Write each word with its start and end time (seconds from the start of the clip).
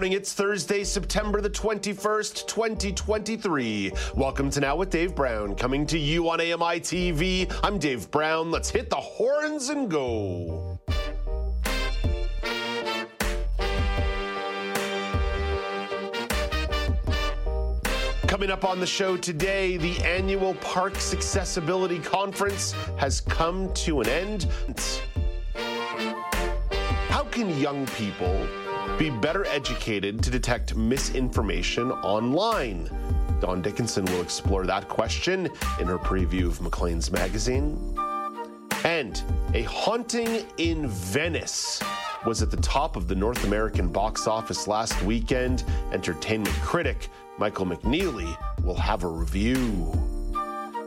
Morning. 0.00 0.16
It's 0.16 0.32
Thursday, 0.32 0.82
September 0.82 1.42
the 1.42 1.50
21st, 1.50 2.46
2023. 2.46 3.92
Welcome 4.14 4.48
to 4.48 4.58
Now 4.58 4.74
with 4.74 4.88
Dave 4.88 5.14
Brown, 5.14 5.54
coming 5.54 5.84
to 5.84 5.98
you 5.98 6.30
on 6.30 6.40
AMI 6.40 6.80
TV. 6.80 7.54
I'm 7.62 7.78
Dave 7.78 8.10
Brown. 8.10 8.50
Let's 8.50 8.70
hit 8.70 8.88
the 8.88 8.96
horns 8.96 9.68
and 9.68 9.90
go. 9.90 10.80
Coming 18.26 18.50
up 18.50 18.64
on 18.64 18.80
the 18.80 18.86
show 18.86 19.18
today, 19.18 19.76
the 19.76 19.98
annual 19.98 20.54
Parks 20.54 21.12
Accessibility 21.12 21.98
Conference 21.98 22.72
has 22.96 23.20
come 23.20 23.70
to 23.74 24.00
an 24.00 24.08
end. 24.08 24.46
How 27.10 27.24
can 27.24 27.50
young 27.58 27.84
people 27.88 28.48
be 29.00 29.08
better 29.08 29.46
educated 29.46 30.22
to 30.22 30.30
detect 30.30 30.76
misinformation 30.76 31.90
online? 31.90 32.86
Dawn 33.40 33.62
Dickinson 33.62 34.04
will 34.04 34.20
explore 34.20 34.66
that 34.66 34.90
question 34.90 35.48
in 35.80 35.86
her 35.86 35.96
preview 35.96 36.48
of 36.48 36.60
Maclean's 36.60 37.10
magazine. 37.10 37.96
And 38.84 39.22
a 39.54 39.62
haunting 39.62 40.44
in 40.58 40.86
Venice 40.86 41.82
was 42.26 42.42
at 42.42 42.50
the 42.50 42.58
top 42.58 42.94
of 42.94 43.08
the 43.08 43.14
North 43.14 43.42
American 43.44 43.88
box 43.88 44.26
office 44.26 44.68
last 44.68 45.00
weekend. 45.02 45.64
Entertainment 45.92 46.54
critic 46.56 47.08
Michael 47.38 47.64
McNeely 47.64 48.36
will 48.62 48.74
have 48.74 49.04
a 49.04 49.08
review. 49.08 50.19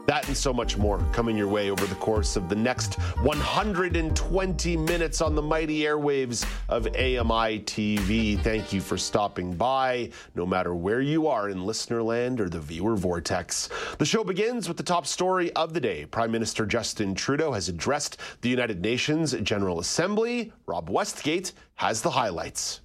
That 0.06 0.28
and 0.28 0.36
so 0.36 0.52
much 0.52 0.78
more 0.78 1.00
coming 1.14 1.38
your 1.38 1.48
way 1.48 1.70
over 1.70 1.86
the 1.86 1.96
course 1.96 2.36
of 2.36 2.50
the 2.50 2.56
next 2.56 2.96
120 3.22 4.78
minutes 4.78 5.22
on 5.22 5.34
the 5.34 5.42
mighty 5.42 5.80
airwaves 5.82 6.46
of 6.68 6.88
AMI 6.88 7.62
TV. 7.62 8.38
Thank 8.42 8.74
you 8.74 8.82
for 8.82 8.98
stopping 8.98 9.54
by, 9.54 10.10
no 10.36 10.46
matter 10.46 10.76
where 10.76 11.00
you 11.00 11.28
are 11.28 11.50
in 11.50 11.64
listener 11.64 12.04
land 12.04 12.42
or 12.42 12.50
the 12.50 12.60
viewer 12.60 12.98
vortex. 12.98 13.70
The 13.98 14.06
show 14.06 14.26
begins 14.26 14.68
with 14.68 14.76
the 14.76 14.84
top 14.84 15.08
story 15.08 15.54
of 15.54 15.74
the 15.74 15.80
day. 15.80 16.06
Prime 16.06 16.32
Minister 16.32 16.66
Justin 16.66 17.16
Trudeau 17.16 17.54
has 17.54 17.70
addressed 17.70 18.18
the 18.42 18.50
United 18.50 18.82
Nations 18.82 19.32
General 19.42 19.80
Assembly. 19.80 20.52
Rob 20.66 20.90
Westgate 20.90 21.54
has 21.76 22.02
the 22.02 22.12
highlights. 22.12 22.82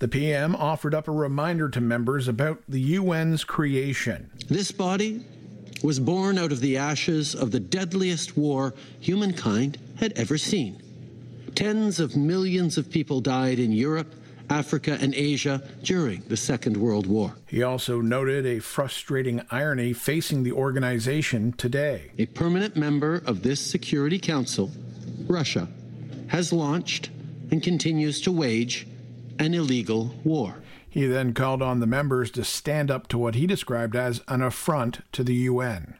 The 0.00 0.08
PM 0.08 0.56
offered 0.56 0.94
up 0.94 1.06
a 1.06 1.12
reminder 1.12 1.68
to 1.68 1.80
members 1.80 2.28
about 2.28 2.62
the 2.68 2.96
UN's 2.96 3.44
creation. 3.44 4.30
This 4.48 4.70
body 4.70 5.24
was 5.82 6.00
born 6.00 6.38
out 6.38 6.52
of 6.52 6.60
the 6.60 6.76
ashes 6.76 7.34
of 7.34 7.50
the 7.50 7.60
deadliest 7.60 8.36
war 8.36 8.74
humankind 9.00 9.78
had 9.96 10.12
ever 10.12 10.38
seen. 10.38 10.82
Tens 11.54 12.00
of 12.00 12.16
millions 12.16 12.78
of 12.78 12.90
people 12.90 13.20
died 13.20 13.58
in 13.58 13.72
Europe, 13.72 14.14
Africa, 14.50 14.96
and 15.00 15.14
Asia 15.14 15.62
during 15.82 16.22
the 16.28 16.36
Second 16.36 16.76
World 16.76 17.06
War. 17.06 17.34
He 17.46 17.62
also 17.62 18.00
noted 18.00 18.46
a 18.46 18.60
frustrating 18.60 19.42
irony 19.50 19.92
facing 19.92 20.42
the 20.42 20.52
organization 20.52 21.52
today. 21.52 22.10
A 22.18 22.26
permanent 22.26 22.76
member 22.76 23.22
of 23.26 23.42
this 23.42 23.60
Security 23.60 24.18
Council, 24.18 24.70
Russia, 25.26 25.68
has 26.28 26.52
launched 26.52 27.10
and 27.50 27.62
continues 27.62 28.20
to 28.22 28.32
wage 28.32 28.86
an 29.38 29.54
illegal 29.54 30.14
war. 30.24 30.56
He 30.90 31.06
then 31.06 31.34
called 31.34 31.62
on 31.62 31.80
the 31.80 31.86
members 31.86 32.30
to 32.32 32.44
stand 32.44 32.90
up 32.90 33.08
to 33.08 33.18
what 33.18 33.34
he 33.34 33.46
described 33.46 33.94
as 33.94 34.22
an 34.28 34.42
affront 34.42 35.00
to 35.12 35.22
the 35.22 35.34
UN. 35.34 35.98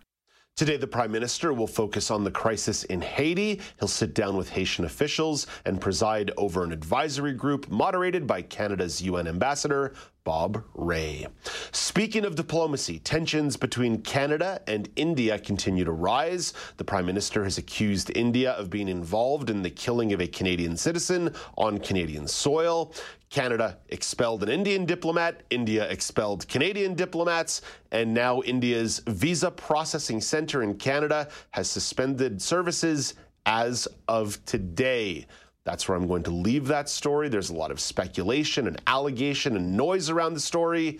Today, 0.56 0.76
the 0.76 0.88
Prime 0.88 1.12
Minister 1.12 1.52
will 1.52 1.68
focus 1.68 2.10
on 2.10 2.24
the 2.24 2.32
crisis 2.32 2.82
in 2.82 3.00
Haiti. 3.00 3.60
He'll 3.78 3.86
sit 3.86 4.12
down 4.12 4.36
with 4.36 4.48
Haitian 4.48 4.84
officials 4.84 5.46
and 5.64 5.80
preside 5.80 6.32
over 6.36 6.64
an 6.64 6.72
advisory 6.72 7.32
group 7.32 7.68
moderated 7.70 8.26
by 8.26 8.42
Canada's 8.42 9.00
UN 9.00 9.28
Ambassador, 9.28 9.94
Bob 10.24 10.64
Rae. 10.74 11.26
Speaking 11.70 12.24
of 12.24 12.34
diplomacy, 12.34 12.98
tensions 12.98 13.56
between 13.56 14.02
Canada 14.02 14.60
and 14.66 14.88
India 14.96 15.38
continue 15.38 15.84
to 15.84 15.92
rise. 15.92 16.52
The 16.76 16.84
Prime 16.84 17.06
Minister 17.06 17.44
has 17.44 17.56
accused 17.56 18.10
India 18.14 18.50
of 18.50 18.68
being 18.68 18.88
involved 18.88 19.48
in 19.48 19.62
the 19.62 19.70
killing 19.70 20.12
of 20.12 20.20
a 20.20 20.26
Canadian 20.26 20.76
citizen 20.76 21.32
on 21.56 21.78
Canadian 21.78 22.26
soil. 22.26 22.92
Canada 23.30 23.78
expelled 23.88 24.42
an 24.42 24.48
Indian 24.48 24.84
diplomat, 24.84 25.42
India 25.50 25.88
expelled 25.90 26.48
Canadian 26.48 26.94
diplomats, 26.94 27.62
and 27.92 28.12
now 28.12 28.40
India's 28.42 29.00
visa 29.06 29.50
processing 29.50 30.20
center 30.20 30.62
in 30.62 30.74
Canada 30.74 31.28
has 31.50 31.68
suspended 31.70 32.40
services 32.40 33.14
as 33.46 33.86
of 34.08 34.42
today. 34.44 35.26
That's 35.64 35.86
where 35.88 35.98
I'm 35.98 36.06
going 36.06 36.22
to 36.22 36.30
leave 36.30 36.66
that 36.68 36.88
story. 36.88 37.28
There's 37.28 37.50
a 37.50 37.54
lot 37.54 37.70
of 37.70 37.80
speculation 37.80 38.66
and 38.66 38.80
allegation 38.86 39.56
and 39.56 39.76
noise 39.76 40.08
around 40.08 40.32
the 40.34 40.40
story. 40.40 40.98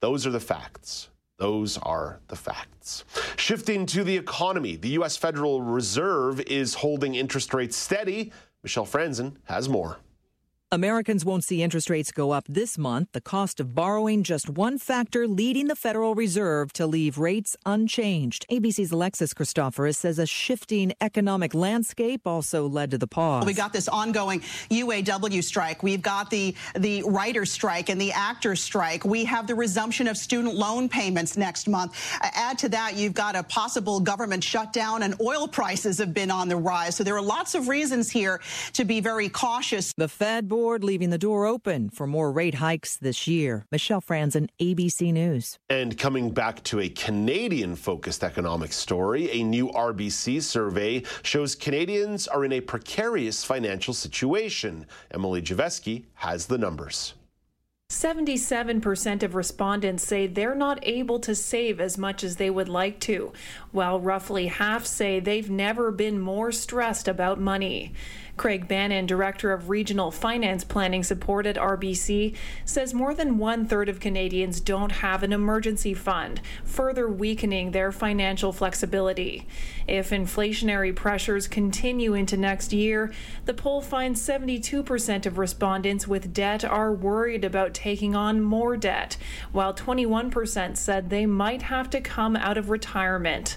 Those 0.00 0.26
are 0.26 0.30
the 0.30 0.38
facts. 0.38 1.08
Those 1.38 1.78
are 1.78 2.20
the 2.28 2.36
facts. 2.36 3.04
Shifting 3.36 3.86
to 3.86 4.04
the 4.04 4.16
economy, 4.16 4.76
the 4.76 4.90
U.S. 4.90 5.16
Federal 5.16 5.62
Reserve 5.62 6.40
is 6.42 6.74
holding 6.74 7.16
interest 7.16 7.52
rates 7.52 7.76
steady. 7.76 8.32
Michelle 8.62 8.86
Franzen 8.86 9.34
has 9.44 9.68
more. 9.68 9.98
Americans 10.74 11.24
won't 11.24 11.44
see 11.44 11.62
interest 11.62 11.88
rates 11.88 12.10
go 12.10 12.32
up 12.32 12.44
this 12.48 12.76
month. 12.76 13.12
The 13.12 13.20
cost 13.20 13.60
of 13.60 13.76
borrowing 13.76 14.24
just 14.24 14.50
one 14.50 14.76
factor 14.76 15.28
leading 15.28 15.68
the 15.68 15.76
Federal 15.76 16.16
Reserve 16.16 16.72
to 16.72 16.84
leave 16.84 17.16
rates 17.16 17.56
unchanged. 17.64 18.44
ABC's 18.50 18.90
Alexis 18.90 19.32
Christoforous 19.32 19.96
says 19.96 20.18
a 20.18 20.26
shifting 20.26 20.92
economic 21.00 21.54
landscape 21.54 22.26
also 22.26 22.68
led 22.68 22.90
to 22.90 22.98
the 22.98 23.06
pause. 23.06 23.46
We 23.46 23.54
got 23.54 23.72
this 23.72 23.86
ongoing 23.86 24.40
UAW 24.68 25.44
strike. 25.44 25.84
We've 25.84 26.02
got 26.02 26.28
the 26.28 26.56
the 26.76 27.04
writer 27.04 27.46
strike 27.46 27.88
and 27.88 28.00
the 28.00 28.10
actor 28.10 28.56
strike. 28.56 29.04
We 29.04 29.24
have 29.26 29.46
the 29.46 29.54
resumption 29.54 30.08
of 30.08 30.16
student 30.16 30.56
loan 30.56 30.88
payments 30.88 31.36
next 31.36 31.68
month. 31.68 31.96
Add 32.20 32.58
to 32.58 32.68
that, 32.70 32.96
you've 32.96 33.14
got 33.14 33.36
a 33.36 33.44
possible 33.44 34.00
government 34.00 34.42
shutdown 34.42 35.04
and 35.04 35.14
oil 35.20 35.46
prices 35.46 35.98
have 35.98 36.12
been 36.12 36.32
on 36.32 36.48
the 36.48 36.56
rise. 36.56 36.96
So 36.96 37.04
there 37.04 37.14
are 37.14 37.22
lots 37.22 37.54
of 37.54 37.68
reasons 37.68 38.10
here 38.10 38.40
to 38.72 38.84
be 38.84 38.98
very 38.98 39.28
cautious. 39.28 39.92
The 39.96 40.08
Fed 40.08 40.48
board 40.48 40.63
board 40.64 40.82
leaving 40.82 41.10
the 41.10 41.18
door 41.18 41.44
open 41.44 41.90
for 41.90 42.06
more 42.06 42.32
rate 42.32 42.54
hikes 42.54 42.96
this 42.96 43.28
year. 43.28 43.66
Michelle 43.70 44.00
Franzen, 44.00 44.48
ABC 44.58 45.12
News. 45.12 45.58
And 45.68 45.98
coming 45.98 46.30
back 46.30 46.62
to 46.64 46.80
a 46.80 46.88
Canadian 46.88 47.76
focused 47.76 48.24
economic 48.24 48.72
story, 48.72 49.30
a 49.30 49.42
new 49.42 49.68
RBC 49.68 50.40
survey 50.40 51.02
shows 51.22 51.54
Canadians 51.54 52.26
are 52.26 52.46
in 52.46 52.52
a 52.52 52.62
precarious 52.62 53.44
financial 53.44 53.92
situation. 53.92 54.86
Emily 55.10 55.42
Javeski 55.42 56.04
has 56.14 56.46
the 56.46 56.56
numbers. 56.56 57.12
77% 57.90 59.22
of 59.22 59.34
respondents 59.34 60.02
say 60.02 60.26
they're 60.26 60.54
not 60.54 60.78
able 60.82 61.20
to 61.20 61.34
save 61.34 61.78
as 61.78 61.98
much 61.98 62.24
as 62.24 62.36
they 62.36 62.48
would 62.48 62.70
like 62.70 62.98
to, 63.00 63.34
while 63.70 64.00
roughly 64.00 64.46
half 64.46 64.86
say 64.86 65.20
they've 65.20 65.50
never 65.50 65.92
been 65.92 66.18
more 66.18 66.50
stressed 66.50 67.06
about 67.06 67.38
money. 67.38 67.92
Craig 68.36 68.66
Bannon, 68.66 69.06
Director 69.06 69.52
of 69.52 69.70
Regional 69.70 70.10
Finance 70.10 70.64
Planning 70.64 71.04
Support 71.04 71.46
at 71.46 71.56
RBC, 71.56 72.34
says 72.64 72.92
more 72.92 73.14
than 73.14 73.38
one 73.38 73.64
third 73.64 73.88
of 73.88 74.00
Canadians 74.00 74.60
don't 74.60 74.90
have 74.90 75.22
an 75.22 75.32
emergency 75.32 75.94
fund, 75.94 76.40
further 76.64 77.08
weakening 77.08 77.70
their 77.70 77.92
financial 77.92 78.52
flexibility. 78.52 79.46
If 79.86 80.10
inflationary 80.10 80.94
pressures 80.94 81.46
continue 81.46 82.14
into 82.14 82.36
next 82.36 82.72
year, 82.72 83.12
the 83.44 83.54
poll 83.54 83.80
finds 83.80 84.20
72% 84.26 85.26
of 85.26 85.38
respondents 85.38 86.08
with 86.08 86.34
debt 86.34 86.64
are 86.64 86.92
worried 86.92 87.44
about 87.44 87.72
taking 87.72 88.16
on 88.16 88.40
more 88.40 88.76
debt, 88.76 89.16
while 89.52 89.72
21% 89.72 90.76
said 90.76 91.08
they 91.08 91.26
might 91.26 91.62
have 91.62 91.88
to 91.90 92.00
come 92.00 92.34
out 92.34 92.58
of 92.58 92.68
retirement. 92.68 93.56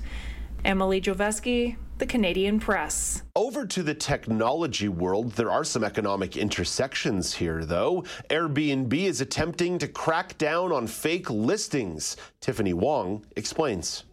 Emily 0.63 1.01
Joveski, 1.01 1.77
the 1.99 2.05
Canadian 2.05 2.59
Press. 2.59 3.23
Over 3.35 3.65
to 3.67 3.83
the 3.83 3.93
technology 3.93 4.87
world, 4.87 5.33
there 5.33 5.51
are 5.51 5.63
some 5.63 5.83
economic 5.83 6.37
intersections 6.37 7.33
here, 7.33 7.65
though. 7.65 8.03
Airbnb 8.29 8.93
is 8.93 9.21
attempting 9.21 9.77
to 9.79 9.87
crack 9.87 10.37
down 10.37 10.71
on 10.71 10.87
fake 10.87 11.29
listings. 11.29 12.17
Tiffany 12.41 12.73
Wong 12.73 13.25
explains. 13.35 14.03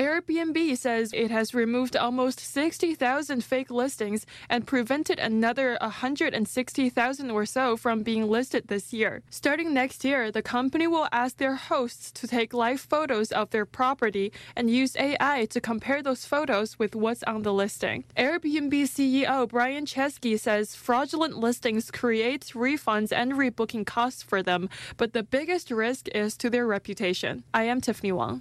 Airbnb 0.00 0.78
says 0.78 1.12
it 1.12 1.30
has 1.30 1.52
removed 1.52 1.94
almost 1.94 2.40
60,000 2.40 3.44
fake 3.44 3.70
listings 3.70 4.24
and 4.48 4.66
prevented 4.66 5.18
another 5.18 5.76
160,000 5.82 7.30
or 7.30 7.44
so 7.44 7.76
from 7.76 8.02
being 8.02 8.26
listed 8.26 8.68
this 8.68 8.94
year. 8.94 9.20
Starting 9.28 9.74
next 9.74 10.02
year, 10.02 10.32
the 10.32 10.40
company 10.40 10.86
will 10.86 11.06
ask 11.12 11.36
their 11.36 11.56
hosts 11.56 12.10
to 12.12 12.26
take 12.26 12.54
live 12.54 12.80
photos 12.80 13.30
of 13.30 13.50
their 13.50 13.66
property 13.66 14.32
and 14.56 14.70
use 14.70 14.96
AI 14.96 15.46
to 15.50 15.60
compare 15.60 16.02
those 16.02 16.24
photos 16.24 16.78
with 16.78 16.94
what's 16.94 17.22
on 17.24 17.42
the 17.42 17.52
listing. 17.52 18.04
Airbnb 18.16 18.72
CEO 18.72 19.46
Brian 19.46 19.84
Chesky 19.84 20.40
says 20.40 20.74
fraudulent 20.74 21.36
listings 21.36 21.90
create 21.90 22.52
refunds 22.54 23.12
and 23.12 23.32
rebooking 23.32 23.84
costs 23.84 24.22
for 24.22 24.42
them, 24.42 24.70
but 24.96 25.12
the 25.12 25.22
biggest 25.22 25.70
risk 25.70 26.08
is 26.14 26.38
to 26.38 26.48
their 26.48 26.66
reputation. 26.66 27.44
I 27.52 27.64
am 27.64 27.82
Tiffany 27.82 28.12
Wong. 28.12 28.40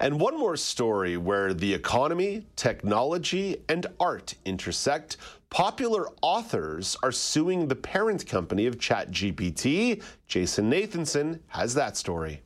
And 0.00 0.20
one 0.20 0.38
more 0.38 0.56
story 0.56 1.16
where 1.16 1.54
the 1.54 1.72
economy, 1.72 2.46
technology, 2.56 3.62
and 3.68 3.86
art 4.00 4.34
intersect. 4.44 5.16
Popular 5.50 6.08
authors 6.20 6.96
are 7.02 7.12
suing 7.12 7.68
the 7.68 7.76
parent 7.76 8.26
company 8.26 8.66
of 8.66 8.78
ChatGPT. 8.78 10.02
Jason 10.26 10.70
Nathanson 10.70 11.40
has 11.48 11.74
that 11.74 11.96
story. 11.96 12.42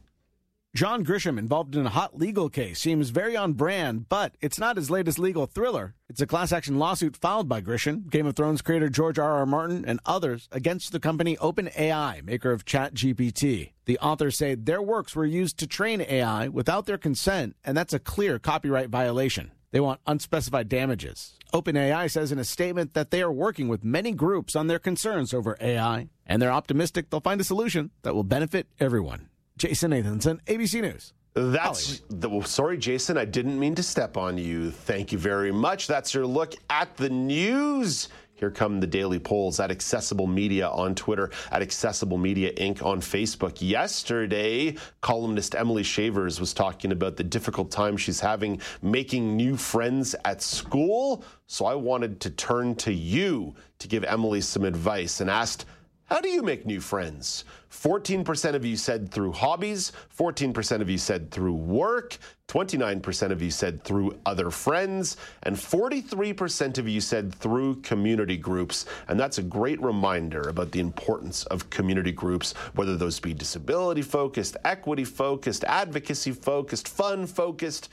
John 0.79 1.05
Grisham 1.05 1.41
involved 1.41 1.75
in 1.75 1.87
a 1.87 1.91
hot 1.91 2.17
legal 2.17 2.49
case 2.49 2.79
seems 2.79 3.11
very 3.11 3.37
on 3.37 3.55
brand, 3.55 4.09
but 4.09 4.37
it's 4.41 4.61
not 4.61 4.77
his 4.77 4.93
latest 4.93 5.19
legal 5.19 5.47
thriller. 5.47 5.97
It's 6.09 6.21
a 6.21 6.27
class 6.27 6.53
action 6.53 6.79
lawsuit 6.79 7.17
filed 7.17 7.49
by 7.49 7.61
Grisham, 7.61 8.09
Game 8.09 8.29
of 8.29 8.37
Thrones 8.37 8.63
creator 8.63 8.89
George 8.89 9.19
R. 9.19 9.39
R. 9.39 9.45
Martin, 9.45 9.85
and 9.85 9.99
others 10.07 10.49
against 10.53 10.93
the 10.93 11.01
company 11.01 11.37
OpenAI, 11.39 12.25
maker 12.25 12.53
of 12.53 12.65
ChatGPT. 12.65 13.73
The 13.87 13.99
authors 13.99 14.39
say 14.39 14.55
their 14.55 14.81
works 14.81 15.17
were 15.17 15.27
used 15.27 15.59
to 15.59 15.67
train 15.67 16.01
AI 16.01 16.47
without 16.47 16.87
their 16.87 16.97
consent, 16.97 17.57
and 17.65 17.77
that's 17.77 17.93
a 17.93 17.99
clear 17.99 18.39
copyright 18.39 18.89
violation. 18.89 19.51
They 19.73 19.81
want 19.81 20.01
unspecified 20.07 20.69
damages. 20.69 21.35
OpenAI 21.53 22.09
says 22.09 22.31
in 22.31 22.39
a 22.39 22.45
statement 22.45 22.95
that 22.95 23.11
they 23.11 23.21
are 23.21 23.33
working 23.33 23.67
with 23.67 23.83
many 23.83 24.13
groups 24.13 24.55
on 24.55 24.69
their 24.69 24.79
concerns 24.79 25.35
over 25.35 25.57
AI, 25.61 26.09
and 26.25 26.41
they're 26.41 26.53
optimistic 26.53 27.11
they'll 27.11 27.19
find 27.19 27.41
a 27.41 27.45
solution 27.45 27.91
that 28.03 28.15
will 28.15 28.23
benefit 28.23 28.69
everyone. 28.79 29.29
Jason 29.59 29.91
Nathanson, 29.91 30.41
ABC 30.47 30.81
News. 30.81 31.13
That's 31.35 32.03
the, 32.09 32.41
sorry, 32.43 32.79
Jason. 32.79 33.19
I 33.19 33.25
didn't 33.25 33.59
mean 33.59 33.75
to 33.75 33.83
step 33.83 34.17
on 34.17 34.39
you. 34.39 34.71
Thank 34.71 35.13
you 35.13 35.19
very 35.19 35.53
much. 35.53 35.87
That's 35.87 36.15
your 36.15 36.27
look 36.27 36.55
at 36.71 36.97
the 36.97 37.11
news. 37.11 38.09
Here 38.35 38.51
come 38.53 38.79
the 38.79 38.87
daily 38.87 39.19
polls 39.19 39.59
at 39.59 39.73
Accessible 39.73 40.29
Media 40.29 40.69
on 40.69 40.95
Twitter, 40.95 41.31
at 41.51 41.61
Accessible 41.61 42.19
Media 42.19 42.53
Inc. 42.53 42.85
on 42.85 43.01
Facebook. 43.01 43.57
Yesterday, 43.61 44.77
columnist 45.01 45.57
Emily 45.57 45.83
Shavers 45.83 46.39
was 46.39 46.55
talking 46.55 46.93
about 46.93 47.17
the 47.17 47.25
difficult 47.25 47.73
time 47.73 47.97
she's 47.97 48.21
having 48.21 48.61
making 48.81 49.37
new 49.37 49.57
friends 49.57 50.15
at 50.25 50.41
school. 50.41 51.25
So 51.49 51.67
I 51.67 51.75
wanted 51.75 52.21
to 52.21 52.31
turn 52.31 52.77
to 52.77 52.93
you 52.93 53.57
to 53.81 53.89
give 53.89 54.05
Emily 54.05 54.41
some 54.41 54.65
advice 54.65 55.21
and 55.21 55.29
asked, 55.29 55.67
how 56.09 56.23
do 56.23 56.31
you 56.31 56.43
make 56.43 56.65
new 56.65 56.81
friends? 56.81 57.45
14% 57.71 58.55
of 58.55 58.65
you 58.65 58.79
said 58.79 59.11
through 59.11 59.33
hobbies, 59.33 59.93
14% 60.17 60.81
of 60.81 60.89
you 60.89 60.97
said 60.97 61.31
through 61.31 61.53
work, 61.53 62.17
29% 62.49 63.31
of 63.31 63.43
you 63.43 63.51
said 63.51 63.85
through 63.85 64.19
other 64.25 64.51
friends, 64.51 65.19
and 65.43 65.55
43% 65.55 66.79
of 66.79 66.89
you 66.89 67.03
said 67.03 67.35
through 67.35 67.83
community 67.83 68.39
groups. 68.39 68.87
And 69.09 69.21
that's 69.21 69.37
a 69.37 69.43
great 69.43 69.83
reminder 69.83 70.49
about 70.49 70.73
the 70.73 70.81
importance 70.81 71.45
of 71.45 71.69
community 71.69 72.13
groups, 72.13 72.55
whether 72.75 72.97
those 72.97 73.21
be 73.21 73.35
disability 73.35 74.01
focused, 74.01 74.57
equity 74.65 75.05
focused, 75.05 75.63
advocacy 75.65 76.33
focused, 76.33 76.89
fun 76.89 77.27
focused. 77.27 77.91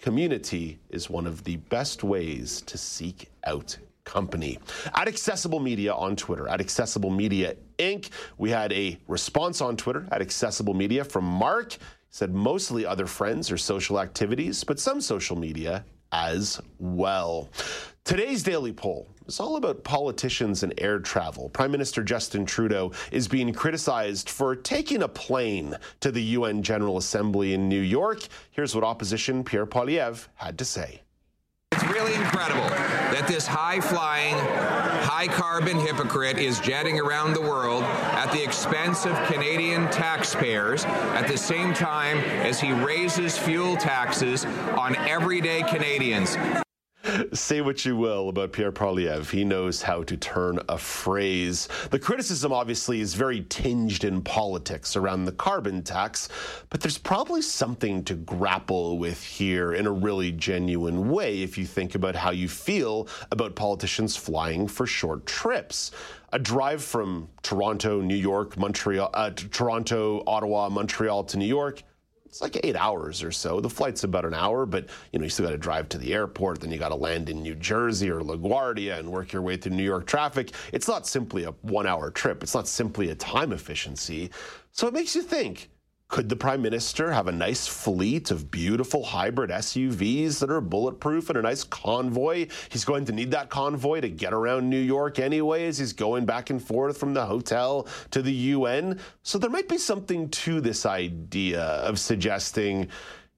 Community 0.00 0.78
is 0.90 1.08
one 1.08 1.26
of 1.26 1.44
the 1.44 1.56
best 1.56 2.04
ways 2.04 2.60
to 2.66 2.76
seek 2.76 3.30
out 3.46 3.78
company. 4.04 4.58
At 4.94 5.08
Accessible 5.08 5.60
Media 5.60 5.92
on 5.92 6.16
Twitter, 6.16 6.48
at 6.48 6.60
Accessible 6.60 7.10
Media 7.10 7.56
Inc., 7.78 8.10
we 8.38 8.50
had 8.50 8.72
a 8.72 8.98
response 9.08 9.60
on 9.60 9.76
Twitter 9.76 10.06
at 10.12 10.20
Accessible 10.20 10.74
Media 10.74 11.04
from 11.04 11.24
Mark. 11.24 11.72
He 11.72 11.78
said 12.10 12.32
mostly 12.32 12.86
other 12.86 13.06
friends 13.06 13.50
or 13.50 13.56
social 13.56 14.00
activities, 14.00 14.62
but 14.62 14.78
some 14.78 15.00
social 15.00 15.36
media 15.36 15.84
as 16.12 16.60
well. 16.78 17.48
Today's 18.04 18.42
daily 18.42 18.72
poll 18.72 19.08
is 19.26 19.40
all 19.40 19.56
about 19.56 19.82
politicians 19.82 20.62
and 20.62 20.74
air 20.78 20.98
travel. 20.98 21.48
Prime 21.48 21.72
Minister 21.72 22.04
Justin 22.04 22.44
Trudeau 22.44 22.92
is 23.10 23.26
being 23.26 23.52
criticized 23.52 24.28
for 24.28 24.54
taking 24.54 25.02
a 25.02 25.08
plane 25.08 25.74
to 26.00 26.12
the 26.12 26.22
UN 26.22 26.62
General 26.62 26.98
Assembly 26.98 27.54
in 27.54 27.68
New 27.68 27.80
York. 27.80 28.28
Here's 28.50 28.74
what 28.74 28.84
opposition 28.84 29.42
Pierre 29.42 29.66
Poilievre 29.66 30.28
had 30.34 30.58
to 30.58 30.64
say. 30.64 31.00
Really 31.90 32.14
incredible 32.14 32.68
that 32.68 33.26
this 33.28 33.46
high 33.46 33.80
flying, 33.80 34.34
high 34.34 35.28
carbon 35.28 35.78
hypocrite 35.78 36.38
is 36.38 36.58
jetting 36.58 36.98
around 36.98 37.34
the 37.34 37.40
world 37.40 37.84
at 37.84 38.32
the 38.32 38.42
expense 38.42 39.04
of 39.06 39.14
Canadian 39.26 39.90
taxpayers 39.90 40.84
at 40.84 41.28
the 41.28 41.36
same 41.36 41.74
time 41.74 42.18
as 42.18 42.58
he 42.60 42.72
raises 42.72 43.36
fuel 43.36 43.76
taxes 43.76 44.44
on 44.44 44.96
everyday 44.96 45.62
Canadians. 45.62 46.36
Say 47.32 47.60
what 47.60 47.84
you 47.84 47.96
will 47.96 48.28
about 48.28 48.52
Pierre 48.52 48.72
Poilievre. 48.72 49.30
He 49.30 49.44
knows 49.44 49.82
how 49.82 50.02
to 50.02 50.16
turn 50.16 50.58
a 50.68 50.78
phrase. 50.78 51.68
The 51.90 51.98
criticism, 51.98 52.52
obviously, 52.52 53.00
is 53.00 53.14
very 53.14 53.42
tinged 53.42 54.04
in 54.04 54.22
politics 54.22 54.96
around 54.96 55.24
the 55.24 55.32
carbon 55.32 55.82
tax, 55.82 56.28
but 56.70 56.80
there's 56.80 56.98
probably 56.98 57.42
something 57.42 58.04
to 58.04 58.14
grapple 58.14 58.98
with 58.98 59.22
here 59.22 59.74
in 59.74 59.86
a 59.86 59.92
really 59.92 60.32
genuine 60.32 61.10
way 61.10 61.42
if 61.42 61.56
you 61.56 61.66
think 61.66 61.94
about 61.94 62.16
how 62.16 62.30
you 62.30 62.48
feel 62.48 63.08
about 63.30 63.54
politicians 63.54 64.16
flying 64.16 64.66
for 64.66 64.86
short 64.86 65.26
trips. 65.26 65.90
A 66.32 66.38
drive 66.38 66.82
from 66.82 67.28
Toronto, 67.42 68.00
New 68.00 68.16
York, 68.16 68.56
Montreal, 68.56 69.10
uh, 69.14 69.30
Toronto, 69.30 70.24
Ottawa, 70.26 70.68
Montreal 70.68 71.24
to 71.24 71.38
New 71.38 71.46
York 71.46 71.82
it's 72.34 72.40
like 72.40 72.58
eight 72.64 72.74
hours 72.74 73.22
or 73.22 73.30
so. 73.30 73.60
The 73.60 73.70
flight's 73.70 74.02
about 74.02 74.24
an 74.24 74.34
hour, 74.34 74.66
but 74.66 74.88
you 75.12 75.20
know 75.20 75.22
you 75.24 75.30
still 75.30 75.46
got 75.46 75.52
to 75.52 75.56
drive 75.56 75.88
to 75.90 75.98
the 75.98 76.12
airport, 76.12 76.60
then 76.60 76.72
you 76.72 76.78
got 76.78 76.88
to 76.88 76.96
land 76.96 77.28
in 77.28 77.44
New 77.44 77.54
Jersey 77.54 78.10
or 78.10 78.22
LaGuardia 78.22 78.98
and 78.98 79.08
work 79.08 79.32
your 79.32 79.40
way 79.40 79.56
through 79.56 79.76
New 79.76 79.84
York 79.84 80.04
traffic. 80.04 80.50
It's 80.72 80.88
not 80.88 81.06
simply 81.06 81.44
a 81.44 81.52
one-hour 81.62 82.10
trip. 82.10 82.42
It's 82.42 82.52
not 82.52 82.66
simply 82.66 83.10
a 83.10 83.14
time 83.14 83.52
efficiency. 83.52 84.30
So 84.72 84.88
it 84.88 84.94
makes 84.94 85.14
you 85.14 85.22
think. 85.22 85.70
Could 86.08 86.28
the 86.28 86.36
prime 86.36 86.62
minister 86.62 87.12
have 87.12 87.26
a 87.26 87.32
nice 87.32 87.66
fleet 87.66 88.30
of 88.30 88.50
beautiful 88.50 89.04
hybrid 89.04 89.50
SUVs 89.50 90.38
that 90.38 90.50
are 90.50 90.60
bulletproof 90.60 91.28
and 91.28 91.38
a 91.38 91.42
nice 91.42 91.64
convoy? 91.64 92.46
He's 92.68 92.84
going 92.84 93.06
to 93.06 93.12
need 93.12 93.30
that 93.32 93.50
convoy 93.50 94.00
to 94.00 94.08
get 94.08 94.32
around 94.32 94.68
New 94.68 94.78
York 94.78 95.18
anyway 95.18 95.66
as 95.66 95.78
he's 95.78 95.92
going 95.92 96.24
back 96.24 96.50
and 96.50 96.62
forth 96.62 96.98
from 96.98 97.14
the 97.14 97.26
hotel 97.26 97.88
to 98.10 98.22
the 98.22 98.32
UN. 98.32 99.00
So 99.22 99.38
there 99.38 99.50
might 99.50 99.68
be 99.68 99.78
something 99.78 100.28
to 100.28 100.60
this 100.60 100.86
idea 100.86 101.62
of 101.62 101.98
suggesting, 101.98 102.88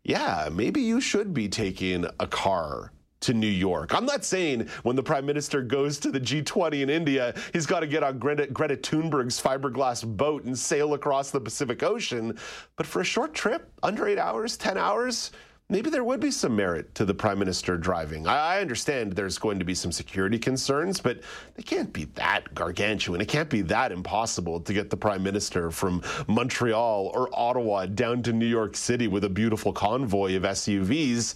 yeah, 0.04 0.48
maybe 0.52 0.82
you 0.82 1.00
should 1.00 1.32
be 1.32 1.48
taking 1.48 2.06
a 2.20 2.26
car 2.26 2.92
to 3.20 3.34
New 3.34 3.46
York. 3.46 3.94
I'm 3.94 4.06
not 4.06 4.24
saying 4.24 4.68
when 4.82 4.96
the 4.96 5.02
prime 5.02 5.26
minister 5.26 5.62
goes 5.62 5.98
to 6.00 6.10
the 6.10 6.20
G20 6.20 6.82
in 6.82 6.90
India, 6.90 7.34
he's 7.52 7.66
got 7.66 7.80
to 7.80 7.86
get 7.86 8.02
on 8.02 8.18
Greta, 8.18 8.46
Greta 8.48 8.76
Thunberg's 8.76 9.40
fiberglass 9.40 10.04
boat 10.04 10.44
and 10.44 10.58
sail 10.58 10.94
across 10.94 11.30
the 11.30 11.40
Pacific 11.40 11.82
Ocean. 11.82 12.38
But 12.76 12.86
for 12.86 13.00
a 13.00 13.04
short 13.04 13.34
trip, 13.34 13.72
under 13.82 14.06
eight 14.06 14.18
hours, 14.18 14.56
10 14.56 14.76
hours, 14.76 15.32
maybe 15.68 15.90
there 15.90 16.04
would 16.04 16.20
be 16.20 16.30
some 16.30 16.54
merit 16.54 16.94
to 16.94 17.04
the 17.04 17.14
prime 17.14 17.38
minister 17.38 17.76
driving. 17.76 18.26
I, 18.26 18.56
I 18.56 18.60
understand 18.60 19.12
there's 19.12 19.38
going 19.38 19.58
to 19.58 19.64
be 19.64 19.74
some 19.74 19.92
security 19.92 20.38
concerns, 20.38 21.00
but 21.00 21.20
they 21.54 21.62
can't 21.62 21.92
be 21.92 22.04
that 22.14 22.54
gargantuan. 22.54 23.20
It 23.20 23.28
can't 23.28 23.50
be 23.50 23.62
that 23.62 23.92
impossible 23.92 24.60
to 24.60 24.72
get 24.72 24.90
the 24.90 24.96
prime 24.96 25.22
minister 25.22 25.70
from 25.70 26.02
Montreal 26.28 27.10
or 27.14 27.28
Ottawa 27.32 27.86
down 27.86 28.22
to 28.24 28.32
New 28.32 28.46
York 28.46 28.76
City 28.76 29.08
with 29.08 29.24
a 29.24 29.30
beautiful 29.30 29.72
convoy 29.72 30.36
of 30.36 30.42
SUVs. 30.42 31.34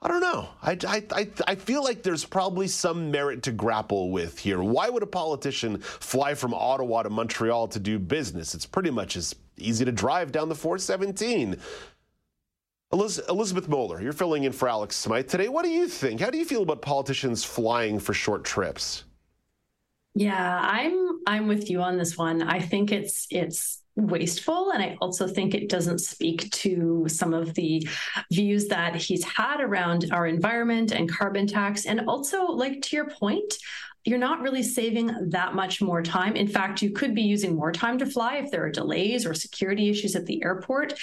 I 0.00 0.06
don't 0.06 0.20
know. 0.20 0.48
I, 0.62 0.78
I, 0.86 1.28
I, 1.48 1.54
feel 1.56 1.82
like 1.82 2.04
there's 2.04 2.24
probably 2.24 2.68
some 2.68 3.10
merit 3.10 3.42
to 3.44 3.52
grapple 3.52 4.12
with 4.12 4.38
here. 4.38 4.62
Why 4.62 4.88
would 4.88 5.02
a 5.02 5.06
politician 5.06 5.78
fly 5.78 6.34
from 6.34 6.54
Ottawa 6.54 7.02
to 7.02 7.10
Montreal 7.10 7.66
to 7.68 7.80
do 7.80 7.98
business? 7.98 8.54
It's 8.54 8.66
pretty 8.66 8.90
much 8.90 9.16
as 9.16 9.34
easy 9.56 9.84
to 9.84 9.90
drive 9.90 10.30
down 10.30 10.48
the 10.48 10.54
417. 10.54 11.56
Elizabeth 12.92 13.68
Moeller, 13.68 14.00
you're 14.00 14.12
filling 14.12 14.44
in 14.44 14.52
for 14.52 14.68
Alex 14.68 14.96
Smythe 14.96 15.28
today. 15.28 15.48
What 15.48 15.64
do 15.64 15.70
you 15.70 15.88
think? 15.88 16.20
How 16.20 16.30
do 16.30 16.38
you 16.38 16.44
feel 16.44 16.62
about 16.62 16.80
politicians 16.80 17.44
flying 17.44 17.98
for 17.98 18.14
short 18.14 18.44
trips? 18.44 19.04
Yeah, 20.14 20.58
I'm 20.62 21.20
I'm 21.26 21.48
with 21.48 21.68
you 21.70 21.82
on 21.82 21.98
this 21.98 22.16
one. 22.16 22.40
I 22.42 22.60
think 22.60 22.90
it's 22.92 23.26
it's 23.30 23.82
wasteful. 23.98 24.70
And 24.70 24.82
I 24.82 24.96
also 25.00 25.26
think 25.26 25.54
it 25.54 25.68
doesn't 25.68 25.98
speak 25.98 26.50
to 26.52 27.06
some 27.08 27.34
of 27.34 27.54
the 27.54 27.86
views 28.32 28.68
that 28.68 28.96
he's 28.96 29.24
had 29.24 29.60
around 29.60 30.06
our 30.12 30.26
environment 30.26 30.92
and 30.92 31.10
carbon 31.10 31.46
tax. 31.46 31.84
And 31.86 32.08
also, 32.08 32.46
like 32.46 32.80
to 32.82 32.96
your 32.96 33.10
point, 33.10 33.54
you're 34.04 34.18
not 34.18 34.40
really 34.40 34.62
saving 34.62 35.30
that 35.30 35.54
much 35.54 35.82
more 35.82 36.02
time. 36.02 36.36
In 36.36 36.48
fact, 36.48 36.80
you 36.80 36.90
could 36.90 37.14
be 37.14 37.22
using 37.22 37.54
more 37.54 37.72
time 37.72 37.98
to 37.98 38.06
fly 38.06 38.36
if 38.36 38.50
there 38.50 38.64
are 38.64 38.70
delays 38.70 39.26
or 39.26 39.34
security 39.34 39.90
issues 39.90 40.16
at 40.16 40.26
the 40.26 40.42
airport. 40.42 40.94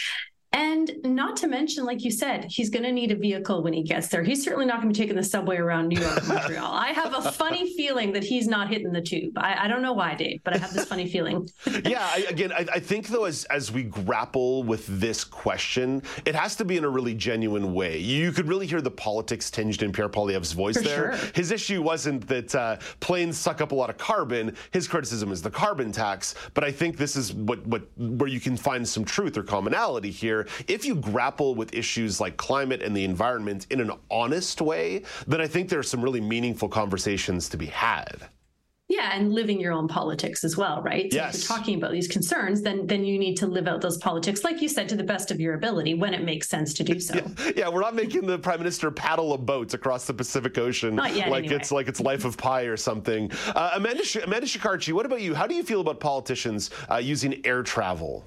And 0.56 0.90
not 1.04 1.36
to 1.38 1.48
mention, 1.48 1.84
like 1.84 2.06
you 2.06 2.12
said, 2.12 2.46
he's 2.46 2.70
going 2.70 2.84
to 2.84 2.92
need 2.94 3.12
a 3.12 3.16
vehicle 3.16 3.62
when 3.62 3.74
he 3.74 3.84
gets 3.84 4.08
there. 4.08 4.24
He's 4.24 4.42
certainly 4.42 4.66
not 4.66 4.82
going 4.82 4.94
to 4.94 4.98
be 4.98 5.04
taking 5.04 5.18
the 5.18 5.24
subway 5.24 5.58
around 5.58 5.90
New 5.90 6.00
York, 6.00 6.26
Montreal. 6.26 6.72
I 6.72 6.94
have 6.94 7.14
a 7.14 7.30
funny 7.30 7.76
feeling 7.76 8.14
that 8.14 8.24
he's 8.24 8.48
not 8.48 8.70
hitting 8.70 8.94
the 8.94 9.02
tube. 9.02 9.38
I, 9.38 9.66
I 9.66 9.68
don't 9.68 9.82
know 9.82 9.92
why, 9.92 10.16
Dave, 10.16 10.40
but 10.46 10.56
I 10.56 10.58
have 10.60 10.74
this 10.74 10.86
funny 10.86 11.10
feeling. 11.10 11.50
yeah, 11.84 12.08
I, 12.10 12.26
again, 12.30 12.54
I, 12.54 12.66
I, 12.72 12.80
think 12.80 13.10
though, 13.10 13.26
as 13.26 13.44
as 13.46 13.70
we 13.70 13.84
grapple 13.84 14.64
with 14.64 14.88
this 14.88 15.26
question, 15.26 16.02
it 16.24 16.36
has 16.36 16.56
to 16.56 16.64
be 16.64 16.78
in 16.78 16.86
a 16.86 16.90
really 16.90 17.16
genuine 17.16 17.74
way. 17.74 17.98
You 17.98 18.32
could 18.32 18.48
really 18.48 18.66
hear 18.66 18.80
the 18.80 18.92
politics 18.92 19.52
tinged 19.52 19.84
in 19.84 19.92
Pierre 19.92 20.08
Poilievre's 20.08 20.54
voice 20.54 20.78
For 20.78 20.84
there. 20.84 21.18
Sure. 21.18 21.32
His 21.34 21.52
issue 21.52 21.82
wasn't 21.82 22.26
that 22.30 22.56
uh, 22.56 22.78
planes 23.02 23.38
suck 23.38 23.60
up 23.60 23.74
a 23.74 23.76
lot 23.76 23.90
of 23.90 23.98
carbon. 23.98 24.56
His 24.72 24.88
criticism 24.88 25.34
is 25.34 25.42
the 25.42 25.52
carbon 25.52 25.92
tax. 25.92 26.34
But 26.54 26.64
I 26.64 26.72
think 26.72 26.96
this 26.96 27.18
is 27.18 27.34
what 27.34 27.68
what 27.68 27.84
where 27.98 28.30
you 28.30 28.40
can 28.40 28.56
find 28.56 28.88
some 28.88 29.04
truth 29.04 29.38
or 29.38 29.44
commonality 29.44 30.12
here. 30.12 30.45
If 30.68 30.86
you 30.86 30.96
grapple 30.96 31.56
with 31.56 31.74
issues 31.74 32.20
like 32.20 32.38
climate 32.38 32.82
and 32.82 32.96
the 32.96 33.04
environment 33.04 33.68
in 33.70 33.80
an 33.80 33.92
honest 34.10 34.62
way, 34.62 35.04
then 35.28 35.42
I 35.42 35.48
think 35.48 35.70
there 35.70 35.80
are 35.80 35.84
some 35.84 36.02
really 36.02 36.22
meaningful 36.22 36.70
conversations 36.70 37.50
to 37.50 37.58
be 37.58 37.68
had. 37.68 38.30
Yeah, 38.88 39.18
and 39.18 39.34
living 39.34 39.60
your 39.60 39.74
own 39.74 39.88
politics 39.88 40.44
as 40.44 40.58
well, 40.58 40.84
right? 40.84 41.12
So 41.12 41.18
yes. 41.18 41.36
if 41.36 41.50
you're 41.50 41.58
talking 41.58 41.76
about 41.78 41.92
these 41.92 42.08
concerns, 42.08 42.62
then 42.62 42.86
then 42.86 43.04
you 43.04 43.18
need 43.18 43.36
to 43.38 43.48
live 43.48 43.68
out 43.68 43.82
those 43.82 43.98
politics, 43.98 44.44
like 44.44 44.62
you 44.62 44.70
said, 44.70 44.88
to 44.90 44.96
the 44.96 45.04
best 45.04 45.32
of 45.32 45.40
your 45.40 45.56
ability 45.56 45.96
when 45.96 46.14
it 46.14 46.24
makes 46.24 46.48
sense 46.48 46.72
to 46.76 46.84
do 46.84 47.00
so. 47.00 47.16
yeah, 47.16 47.52
yeah, 47.56 47.70
we're 47.70 47.82
not 47.82 47.96
making 47.96 48.28
the 48.28 48.38
prime 48.38 48.60
minister 48.60 48.92
paddle 48.92 49.34
a 49.34 49.40
boat 49.40 49.74
across 49.74 50.06
the 50.06 50.14
Pacific 50.14 50.56
Ocean 50.60 50.94
Not 50.94 51.16
yet, 51.16 51.30
like 51.30 51.46
anyway. 51.46 51.56
it's 51.56 51.72
like 51.72 51.88
it's 51.88 52.00
Life 52.00 52.26
of 52.26 52.38
Pi 52.38 52.64
or 52.64 52.78
something. 52.78 53.32
Uh, 53.48 53.72
Amanda 53.74 54.06
Sh- 54.06 54.18
Amanda 54.18 54.46
Shikarchi, 54.46 54.94
what 54.94 55.08
about 55.08 55.22
you? 55.22 55.34
How 55.34 55.48
do 55.48 55.56
you 55.56 55.64
feel 55.64 55.82
about 55.82 56.00
politicians 56.00 56.70
uh, 56.92 56.98
using 56.98 57.44
air 57.44 57.64
travel? 57.64 58.24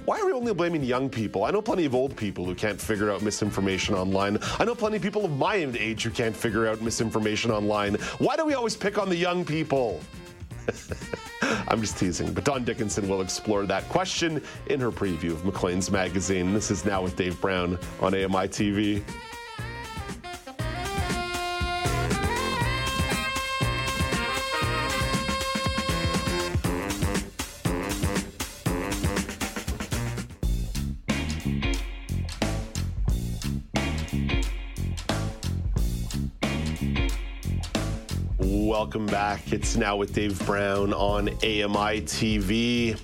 Why 0.04 0.20
are 0.20 0.26
we 0.26 0.34
only 0.34 0.54
blaming 0.54 0.84
young 0.84 1.10
people? 1.10 1.46
I 1.46 1.52
know 1.52 1.62
plenty 1.62 1.86
of 1.86 1.96
old 1.96 2.18
people 2.18 2.46
who 2.46 2.56
can't 2.56 2.80
figure 2.80 3.12
out 3.12 3.22
misinformation 3.22 3.96
online. 3.96 4.40
I 4.60 4.66
know 4.66 4.76
plenty 4.76 4.98
of 4.98 5.04
people 5.04 5.24
of 5.24 5.38
my 5.38 5.56
age 5.56 6.04
who 6.04 6.10
can't 6.10 6.36
figure 6.36 6.68
out 6.68 6.82
misinformation 6.82 7.50
online. 7.50 7.96
Why 8.18 8.36
do 8.36 8.44
we 8.44 8.56
always 8.56 8.76
pick 8.76 8.98
on 8.98 9.08
the 9.08 9.16
young 9.16 9.46
people? 9.46 10.02
I'm 11.68 11.82
just 11.82 11.98
teasing, 11.98 12.34
but 12.34 12.44
Dawn 12.44 12.64
Dickinson 12.64 13.08
will 13.08 13.22
explore 13.22 13.66
that 13.66 13.88
question 13.90 14.42
in 14.68 14.80
her 14.80 14.92
preview 14.92 15.32
of 15.32 15.46
Maclean's 15.46 15.92
magazine. 15.92 16.54
This 16.54 16.72
is 16.72 16.86
Now 16.86 17.02
with 17.02 17.16
Dave 17.16 17.40
Brown 17.42 17.78
on 18.02 18.14
AMI 18.14 18.48
TV. 18.48 19.04
It's 39.52 39.76
now 39.76 39.98
with 39.98 40.14
Dave 40.14 40.46
Brown 40.46 40.94
on 40.94 41.30
AMI 41.30 42.02
TV. 42.04 42.96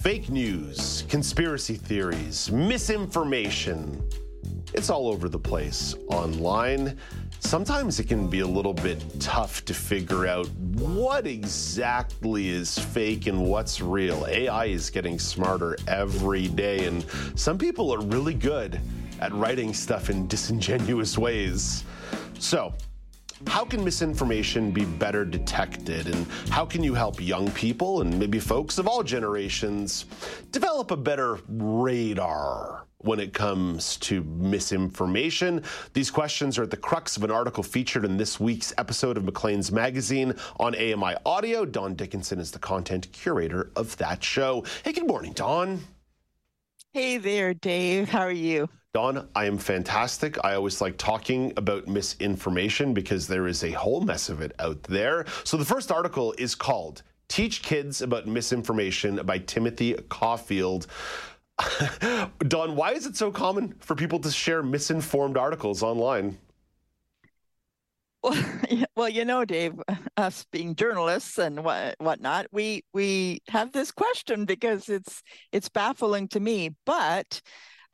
Fake 0.00 0.28
news, 0.28 1.04
conspiracy 1.08 1.74
theories, 1.76 2.50
misinformation. 2.50 4.02
It's 4.74 4.90
all 4.90 5.06
over 5.06 5.28
the 5.28 5.38
place 5.38 5.94
online. 6.08 6.98
Sometimes 7.38 8.00
it 8.00 8.08
can 8.08 8.26
be 8.26 8.40
a 8.40 8.46
little 8.46 8.74
bit 8.74 9.00
tough 9.20 9.64
to 9.66 9.74
figure 9.74 10.26
out 10.26 10.48
what 10.74 11.24
exactly 11.24 12.48
is 12.48 12.76
fake 12.76 13.28
and 13.28 13.46
what's 13.46 13.80
real. 13.80 14.26
AI 14.26 14.64
is 14.64 14.90
getting 14.90 15.20
smarter 15.20 15.76
every 15.86 16.48
day, 16.48 16.86
and 16.86 17.06
some 17.36 17.58
people 17.58 17.94
are 17.94 18.00
really 18.00 18.34
good 18.34 18.80
at 19.20 19.32
writing 19.32 19.72
stuff 19.72 20.10
in 20.10 20.26
disingenuous 20.26 21.16
ways. 21.16 21.84
So, 22.40 22.74
how 23.46 23.64
can 23.64 23.84
misinformation 23.84 24.70
be 24.70 24.84
better 24.84 25.24
detected? 25.24 26.06
And 26.06 26.26
how 26.48 26.64
can 26.64 26.82
you 26.82 26.94
help 26.94 27.20
young 27.20 27.50
people 27.50 28.00
and 28.00 28.18
maybe 28.18 28.38
folks 28.38 28.78
of 28.78 28.88
all 28.88 29.02
generations 29.02 30.06
develop 30.52 30.90
a 30.90 30.96
better 30.96 31.38
radar 31.48 32.86
when 32.98 33.20
it 33.20 33.34
comes 33.34 33.98
to 33.98 34.22
misinformation? 34.24 35.62
These 35.92 36.10
questions 36.10 36.58
are 36.58 36.62
at 36.62 36.70
the 36.70 36.76
crux 36.76 37.16
of 37.16 37.24
an 37.24 37.30
article 37.30 37.62
featured 37.62 38.04
in 38.04 38.16
this 38.16 38.40
week's 38.40 38.72
episode 38.78 39.16
of 39.16 39.24
Maclean's 39.24 39.70
Magazine 39.70 40.34
on 40.58 40.74
AMI 40.74 41.16
Audio. 41.26 41.64
Dawn 41.64 41.94
Dickinson 41.94 42.38
is 42.38 42.50
the 42.50 42.58
content 42.58 43.12
curator 43.12 43.70
of 43.76 43.96
that 43.98 44.24
show. 44.24 44.64
Hey, 44.84 44.92
good 44.92 45.06
morning, 45.06 45.32
Dawn. 45.32 45.80
Hey 46.92 47.18
there, 47.18 47.52
Dave. 47.52 48.08
How 48.08 48.20
are 48.20 48.32
you? 48.32 48.70
Dawn, 48.96 49.28
I 49.34 49.44
am 49.44 49.58
fantastic. 49.58 50.42
I 50.42 50.54
always 50.54 50.80
like 50.80 50.96
talking 50.96 51.52
about 51.58 51.86
misinformation 51.86 52.94
because 52.94 53.28
there 53.28 53.46
is 53.46 53.62
a 53.62 53.72
whole 53.72 54.00
mess 54.00 54.30
of 54.30 54.40
it 54.40 54.54
out 54.58 54.82
there. 54.84 55.26
So 55.44 55.58
the 55.58 55.66
first 55.66 55.92
article 55.92 56.34
is 56.38 56.54
called 56.54 57.02
Teach 57.28 57.62
Kids 57.62 58.00
About 58.00 58.26
Misinformation 58.26 59.20
by 59.26 59.36
Timothy 59.36 59.96
Caulfield. 60.08 60.86
Dawn, 62.48 62.74
why 62.74 62.92
is 62.92 63.04
it 63.04 63.18
so 63.18 63.30
common 63.30 63.74
for 63.80 63.94
people 63.94 64.18
to 64.20 64.30
share 64.30 64.62
misinformed 64.62 65.36
articles 65.36 65.82
online? 65.82 66.38
Well, 68.22 68.44
well, 68.96 69.10
you 69.10 69.26
know, 69.26 69.44
Dave, 69.44 69.74
us 70.16 70.46
being 70.50 70.74
journalists 70.74 71.36
and 71.36 71.62
what 71.62 71.96
whatnot, 71.98 72.46
we 72.50 72.82
we 72.94 73.42
have 73.48 73.72
this 73.72 73.92
question 73.92 74.46
because 74.46 74.88
it's 74.88 75.22
it's 75.52 75.68
baffling 75.68 76.28
to 76.28 76.40
me. 76.40 76.70
But 76.86 77.42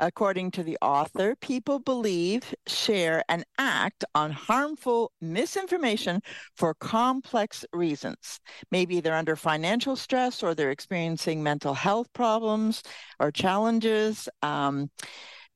according 0.03 0.51
to 0.51 0.63
the 0.63 0.77
author, 0.83 1.35
people 1.41 1.79
believe, 1.79 2.55
share, 2.67 3.23
and 3.31 3.45
act 3.57 4.05
on 4.15 4.31
harmful 4.31 5.13
misinformation 5.21 6.21
for 6.57 6.75
complex 6.75 7.65
reasons. 7.73 8.41
Maybe 8.71 9.01
they're 9.01 9.15
under 9.15 9.37
financial 9.37 9.97
stress 9.97 10.43
or 10.43 10.55
they're 10.55 10.71
experiencing 10.71 11.43
mental 11.43 11.73
health 11.73 12.13
problems 12.13 12.83
or 13.19 13.31
challenges. 13.31 14.29
Um, 14.43 14.91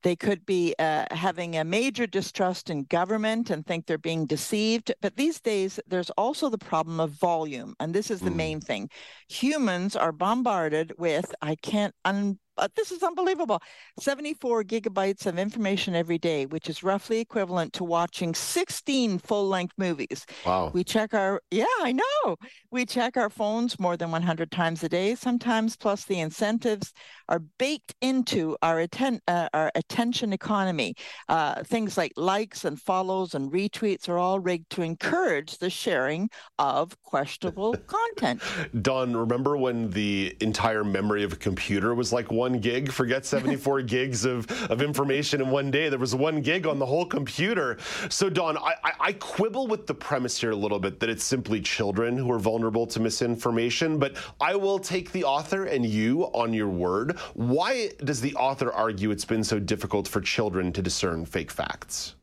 They 0.03 0.15
could 0.15 0.47
be 0.47 0.75
uh, 0.79 1.07
having 1.11 1.57
a 1.57 1.65
major 1.65 2.07
distrust 2.07 2.71
in 2.71 2.85
government 2.85 3.51
and 3.51 3.67
think 3.67 3.87
they're 3.87 3.99
being 3.99 4.27
deceived. 4.27 4.95
But 5.03 5.17
these 5.17 5.41
days, 5.41 5.81
there's 5.89 6.11
also 6.11 6.49
the 6.49 6.67
problem 6.71 7.01
of 7.01 7.11
volume. 7.11 7.75
And 7.81 7.93
this 7.93 8.11
is 8.11 8.21
the 8.21 8.31
mm. 8.31 8.37
main 8.37 8.61
thing. 8.61 8.89
Humans 9.29 9.97
are 9.97 10.13
bombarded 10.13 10.93
with, 10.97 11.35
I 11.43 11.57
can't 11.57 11.95
un- 12.05 12.39
uh, 12.59 12.69
this 12.77 12.93
is 12.93 13.03
unbelievable. 13.03 13.61
74 14.01 14.65
gigabytes 14.65 15.27
of 15.27 15.39
information 15.39 15.95
every 15.95 16.19
day 16.19 16.47
which 16.47 16.69
is 16.69 16.83
roughly 16.83 17.21
equivalent 17.21 17.73
to 17.75 17.85
watching 17.85 18.35
16 18.35 19.19
full-length 19.19 19.75
movies. 19.79 20.27
Wow. 20.45 20.71
We 20.73 20.85
check 20.85 21.15
our 21.15 21.41
yeah 21.51 21.65
i 21.81 21.93
know. 21.93 22.37
We 22.71 22.87
check 22.87 23.17
our 23.17 23.31
phones 23.31 23.79
more 23.79 23.97
than 23.97 24.11
100 24.11 24.51
times 24.51 24.83
a 24.85 24.89
day 24.89 25.15
sometimes 25.15 25.77
plus 25.77 26.05
the 26.05 26.21
incentives 26.21 26.93
are 27.29 27.41
baked 27.59 27.95
into 28.01 28.57
our, 28.63 28.81
atten- 28.81 29.21
uh, 29.27 29.49
our 29.53 29.73
attention 29.75 30.33
economy. 30.33 30.95
Uh, 31.29 31.63
things 31.65 31.97
like 31.97 32.13
likes 32.17 32.65
and 32.65 32.81
follows 32.81 33.35
and 33.35 33.53
retweets 33.53 34.09
are 34.09 34.19
all 34.19 34.39
rigged 34.39 34.71
to 34.71 34.83
encourage 34.83 35.59
the 35.59 35.71
sharing 35.71 36.31
of 36.59 37.01
questionable 37.03 37.75
content. 37.87 38.43
Dawn 38.83 39.17
remember 39.17 39.57
when 39.57 39.91
the 39.91 40.37
entire 40.41 40.85
memory 40.85 41.25
of 41.25 41.33
a 41.33 41.37
computer 41.37 41.95
was 41.95 42.13
like 42.13 42.31
one 42.31 42.46
one 42.47 42.61
gig. 42.61 42.93
Forget 42.93 43.27
74 43.27 43.83
gigs 43.97 44.25
of, 44.25 44.49
of 44.71 44.81
information 44.81 45.41
in 45.41 45.51
one 45.51 45.69
day. 45.71 45.89
There 45.89 45.99
was 45.99 46.15
one 46.15 46.41
gig 46.41 46.65
on 46.65 46.79
the 46.79 46.87
whole 46.87 47.05
computer. 47.05 47.77
So, 48.09 48.31
Dawn, 48.31 48.57
I, 48.57 48.75
I, 48.85 48.93
I 49.01 49.13
quibble 49.15 49.67
with 49.67 49.89
the 49.89 49.95
premise 49.95 50.41
here 50.41 50.53
a 50.53 50.57
little 50.57 50.79
bit 50.79 51.01
that 51.01 51.11
it's 51.11 51.25
simply 51.25 51.61
children 51.61 52.17
who 52.17 52.31
are 52.31 52.39
vulnerable 52.39 52.87
to 52.87 53.01
misinformation, 53.01 53.99
but 53.99 54.17
I 54.41 54.55
will 54.55 54.79
take 54.79 55.11
the 55.11 55.25
author 55.25 55.65
and 55.65 55.85
you 55.85 56.25
on 56.27 56.55
your 56.55 56.69
word. 56.69 57.19
Why 57.35 57.91
does 58.05 58.21
the 58.21 58.35
author 58.37 58.73
argue 58.73 59.11
it's 59.11 59.25
been 59.25 59.43
so 59.43 59.59
difficult 59.59 60.07
for 60.07 60.21
children 60.21 60.73
to 60.75 60.83
discern 60.83 61.25
fake 61.25 61.51
facts? 61.51 62.15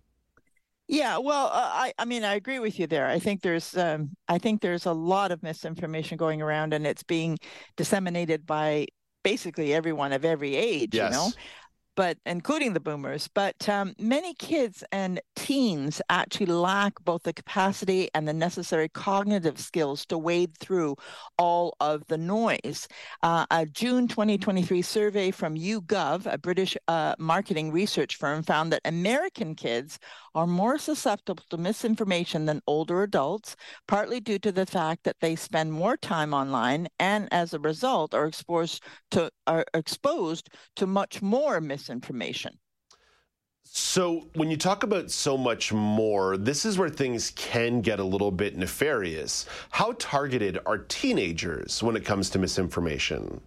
Yeah, 0.88 1.18
well, 1.18 1.48
uh, 1.48 1.70
I 1.74 1.94
I 1.98 2.06
mean 2.06 2.24
I 2.24 2.36
agree 2.36 2.60
with 2.60 2.78
you 2.78 2.88
there. 2.88 3.08
I 3.08 3.18
think 3.18 3.42
there's 3.42 3.76
um, 3.78 4.10
I 4.28 4.38
think 4.38 4.62
there's 4.62 4.86
a 4.86 4.92
lot 4.92 5.32
of 5.32 5.42
misinformation 5.42 6.18
going 6.18 6.42
around, 6.42 6.74
and 6.74 6.86
it's 6.86 7.04
being 7.04 7.38
disseminated 7.78 8.46
by 8.46 8.88
basically 9.24 9.74
everyone 9.74 10.14
of 10.14 10.26
every 10.26 10.56
age, 10.56 10.94
yes. 10.94 11.12
you 11.12 11.18
know 11.18 11.30
but 11.96 12.18
including 12.26 12.74
the 12.74 12.80
boomers. 12.80 13.30
But 13.34 13.68
um, 13.70 13.94
many 14.00 14.34
kids 14.34 14.84
and 14.92 15.22
teens 15.36 16.02
actually 16.10 16.48
lack 16.48 16.94
both 17.04 17.24
the 17.24 17.34
capacity 17.34 18.10
and 18.14 18.28
the 18.28 18.34
necessary 18.34 18.90
cognitive 18.90 19.60
skills 19.60 20.06
to 20.08 20.18
wade 20.18 20.58
through 20.58 20.96
all 21.38 21.76
of 21.80 22.06
the 22.08 22.18
noise. 22.18 22.88
Uh, 23.22 23.46
a 23.52 23.66
June 23.66 24.08
2023 24.08 24.82
survey 24.82 25.32
from 25.32 25.56
YouGov, 25.56 26.32
a 26.32 26.38
British 26.38 26.76
uh, 26.88 27.16
marketing 27.20 27.72
research 27.72 28.16
firm, 28.18 28.44
found 28.44 28.72
that 28.72 28.82
American 28.86 29.56
kids 29.56 30.00
are 30.36 30.48
more 30.48 30.78
susceptible 30.78 31.44
to 31.50 31.58
misinformation 31.58 32.46
than 32.46 32.62
older 32.68 33.04
adults, 33.04 33.56
partly 33.88 34.20
due 34.20 34.40
to 34.40 34.52
the 34.52 34.66
fact 34.66 35.04
that 35.04 35.18
they 35.22 35.36
spend 35.36 35.72
more 35.72 35.96
time 35.98 36.34
online 36.34 36.88
and 37.00 37.28
as 37.32 37.54
a 37.54 37.60
result 37.60 38.14
are 38.14 38.26
exposed 38.26 38.84
to 39.12 39.30
are 39.46 39.66
exposed 39.74 40.50
to 40.76 40.88
much 40.88 41.22
more 41.22 41.62
misinformation 41.62 41.83
misinformation. 41.84 42.58
So, 43.66 44.30
when 44.36 44.52
you 44.52 44.58
talk 44.58 44.84
about 44.84 45.10
so 45.10 45.38
much 45.38 45.74
more, 45.74 46.38
this 46.38 46.66
is 46.66 46.78
where 46.78 46.90
things 46.90 47.32
can 47.36 47.82
get 47.82 48.00
a 48.00 48.04
little 48.04 48.32
bit 48.32 48.58
nefarious. 48.58 49.46
How 49.72 49.96
targeted 49.98 50.60
are 50.66 50.78
teenagers 50.78 51.82
when 51.82 51.96
it 51.96 52.06
comes 52.06 52.30
to 52.32 52.40
misinformation? 52.40 53.42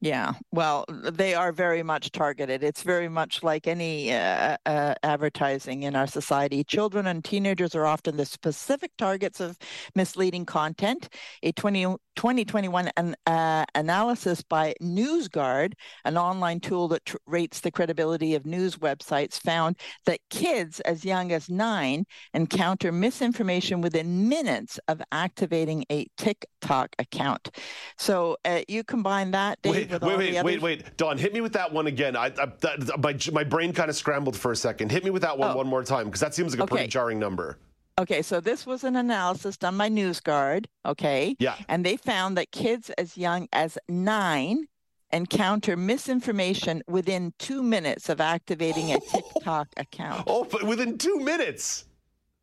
Yeah, 0.00 0.34
well, 0.52 0.84
they 0.88 1.34
are 1.34 1.50
very 1.50 1.82
much 1.82 2.12
targeted. 2.12 2.62
It's 2.62 2.84
very 2.84 3.08
much 3.08 3.42
like 3.42 3.66
any 3.66 4.12
uh, 4.12 4.56
uh, 4.64 4.94
advertising 5.02 5.82
in 5.82 5.96
our 5.96 6.06
society. 6.06 6.62
Children 6.62 7.08
and 7.08 7.24
teenagers 7.24 7.74
are 7.74 7.84
often 7.84 8.16
the 8.16 8.24
specific 8.24 8.92
targets 8.96 9.40
of 9.40 9.58
misleading 9.96 10.46
content. 10.46 11.08
A 11.42 11.50
20, 11.50 11.96
2021 12.14 12.92
an, 12.96 13.16
uh, 13.26 13.64
analysis 13.74 14.40
by 14.40 14.72
NewsGuard, 14.80 15.72
an 16.04 16.16
online 16.16 16.60
tool 16.60 16.86
that 16.88 17.04
tr- 17.04 17.16
rates 17.26 17.58
the 17.58 17.72
credibility 17.72 18.36
of 18.36 18.46
news 18.46 18.76
websites, 18.76 19.40
found 19.40 19.80
that 20.06 20.20
kids 20.30 20.78
as 20.80 21.04
young 21.04 21.32
as 21.32 21.50
nine 21.50 22.04
encounter 22.34 22.92
misinformation 22.92 23.80
within 23.80 24.28
minutes 24.28 24.78
of 24.86 25.02
activating 25.10 25.84
a 25.90 26.06
TikTok 26.16 26.94
account. 27.00 27.50
So 27.96 28.36
uh, 28.44 28.60
you 28.68 28.84
combine 28.84 29.32
that, 29.32 29.60
Dave, 29.62 29.74
Wait 29.74 29.87
wait, 29.88 30.02
wait, 30.02 30.18
wait, 30.18 30.44
wait, 30.44 30.62
wait, 30.62 30.96
Dawn, 30.96 31.18
hit 31.18 31.32
me 31.32 31.40
with 31.40 31.52
that 31.54 31.72
one 31.72 31.86
again. 31.86 32.16
I, 32.16 32.26
I 32.26 32.46
that, 32.60 32.98
my 32.98 33.16
my 33.32 33.44
brain 33.44 33.72
kind 33.72 33.90
of 33.90 33.96
scrambled 33.96 34.36
for 34.36 34.52
a 34.52 34.56
second. 34.56 34.90
Hit 34.90 35.04
me 35.04 35.10
with 35.10 35.22
that 35.22 35.38
one 35.38 35.52
oh. 35.52 35.56
one 35.56 35.66
more 35.66 35.84
time 35.84 36.06
because 36.06 36.20
that 36.20 36.34
seems 36.34 36.52
like 36.52 36.60
a 36.60 36.62
okay. 36.64 36.74
pretty 36.74 36.88
jarring 36.88 37.18
number. 37.18 37.58
Okay, 37.98 38.22
so 38.22 38.40
this 38.40 38.64
was 38.64 38.84
an 38.84 38.94
analysis 38.94 39.56
done 39.56 39.76
by 39.76 39.90
NewsGuard. 39.90 40.66
Okay. 40.86 41.34
Yeah. 41.40 41.56
And 41.68 41.84
they 41.84 41.96
found 41.96 42.36
that 42.36 42.52
kids 42.52 42.90
as 42.90 43.16
young 43.16 43.48
as 43.52 43.76
nine 43.88 44.68
encounter 45.12 45.76
misinformation 45.76 46.82
within 46.86 47.32
two 47.38 47.62
minutes 47.62 48.08
of 48.08 48.20
activating 48.20 48.92
a 48.92 49.00
TikTok 49.12 49.68
account. 49.76 50.24
Oh, 50.28 50.44
but 50.44 50.62
within 50.62 50.96
two 50.96 51.18
minutes. 51.18 51.86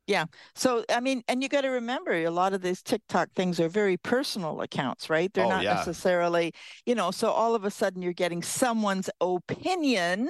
Yeah. 0.08 0.26
So, 0.54 0.86
I 0.90 1.00
mean, 1.00 1.24
and 1.28 1.42
you 1.42 1.50
got 1.50 1.62
to 1.62 1.70
remember 1.70 2.14
a 2.14 2.30
lot 2.30 2.54
of 2.54 2.62
these 2.62 2.82
TikTok 2.84 3.32
things 3.32 3.60
are 3.60 3.70
very 3.70 3.98
personal 3.98 4.62
accounts, 4.62 5.10
right? 5.10 5.34
They're 5.34 5.46
oh, 5.46 5.50
not 5.50 5.64
yeah. 5.64 5.76
necessarily, 5.76 6.54
you 6.86 6.94
know, 6.94 7.12
so 7.12 7.32
all 7.32 7.56
of 7.56 7.66
a 7.66 7.72
sudden 7.72 8.02
you're 8.02 8.14
getting 8.14 8.44
someone's 8.44 9.10
opinion 9.20 10.30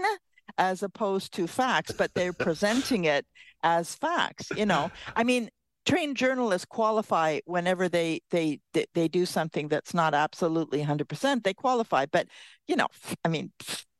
as 0.57 0.81
opposed 0.81 1.33
to 1.33 1.47
facts, 1.47 1.91
but 1.91 2.13
they're 2.13 2.33
presenting 2.33 3.05
it 3.05 3.25
as 3.63 3.95
facts, 3.95 4.49
you 4.55 4.65
know. 4.65 4.91
I 5.15 5.25
mean, 5.25 5.49
trained 5.85 6.15
journalists 6.15 6.65
qualify 6.65 7.39
whenever 7.45 7.89
they 7.89 8.21
they 8.31 8.59
they 8.93 9.07
do 9.07 9.25
something 9.25 9.67
that's 9.67 9.93
not 9.93 10.15
absolutely 10.15 10.83
100% 10.83 11.43
they 11.43 11.53
qualify 11.53 12.07
but 12.11 12.27
you 12.67 12.75
know 12.75 12.87
i 13.23 13.27
mean 13.27 13.51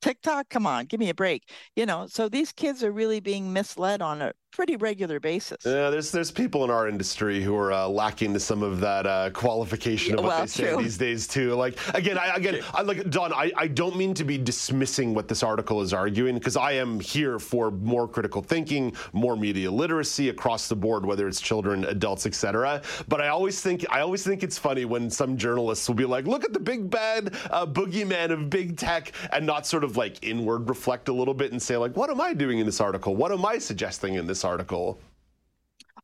TikTok, 0.05 0.49
come 0.49 0.67
on, 0.67 0.85
give 0.85 0.99
me 0.99 1.09
a 1.09 1.15
break. 1.15 1.49
You 1.75 1.87
know, 1.87 2.05
so 2.05 2.29
these 2.29 2.51
kids 2.51 2.83
are 2.83 2.91
really 2.91 3.19
being 3.19 3.51
misled 3.51 4.03
on 4.03 4.21
a 4.21 4.33
pretty 4.55 4.77
regular 4.77 5.19
basis. 5.19 5.65
Yeah, 5.65 5.89
there's 5.89 6.11
there's 6.11 6.31
people 6.31 6.63
in 6.63 6.69
our 6.69 6.87
industry 6.87 7.43
who 7.43 7.55
are 7.57 7.73
uh, 7.73 7.87
lacking 7.87 8.33
to 8.33 8.39
some 8.39 8.63
of 8.63 8.79
that 8.79 9.05
uh, 9.05 9.29
qualification 9.31 10.13
of 10.17 10.23
what 10.23 10.29
well, 10.29 10.39
they 10.41 10.47
say 10.47 10.69
true. 10.71 10.81
these 10.81 10.97
days 10.97 11.27
too. 11.27 11.53
Like 11.53 11.77
again, 11.93 12.17
I, 12.17 12.35
again, 12.35 12.61
I, 12.73 12.81
like 12.81 13.09
Dawn, 13.09 13.33
I, 13.33 13.51
I 13.57 13.67
don't 13.67 13.97
mean 13.97 14.13
to 14.13 14.23
be 14.23 14.37
dismissing 14.37 15.13
what 15.13 15.27
this 15.27 15.43
article 15.43 15.81
is 15.81 15.93
arguing 15.93 16.35
because 16.35 16.55
I 16.55 16.71
am 16.71 17.01
here 17.01 17.37
for 17.37 17.69
more 17.69 18.07
critical 18.07 18.41
thinking, 18.41 18.95
more 19.11 19.35
media 19.35 19.69
literacy 19.69 20.29
across 20.29 20.69
the 20.69 20.75
board, 20.75 21.05
whether 21.05 21.27
it's 21.27 21.41
children, 21.41 21.83
adults, 21.85 22.25
etc. 22.25 22.81
But 23.09 23.19
I 23.19 23.27
always 23.27 23.59
think 23.59 23.85
I 23.91 23.99
always 23.99 24.23
think 24.23 24.41
it's 24.41 24.57
funny 24.57 24.85
when 24.85 25.09
some 25.09 25.35
journalists 25.35 25.87
will 25.89 25.95
be 25.95 26.05
like, 26.05 26.25
"Look 26.25 26.45
at 26.45 26.53
the 26.53 26.61
big 26.61 26.89
bad 26.89 27.35
uh, 27.51 27.65
boogeyman 27.65 28.31
of 28.31 28.49
big 28.49 28.77
tech," 28.77 29.11
and 29.33 29.45
not 29.45 29.67
sort 29.67 29.83
of 29.83 29.97
like 29.97 30.23
inward 30.23 30.69
reflect 30.69 31.09
a 31.09 31.13
little 31.13 31.33
bit 31.33 31.51
and 31.51 31.61
say 31.61 31.75
like, 31.75 31.97
"What 31.97 32.09
am 32.09 32.21
I 32.21 32.33
doing 32.33 32.59
in 32.59 32.65
this 32.65 32.79
article? 32.79 33.17
What 33.17 33.33
am 33.33 33.45
I 33.45 33.57
suggesting 33.57 34.13
in 34.13 34.25
this?" 34.25 34.44
Article. 34.45 34.99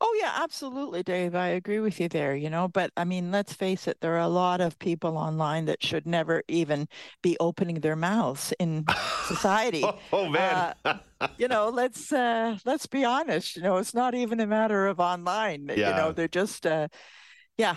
Oh 0.04 0.18
yeah, 0.20 0.32
absolutely, 0.38 1.04
Dave. 1.04 1.36
I 1.36 1.50
agree 1.50 1.80
with 1.80 2.00
you 2.00 2.10
there, 2.10 2.36
you 2.36 2.50
know, 2.50 2.68
but 2.68 2.92
I 2.98 3.04
mean, 3.04 3.32
let's 3.32 3.54
face 3.54 3.88
it, 3.88 3.98
there 4.02 4.16
are 4.16 4.20
a 4.22 4.28
lot 4.28 4.60
of 4.60 4.80
people 4.80 5.16
online 5.16 5.66
that 5.66 5.84
should 5.84 6.08
never 6.08 6.42
even 6.48 6.88
be 7.22 7.38
opening 7.40 7.82
their 7.82 7.96
mouths 7.96 8.52
in 8.58 8.86
society. 9.28 9.84
oh, 9.84 10.00
oh, 10.12 10.28
man. 10.28 10.74
Uh, 10.84 10.98
you 11.38 11.48
know, 11.48 11.70
let's 11.70 12.12
uh 12.12 12.58
let's 12.66 12.88
be 12.88 13.06
honest, 13.06 13.56
you 13.56 13.62
know, 13.62 13.78
it's 13.78 13.94
not 13.94 14.16
even 14.16 14.40
a 14.40 14.48
matter 14.48 14.88
of 14.88 15.00
online. 15.00 15.68
Yeah. 15.70 15.92
You 15.92 15.96
know, 15.96 16.12
they're 16.12 16.28
just 16.28 16.66
uh 16.66 16.88
yeah, 17.58 17.76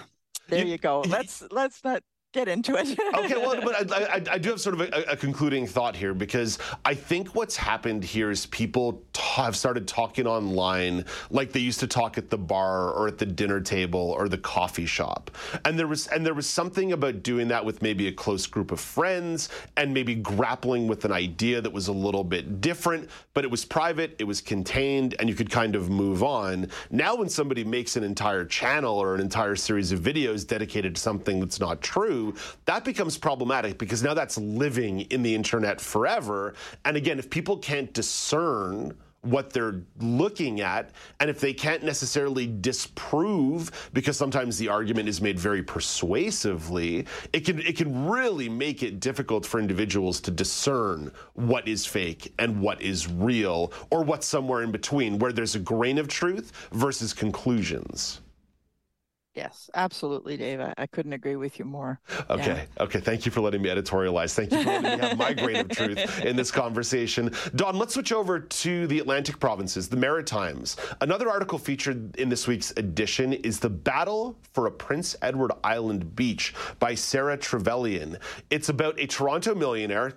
there 0.49 0.65
you, 0.65 0.73
you 0.73 0.79
go. 0.79 1.01
Let's 1.07 1.43
let's 1.51 1.85
not 1.85 2.03
get 2.35 2.49
into 2.49 2.75
it. 2.75 2.99
okay, 3.15 3.37
well, 3.37 3.59
but 3.63 3.93
I, 3.93 4.17
I, 4.17 4.23
I, 4.33 4.39
do 4.39 4.51
have 4.51 4.61
sort 4.61 4.79
of 4.79 4.81
a, 4.81 5.13
a, 5.13 5.17
concluding 5.17 5.67
thought 5.67 5.95
here 5.95 6.13
because 6.13 6.59
I 6.85 6.93
think 6.93 7.35
what's 7.35 7.57
happened 7.57 8.05
here 8.05 8.31
is 8.31 8.47
people 8.47 9.05
t- 9.13 9.23
have 9.37 9.57
started 9.57 9.87
talking 9.87 10.27
online 10.27 11.05
like 11.31 11.53
they 11.53 11.61
used 11.61 11.81
to 11.81 11.87
talk 11.87 12.19
at 12.19 12.31
the 12.31 12.37
bar 12.37 12.91
or 12.91 13.07
at 13.07 13.19
the 13.19 13.25
dinner 13.25 13.61
table 13.61 14.01
or 14.19 14.29
the 14.29 14.37
coffee 14.37 14.85
shop, 14.85 15.31
and 15.65 15.79
there 15.79 15.87
was 15.87 16.09
and 16.09 16.27
there 16.27 16.35
was 16.35 16.49
something 16.49 16.93
about 16.93 17.23
doing 17.23 17.49
that 17.49 17.65
with 17.65 17.81
maybe 17.81 18.09
a 18.09 18.13
close 18.13 18.47
group 18.47 18.73
of 18.73 18.81
friends 18.81 19.49
and 19.77 19.95
maybe 19.95 20.17
grappling 20.17 20.89
with 20.89 21.05
an 21.05 21.13
idea 21.13 21.61
that 21.61 21.73
was 21.73 21.87
a 21.87 21.93
little 21.93 22.25
bit 22.25 22.61
different, 22.61 23.09
but 23.33 23.45
it 23.45 23.51
was 23.51 23.65
private, 23.65 24.17
it 24.19 24.25
was 24.25 24.41
contained, 24.41 25.15
and 25.21 25.29
you 25.29 25.37
could 25.37 25.51
kind 25.51 25.77
of 25.77 25.89
move 25.89 26.25
on. 26.25 26.69
Now, 26.91 27.15
when 27.15 27.29
somebody 27.29 27.63
makes 27.63 27.97
an 27.97 28.03
entire 28.03 28.45
channel 28.45 28.99
or 28.99 29.15
an 29.15 29.21
entire 29.21 29.55
series 29.55 29.93
of 29.93 30.01
videos 30.01 30.45
dedicated 30.45 30.97
to 30.97 31.01
something 31.01 31.39
that's 31.39 31.61
not 31.61 31.81
true 31.81 32.24
that 32.65 32.85
becomes 32.85 33.19
problematic 33.19 33.79
because 33.79 34.03
now 34.03 34.15
that's 34.15 34.39
living 34.39 35.01
in 35.03 35.23
the 35.23 35.35
internet 35.35 35.81
forever. 35.81 36.55
And 36.85 36.97
again, 36.97 37.19
if 37.19 37.29
people 37.29 37.59
can't 37.59 37.93
discern 37.93 38.95
what 39.25 39.53
they're 39.53 39.81
looking 40.01 40.61
at. 40.61 40.91
And 41.21 41.31
if 41.31 41.41
they 41.41 41.53
can't 41.53 41.83
necessarily 41.83 42.47
disprove, 42.47 43.91
because 43.93 44.17
sometimes 44.17 44.59
the 44.59 44.69
argument 44.69 45.09
is 45.09 45.21
made 45.21 45.39
very 45.39 45.63
persuasively, 45.63 47.07
it 47.33 47.41
can 47.41 47.61
it 47.61 47.77
can 47.77 48.07
really 48.09 48.49
make 48.49 48.83
it 48.83 49.01
difficult 49.01 49.47
for 49.47 49.59
individuals 49.59 50.21
to 50.23 50.31
discern 50.31 51.11
what 51.35 51.67
is 51.67 51.87
fake 51.87 52.33
and 52.39 52.61
what 52.61 52.81
is 52.81 53.11
real, 53.11 53.73
or 53.91 54.03
what's 54.03 54.27
somewhere 54.27 54.63
in 54.63 54.71
between, 54.71 55.19
where 55.19 55.33
there's 55.33 55.55
a 55.55 55.61
grain 55.61 55.99
of 55.99 56.09
truth 56.09 56.53
versus 56.73 57.13
conclusions. 57.13 58.21
Yes, 59.35 59.69
absolutely, 59.75 60.37
Dave. 60.37 60.61
I, 60.61 60.73
I, 60.79 60.87
couldn't 60.87 61.13
agree 61.13 61.35
with 61.35 61.59
you 61.59 61.65
more. 61.65 61.99
Okay. 62.31 62.67
Yeah. 62.77 62.85
Okay. 62.85 63.01
Thank 63.01 63.27
you 63.27 63.33
for 63.33 63.41
letting 63.41 63.63
me 63.63 63.69
editorialize. 63.69 64.33
Thank 64.33 64.53
you 64.53 64.63
for 64.63 64.71
letting 64.71 65.01
me 65.01 65.07
have 65.07 65.19
my 65.19 65.33
grain 65.33 65.57
of 65.57 65.69
truth 65.71 66.25
in 66.25 66.37
this 66.37 66.53
conversation. 66.53 67.33
Dawn, 67.57 67.77
let's 67.77 67.95
switch 67.95 68.13
over 68.13 68.39
to 68.39 68.87
the 68.87 69.01
Atlantic 69.01 69.41
provinces, 69.41 69.89
the 69.89 69.97
Maritimes. 69.97 70.77
Another 71.01 71.29
article 71.29 71.59
featured 71.59 72.15
in 72.15 72.29
this 72.29 72.47
week's 72.47 72.71
edition 72.77 73.33
is 73.33 73.59
The 73.59 73.71
Battle 73.71 74.39
for 74.53 74.67
a 74.69 74.71
Prince 74.71 75.17
Edward 75.21 75.51
Island 75.65 76.15
Beach 76.15 76.55
by 76.79 76.95
Sarah 76.95 77.37
Trevelyan. 77.37 78.19
It's 78.51 78.69
about 78.69 79.01
a 79.01 79.07
Toronto 79.09 79.55
millionaire, 79.57 80.15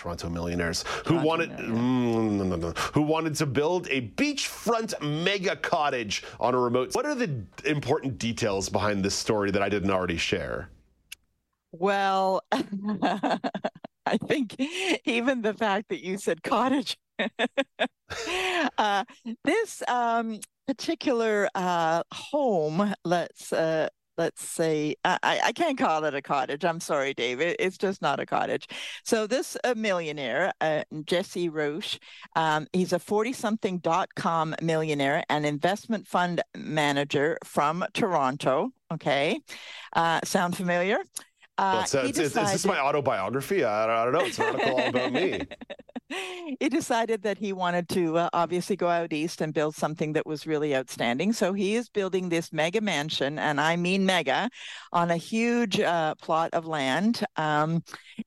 Toronto 0.00 0.30
millionaires 0.30 0.82
who 1.06 1.20
Toronto 1.20 1.26
wanted 1.26 1.50
mm, 1.50 2.78
who 2.94 3.02
wanted 3.02 3.34
to 3.34 3.44
build 3.44 3.86
a 3.90 4.08
beachfront 4.12 4.98
mega 5.02 5.54
cottage 5.54 6.24
on 6.40 6.54
a 6.54 6.58
remote. 6.58 6.94
What 6.94 7.04
are 7.04 7.14
the 7.14 7.44
important 7.66 8.16
details 8.16 8.70
behind 8.70 9.04
this 9.04 9.14
story 9.14 9.50
that 9.50 9.62
I 9.62 9.68
didn't 9.68 9.90
already 9.90 10.16
share? 10.16 10.70
Well, 11.72 12.42
I 12.50 14.16
think 14.26 14.56
even 15.04 15.42
the 15.42 15.52
fact 15.52 15.90
that 15.90 16.02
you 16.02 16.16
said 16.16 16.42
cottage, 16.42 16.96
uh, 18.78 19.04
this 19.44 19.82
um, 19.86 20.40
particular 20.66 21.50
uh, 21.54 22.04
home, 22.10 22.94
let's 23.04 23.52
uh, 23.52 23.90
let's 24.20 24.44
say 24.44 24.94
I, 25.02 25.40
I 25.44 25.52
can't 25.52 25.78
call 25.78 26.04
it 26.04 26.14
a 26.14 26.20
cottage. 26.20 26.62
I'm 26.62 26.78
sorry, 26.78 27.14
David. 27.14 27.56
It's 27.58 27.78
just 27.78 28.02
not 28.02 28.20
a 28.20 28.26
cottage. 28.26 28.68
So 29.02 29.26
this 29.26 29.56
a 29.64 29.74
millionaire, 29.74 30.52
uh, 30.60 30.82
Jesse 31.06 31.48
Roche, 31.48 31.98
um, 32.36 32.66
he's 32.74 32.92
a 32.92 32.98
40-something 32.98 33.78
dot-com 33.78 34.54
millionaire 34.60 35.24
and 35.30 35.46
investment 35.46 36.06
fund 36.06 36.42
manager 36.54 37.38
from 37.44 37.82
Toronto. 37.94 38.68
Okay, 38.92 39.40
uh, 39.94 40.20
sound 40.24 40.54
familiar? 40.54 40.98
Uh, 41.60 41.84
well, 41.92 42.06
it's, 42.06 42.16
decided... 42.18 42.46
is 42.46 42.52
this 42.52 42.64
my 42.64 42.80
autobiography? 42.80 43.64
I, 43.64 43.84
I 43.84 44.04
don't 44.04 44.14
know. 44.14 44.20
It's 44.20 44.38
an 44.38 44.46
article 44.46 44.80
all 44.80 44.88
about 44.88 45.12
me. 45.12 45.46
he 46.58 46.68
decided 46.70 47.22
that 47.22 47.36
he 47.36 47.52
wanted 47.52 47.88
to 47.90 48.16
uh, 48.16 48.28
obviously 48.32 48.76
go 48.76 48.88
out 48.88 49.12
east 49.12 49.40
and 49.40 49.52
build 49.52 49.74
something 49.74 50.14
that 50.14 50.26
was 50.26 50.46
really 50.46 50.74
outstanding. 50.74 51.32
So 51.34 51.52
he 51.52 51.76
is 51.76 51.90
building 51.90 52.30
this 52.30 52.50
mega 52.50 52.80
mansion, 52.80 53.38
and 53.38 53.60
I 53.60 53.76
mean 53.76 54.06
mega, 54.06 54.48
on 54.90 55.10
a 55.10 55.16
huge 55.16 55.78
uh, 55.78 56.14
plot 56.16 56.50
of 56.54 56.66
land. 56.66 57.24
Um, 57.36 57.84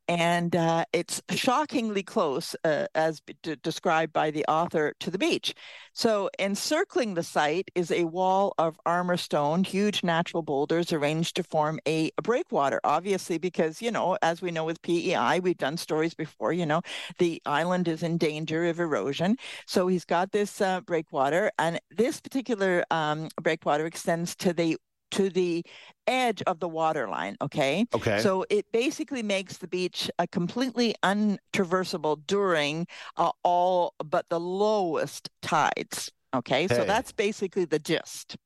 and 0.08 0.56
uh, 0.56 0.86
it's 0.93 1.22
shockingly 1.32 2.04
close, 2.04 2.56
uh, 2.63 2.86
as 2.93 3.22
d- 3.41 3.58
described 3.63 4.13
by 4.13 4.32
the 4.32 4.46
author, 4.46 4.93
to 5.00 5.12
the 5.12 5.17
beach. 5.17 5.56
So 5.93 6.30
encircling 6.39 7.13
the 7.13 7.24
site 7.24 7.69
is 7.76 7.91
a 7.91 8.06
wall 8.06 8.54
of 8.58 8.80
armor 8.86 9.17
stone, 9.17 9.63
huge 9.63 10.04
natural 10.04 10.41
boulders 10.41 10.93
arranged 10.93 11.36
to 11.36 11.43
form 11.43 11.80
a 11.88 12.12
breakwater, 12.22 12.80
obviously, 12.84 13.23
because, 13.30 13.82
you 13.82 13.92
know, 13.92 14.18
as 14.22 14.42
we 14.42 14.52
know 14.52 14.64
with 14.64 14.82
PEI, 14.82 15.40
we've 15.40 15.58
done 15.58 15.78
stories 15.78 16.14
before, 16.14 16.54
you 16.54 16.66
know, 16.66 16.82
the 17.18 17.42
island 17.46 17.88
is 17.88 18.04
in 18.04 18.18
danger 18.18 18.66
of 18.66 18.80
erosion. 18.80 19.38
So 19.66 19.88
he's 19.88 20.06
got 20.06 20.32
this 20.32 20.62
uh, 20.62 20.82
breakwater, 20.82 21.52
and 21.58 21.80
this 21.90 22.20
particular 22.22 22.84
um, 22.92 23.30
breakwater 23.42 23.86
extends 23.86 24.36
to 24.38 24.54
the 24.54 24.78
to 25.12 25.30
the 25.30 25.64
edge 26.08 26.42
of 26.48 26.60
the 26.60 26.68
water 26.68 27.08
line. 27.08 27.38
Okay. 27.42 27.86
Okay. 27.94 28.20
So 28.20 28.46
it 28.50 28.66
basically 28.72 29.24
makes 29.24 29.58
the 29.58 29.68
beach 29.68 30.10
uh, 30.20 30.26
completely 30.32 30.96
untraversable 31.04 32.26
during 32.26 32.88
uh, 33.18 33.32
all 33.44 33.94
but 34.04 34.28
the 34.30 34.40
lowest 34.40 35.30
tides. 35.42 36.12
Okay. 36.34 36.68
Hey. 36.68 36.76
So 36.76 36.84
that's 36.84 37.12
basically 37.12 37.66
the 37.66 37.80
gist. 37.80 38.38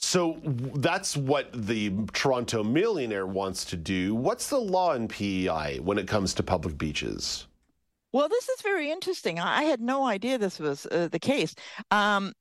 So 0.00 0.38
that's 0.44 1.16
what 1.16 1.50
the 1.52 1.92
Toronto 2.12 2.62
millionaire 2.62 3.26
wants 3.26 3.64
to 3.66 3.76
do. 3.76 4.14
What's 4.14 4.48
the 4.48 4.58
law 4.58 4.94
in 4.94 5.08
PEI 5.08 5.80
when 5.82 5.98
it 5.98 6.06
comes 6.06 6.34
to 6.34 6.42
public 6.44 6.78
beaches? 6.78 7.48
Well, 8.12 8.28
this 8.28 8.48
is 8.48 8.62
very 8.62 8.90
interesting. 8.90 9.38
I 9.38 9.64
had 9.64 9.80
no 9.80 10.06
idea 10.06 10.38
this 10.38 10.58
was 10.58 10.86
uh, 10.86 11.08
the 11.08 11.18
case. 11.18 11.54
Um, 11.90 12.32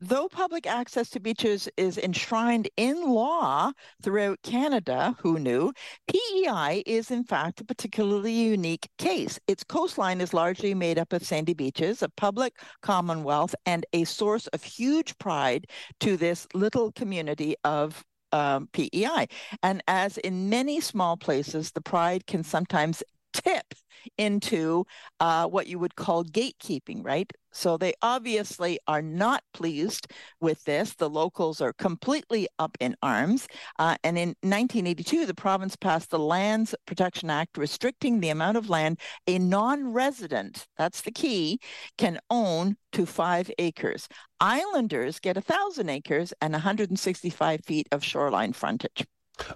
though 0.00 0.28
public 0.28 0.66
access 0.66 1.10
to 1.10 1.20
beaches 1.20 1.68
is 1.76 1.98
enshrined 1.98 2.68
in 2.76 3.08
law 3.08 3.72
throughout 4.02 4.42
Canada, 4.42 5.16
who 5.20 5.38
knew? 5.38 5.72
PEI 6.06 6.82
is, 6.86 7.10
in 7.10 7.24
fact, 7.24 7.60
a 7.60 7.64
particularly 7.64 8.32
unique 8.32 8.88
case. 8.98 9.38
Its 9.46 9.64
coastline 9.64 10.20
is 10.20 10.32
largely 10.34 10.74
made 10.74 10.98
up 10.98 11.12
of 11.12 11.24
sandy 11.24 11.54
beaches, 11.54 12.02
a 12.02 12.08
public 12.08 12.54
commonwealth, 12.82 13.54
and 13.66 13.84
a 13.92 14.04
source 14.04 14.46
of 14.48 14.62
huge 14.62 15.16
pride 15.18 15.66
to 16.00 16.16
this 16.16 16.46
little 16.54 16.92
community 16.92 17.56
of 17.64 18.04
um, 18.32 18.68
PEI. 18.72 19.26
And 19.62 19.82
as 19.88 20.18
in 20.18 20.48
many 20.48 20.80
small 20.80 21.16
places, 21.16 21.72
the 21.72 21.80
pride 21.80 22.26
can 22.26 22.44
sometimes 22.44 23.02
tip 23.44 23.74
into 24.16 24.84
uh, 25.20 25.46
what 25.46 25.66
you 25.66 25.78
would 25.78 25.96
call 25.96 26.24
gatekeeping, 26.24 27.04
right? 27.04 27.30
So 27.52 27.76
they 27.76 27.94
obviously 28.02 28.78
are 28.86 29.02
not 29.02 29.42
pleased 29.52 30.06
with 30.40 30.62
this. 30.64 30.94
The 30.94 31.10
locals 31.10 31.60
are 31.60 31.72
completely 31.72 32.46
up 32.58 32.76
in 32.78 32.94
arms. 33.02 33.48
Uh, 33.78 33.96
and 34.04 34.16
in 34.18 34.28
1982, 34.42 35.26
the 35.26 35.34
province 35.34 35.74
passed 35.74 36.10
the 36.10 36.18
Lands 36.18 36.74
Protection 36.86 37.30
Act 37.30 37.56
restricting 37.58 38.20
the 38.20 38.28
amount 38.28 38.56
of 38.56 38.68
land 38.68 39.00
a 39.26 39.38
non 39.38 39.92
resident, 39.92 40.66
that's 40.76 41.00
the 41.00 41.10
key, 41.10 41.58
can 41.96 42.18
own 42.30 42.76
to 42.92 43.06
five 43.06 43.50
acres. 43.58 44.08
Islanders 44.40 45.18
get 45.18 45.36
1,000 45.36 45.88
acres 45.88 46.32
and 46.40 46.52
165 46.52 47.64
feet 47.64 47.88
of 47.90 48.04
shoreline 48.04 48.52
frontage. 48.52 49.04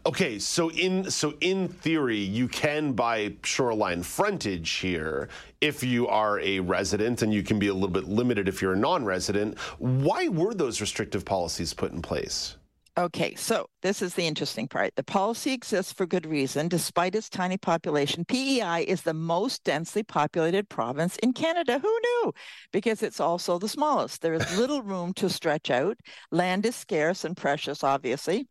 Okay, 0.06 0.38
so 0.38 0.70
in 0.70 1.10
so 1.10 1.34
in 1.40 1.68
theory, 1.68 2.18
you 2.18 2.48
can 2.48 2.92
buy 2.92 3.34
shoreline 3.42 4.02
frontage 4.02 4.70
here 4.70 5.28
if 5.60 5.82
you 5.82 6.08
are 6.08 6.40
a 6.40 6.60
resident, 6.60 7.22
and 7.22 7.32
you 7.32 7.42
can 7.42 7.58
be 7.58 7.68
a 7.68 7.74
little 7.74 7.88
bit 7.88 8.04
limited 8.04 8.48
if 8.48 8.62
you're 8.62 8.74
a 8.74 8.76
non-resident. 8.76 9.58
Why 9.78 10.28
were 10.28 10.54
those 10.54 10.80
restrictive 10.80 11.24
policies 11.24 11.74
put 11.74 11.92
in 11.92 12.02
place? 12.02 12.56
Okay, 12.98 13.34
so 13.36 13.66
this 13.80 14.02
is 14.02 14.12
the 14.14 14.26
interesting 14.26 14.68
part. 14.68 14.94
The 14.96 15.02
policy 15.02 15.52
exists 15.52 15.94
for 15.94 16.04
good 16.04 16.26
reason. 16.26 16.68
Despite 16.68 17.14
its 17.14 17.30
tiny 17.30 17.56
population, 17.56 18.26
PEI 18.26 18.84
is 18.86 19.00
the 19.00 19.14
most 19.14 19.64
densely 19.64 20.02
populated 20.02 20.68
province 20.68 21.16
in 21.22 21.32
Canada. 21.32 21.78
Who 21.78 21.88
knew? 21.88 22.32
Because 22.70 23.02
it's 23.02 23.18
also 23.18 23.58
the 23.58 23.68
smallest. 23.68 24.20
There 24.20 24.34
is 24.34 24.58
little 24.58 24.82
room 24.82 25.14
to 25.14 25.30
stretch 25.30 25.70
out. 25.70 25.96
Land 26.30 26.66
is 26.66 26.76
scarce 26.76 27.24
and 27.24 27.34
precious, 27.34 27.82
obviously. 27.82 28.46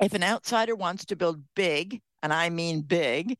If 0.00 0.14
an 0.14 0.22
outsider 0.22 0.74
wants 0.74 1.04
to 1.06 1.16
build 1.16 1.42
big, 1.54 2.00
and 2.22 2.32
I 2.32 2.50
mean 2.50 2.82
big, 2.82 3.36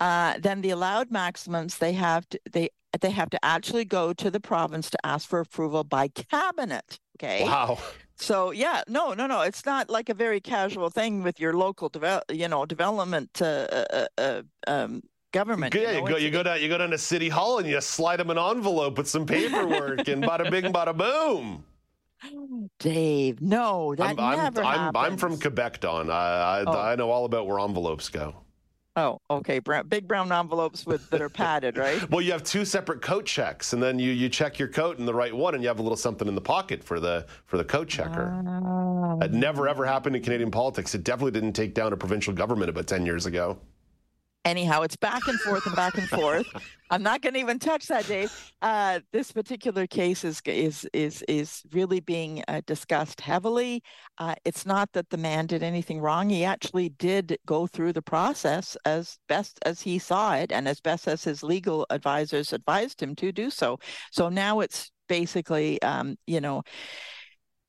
uh, 0.00 0.34
then 0.38 0.60
the 0.60 0.70
allowed 0.70 1.10
maximums 1.10 1.78
they 1.78 1.92
have 1.92 2.28
to 2.30 2.40
they 2.50 2.70
they 3.00 3.10
have 3.10 3.30
to 3.30 3.44
actually 3.44 3.84
go 3.84 4.12
to 4.12 4.30
the 4.30 4.40
province 4.40 4.90
to 4.90 4.98
ask 5.04 5.28
for 5.28 5.40
approval 5.40 5.84
by 5.84 6.08
cabinet. 6.08 6.98
Okay. 7.16 7.44
Wow. 7.44 7.78
So 8.16 8.50
yeah, 8.50 8.82
no, 8.88 9.14
no, 9.14 9.26
no. 9.26 9.40
It's 9.40 9.64
not 9.64 9.88
like 9.90 10.08
a 10.08 10.14
very 10.14 10.40
casual 10.40 10.90
thing 10.90 11.22
with 11.22 11.40
your 11.40 11.54
local 11.54 11.88
develop, 11.88 12.24
you 12.30 12.48
know, 12.48 12.66
development 12.66 13.40
uh, 13.40 13.66
uh, 13.90 14.06
uh, 14.18 14.42
um, 14.66 15.02
government. 15.32 15.74
Yeah, 15.74 15.80
you, 15.80 15.86
know? 15.86 16.06
you 16.06 16.08
go 16.08 16.16
you 16.16 16.30
go 16.30 16.42
down 16.42 16.62
you 16.62 16.68
go 16.68 16.78
down 16.78 16.90
to 16.90 16.98
city 16.98 17.28
hall 17.28 17.58
and 17.58 17.66
you 17.68 17.80
slide 17.80 18.18
them 18.18 18.30
an 18.30 18.38
envelope 18.38 18.98
with 18.98 19.08
some 19.08 19.26
paperwork 19.26 20.06
and 20.08 20.22
bada 20.22 20.50
bing 20.50 20.72
bada 20.72 20.96
boom. 20.96 21.64
Dave, 22.78 23.40
no, 23.40 23.94
that 23.96 24.10
I'm, 24.10 24.16
never 24.16 24.22
I'm, 24.22 24.38
happens. 24.38 24.66
I'm, 24.66 24.96
I'm 24.96 25.16
from 25.16 25.38
Quebec, 25.38 25.80
Dawn. 25.80 26.10
I 26.10 26.14
I, 26.14 26.64
oh. 26.66 26.80
I 26.80 26.94
know 26.96 27.10
all 27.10 27.24
about 27.24 27.46
where 27.46 27.58
envelopes 27.58 28.08
go. 28.08 28.36
Oh, 28.94 29.20
okay. 29.30 29.58
Brown, 29.58 29.88
big 29.88 30.06
brown 30.06 30.30
envelopes 30.30 30.84
with 30.84 31.08
that 31.10 31.22
are 31.22 31.30
padded, 31.30 31.78
right? 31.78 32.10
well, 32.10 32.20
you 32.20 32.30
have 32.32 32.42
two 32.42 32.66
separate 32.66 33.00
coat 33.00 33.24
checks, 33.24 33.72
and 33.72 33.82
then 33.82 33.98
you 33.98 34.10
you 34.10 34.28
check 34.28 34.58
your 34.58 34.68
coat 34.68 34.98
in 34.98 35.06
the 35.06 35.14
right 35.14 35.34
one, 35.34 35.54
and 35.54 35.62
you 35.62 35.68
have 35.68 35.78
a 35.78 35.82
little 35.82 35.96
something 35.96 36.28
in 36.28 36.34
the 36.34 36.42
pocket 36.42 36.84
for 36.84 37.00
the 37.00 37.26
for 37.46 37.56
the 37.56 37.64
coat 37.64 37.88
checker. 37.88 38.30
Oh. 38.46 39.18
It 39.22 39.32
never 39.32 39.66
ever 39.66 39.86
happened 39.86 40.16
in 40.16 40.22
Canadian 40.22 40.50
politics. 40.50 40.94
It 40.94 41.04
definitely 41.04 41.32
didn't 41.32 41.54
take 41.54 41.72
down 41.72 41.92
a 41.92 41.96
provincial 41.96 42.34
government 42.34 42.68
about 42.68 42.86
ten 42.86 43.06
years 43.06 43.24
ago. 43.24 43.58
Anyhow, 44.44 44.82
it's 44.82 44.96
back 44.96 45.28
and 45.28 45.38
forth 45.40 45.66
and 45.66 45.76
back 45.76 45.96
and 45.96 46.08
forth. 46.08 46.46
I'm 46.90 47.02
not 47.02 47.22
going 47.22 47.34
to 47.34 47.40
even 47.40 47.60
touch 47.60 47.86
that, 47.86 48.06
Dave. 48.06 48.52
Uh, 48.60 49.00
this 49.12 49.30
particular 49.30 49.86
case 49.86 50.24
is 50.24 50.42
is 50.44 50.86
is 50.92 51.22
is 51.28 51.62
really 51.72 52.00
being 52.00 52.42
uh, 52.48 52.60
discussed 52.66 53.20
heavily. 53.20 53.82
Uh, 54.18 54.34
it's 54.44 54.66
not 54.66 54.92
that 54.92 55.08
the 55.10 55.16
man 55.16 55.46
did 55.46 55.62
anything 55.62 56.00
wrong. 56.00 56.28
He 56.28 56.44
actually 56.44 56.88
did 56.88 57.38
go 57.46 57.68
through 57.68 57.92
the 57.92 58.02
process 58.02 58.76
as 58.84 59.16
best 59.28 59.60
as 59.64 59.80
he 59.80 59.98
saw 59.98 60.34
it, 60.34 60.50
and 60.50 60.66
as 60.66 60.80
best 60.80 61.06
as 61.06 61.22
his 61.22 61.42
legal 61.42 61.86
advisors 61.88 62.52
advised 62.52 63.00
him 63.00 63.14
to 63.16 63.30
do 63.30 63.48
so. 63.48 63.78
So 64.10 64.28
now 64.28 64.60
it's 64.60 64.90
basically, 65.08 65.80
um, 65.82 66.16
you 66.26 66.40
know, 66.40 66.62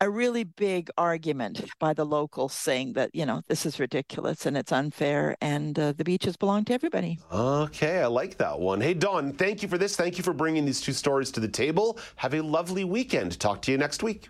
a 0.04 0.10
really 0.10 0.44
big 0.44 0.89
argument 0.98 1.63
by 1.80 1.94
the 1.94 2.06
locals 2.06 2.52
saying 2.52 2.92
that 2.92 3.10
you 3.13 3.26
know 3.26 3.42
this 3.48 3.66
is 3.66 3.80
ridiculous 3.80 4.46
and 4.46 4.58
it's 4.58 4.72
unfair 4.72 5.38
and 5.39 5.80
uh, 5.80 5.94
the 5.94 6.04
beaches 6.04 6.36
belong 6.36 6.66
to 6.66 6.74
everybody. 6.74 7.20
Okay 7.32 8.02
i 8.02 8.08
like 8.08 8.38
that 8.38 8.60
one. 8.60 8.82
Hey 8.82 8.94
Dawn, 8.94 9.32
thank 9.32 9.63
you 9.63 9.70
for 9.70 9.78
this. 9.78 9.96
Thank 9.96 10.18
you 10.18 10.24
for 10.24 10.34
bringing 10.34 10.66
these 10.66 10.82
two 10.82 10.92
stories 10.92 11.32
to 11.32 11.39
the 11.39 11.48
table. 11.48 11.98
Have 12.18 12.34
a 12.34 12.42
lovely 12.42 12.84
weekend. 12.84 13.39
Talk 13.39 13.62
to 13.63 13.72
you 13.72 13.78
next 13.78 14.04
week 14.04 14.30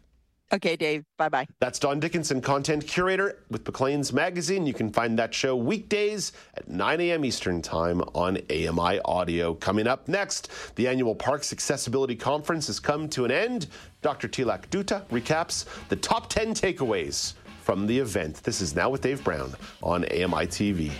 Okay, 0.53 0.75
Dave. 0.75 1.03
Bye 1.17 1.29
bye. 1.29 1.47
That's 1.59 1.79
Dawn 1.79 1.99
Dickinson, 1.99 2.39
content 2.39 2.85
curator 2.85 3.39
with 3.49 3.65
Maclean's 3.65 4.13
Magazine. 4.13 4.67
You 4.67 4.73
can 4.73 4.91
find 4.91 5.17
that 5.17 5.33
show 5.33 5.55
weekdays 5.55 6.31
at 6.53 6.69
9 6.69 7.01
a.m. 7.01 7.25
Eastern 7.25 7.59
Time 7.61 8.01
on 8.13 8.37
AMI 8.51 8.99
Audio. 9.03 9.55
Coming 9.55 9.87
up 9.87 10.07
next, 10.07 10.51
the 10.75 10.87
annual 10.87 11.15
Parks 11.15 11.51
Accessibility 11.51 12.15
Conference 12.15 12.67
has 12.67 12.79
come 12.79 13.09
to 13.09 13.25
an 13.25 13.31
end. 13.31 13.65
Dr. 14.03 14.27
Tilak 14.27 14.67
Dutta 14.69 15.03
recaps 15.07 15.65
the 15.89 15.95
top 15.95 16.29
10 16.29 16.53
takeaways 16.53 17.33
from 17.63 17.87
the 17.87 17.97
event. 17.97 18.43
This 18.43 18.61
is 18.61 18.75
Now 18.75 18.91
with 18.91 19.01
Dave 19.01 19.23
Brown 19.23 19.53
on 19.81 20.03
AMI 20.05 20.45
TV. 20.47 20.91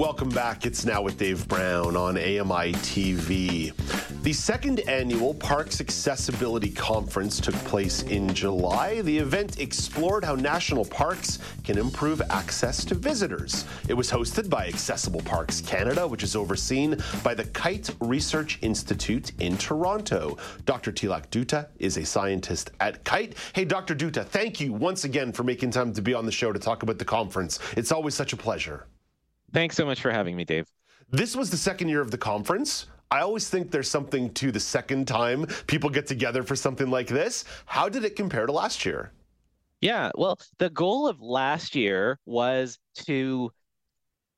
Welcome 0.00 0.30
back. 0.30 0.64
It's 0.64 0.86
now 0.86 1.02
with 1.02 1.18
Dave 1.18 1.46
Brown 1.46 1.94
on 1.94 2.16
AMI 2.16 2.72
TV. 2.72 3.74
The 4.22 4.32
second 4.32 4.80
annual 4.88 5.34
Parks 5.34 5.78
Accessibility 5.78 6.70
Conference 6.70 7.38
took 7.38 7.54
place 7.66 8.00
in 8.04 8.32
July. 8.32 9.02
The 9.02 9.18
event 9.18 9.60
explored 9.60 10.24
how 10.24 10.36
national 10.36 10.86
parks 10.86 11.38
can 11.64 11.76
improve 11.76 12.22
access 12.30 12.82
to 12.86 12.94
visitors. 12.94 13.66
It 13.88 13.94
was 13.94 14.10
hosted 14.10 14.48
by 14.48 14.68
Accessible 14.68 15.20
Parks 15.20 15.60
Canada, 15.60 16.08
which 16.08 16.22
is 16.22 16.34
overseen 16.34 16.96
by 17.22 17.34
the 17.34 17.44
Kite 17.44 17.94
Research 18.00 18.58
Institute 18.62 19.32
in 19.38 19.58
Toronto. 19.58 20.38
Dr. 20.64 20.92
Tilak 20.92 21.28
Dutta 21.28 21.66
is 21.78 21.98
a 21.98 22.06
scientist 22.06 22.70
at 22.80 23.04
Kite. 23.04 23.34
Hey, 23.52 23.66
Dr. 23.66 23.94
Dutta, 23.94 24.24
thank 24.24 24.62
you 24.62 24.72
once 24.72 25.04
again 25.04 25.30
for 25.30 25.42
making 25.42 25.72
time 25.72 25.92
to 25.92 26.00
be 26.00 26.14
on 26.14 26.24
the 26.24 26.32
show 26.32 26.52
to 26.54 26.58
talk 26.58 26.82
about 26.82 26.98
the 26.98 27.04
conference. 27.04 27.58
It's 27.76 27.92
always 27.92 28.14
such 28.14 28.32
a 28.32 28.36
pleasure. 28.38 28.86
Thanks 29.52 29.76
so 29.76 29.84
much 29.84 30.00
for 30.00 30.10
having 30.10 30.36
me, 30.36 30.44
Dave. 30.44 30.66
This 31.10 31.34
was 31.34 31.50
the 31.50 31.56
second 31.56 31.88
year 31.88 32.00
of 32.00 32.10
the 32.10 32.18
conference. 32.18 32.86
I 33.10 33.20
always 33.20 33.48
think 33.48 33.72
there's 33.72 33.90
something 33.90 34.32
to 34.34 34.52
the 34.52 34.60
second 34.60 35.08
time 35.08 35.46
people 35.66 35.90
get 35.90 36.06
together 36.06 36.44
for 36.44 36.54
something 36.54 36.88
like 36.88 37.08
this. 37.08 37.44
How 37.66 37.88
did 37.88 38.04
it 38.04 38.14
compare 38.14 38.46
to 38.46 38.52
last 38.52 38.86
year? 38.86 39.10
Yeah, 39.80 40.10
well, 40.14 40.38
the 40.58 40.70
goal 40.70 41.08
of 41.08 41.20
last 41.20 41.74
year 41.74 42.18
was 42.26 42.78
to 43.06 43.50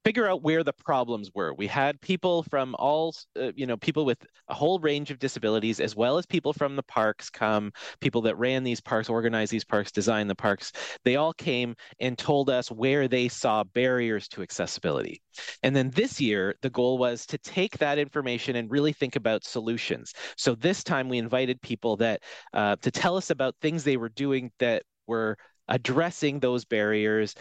figure 0.04 0.28
out 0.28 0.42
where 0.42 0.64
the 0.64 0.72
problems 0.72 1.30
were. 1.34 1.54
We 1.54 1.66
had 1.66 2.00
people 2.00 2.42
from 2.44 2.74
all, 2.78 3.14
uh, 3.38 3.52
you 3.54 3.66
know, 3.66 3.76
people 3.76 4.04
with 4.04 4.24
a 4.48 4.54
whole 4.54 4.78
range 4.80 5.10
of 5.10 5.18
disabilities, 5.18 5.80
as 5.80 5.94
well 5.94 6.18
as 6.18 6.26
people 6.26 6.52
from 6.52 6.76
the 6.76 6.82
parks 6.82 7.30
come, 7.30 7.72
people 8.00 8.22
that 8.22 8.38
ran 8.38 8.64
these 8.64 8.80
parks, 8.80 9.08
organized 9.08 9.52
these 9.52 9.64
parks, 9.64 9.92
designed 9.92 10.28
the 10.28 10.34
parks. 10.34 10.72
They 11.04 11.16
all 11.16 11.32
came 11.32 11.74
and 12.00 12.18
told 12.18 12.50
us 12.50 12.70
where 12.70 13.08
they 13.08 13.28
saw 13.28 13.64
barriers 13.64 14.28
to 14.28 14.42
accessibility. 14.42 15.22
And 15.62 15.74
then 15.74 15.90
this 15.90 16.20
year, 16.20 16.56
the 16.62 16.70
goal 16.70 16.98
was 16.98 17.26
to 17.26 17.38
take 17.38 17.78
that 17.78 17.98
information 17.98 18.56
and 18.56 18.70
really 18.70 18.92
think 18.92 19.16
about 19.16 19.44
solutions. 19.44 20.12
So 20.36 20.54
this 20.54 20.82
time 20.82 21.08
we 21.08 21.18
invited 21.18 21.60
people 21.62 21.96
that 21.98 22.22
uh, 22.52 22.76
to 22.82 22.90
tell 22.90 23.16
us 23.16 23.30
about 23.30 23.54
things 23.60 23.84
they 23.84 23.96
were 23.96 24.08
doing 24.08 24.50
that 24.58 24.82
were 25.06 25.36
addressing 25.68 26.40
those 26.40 26.64
barriers 26.64 27.34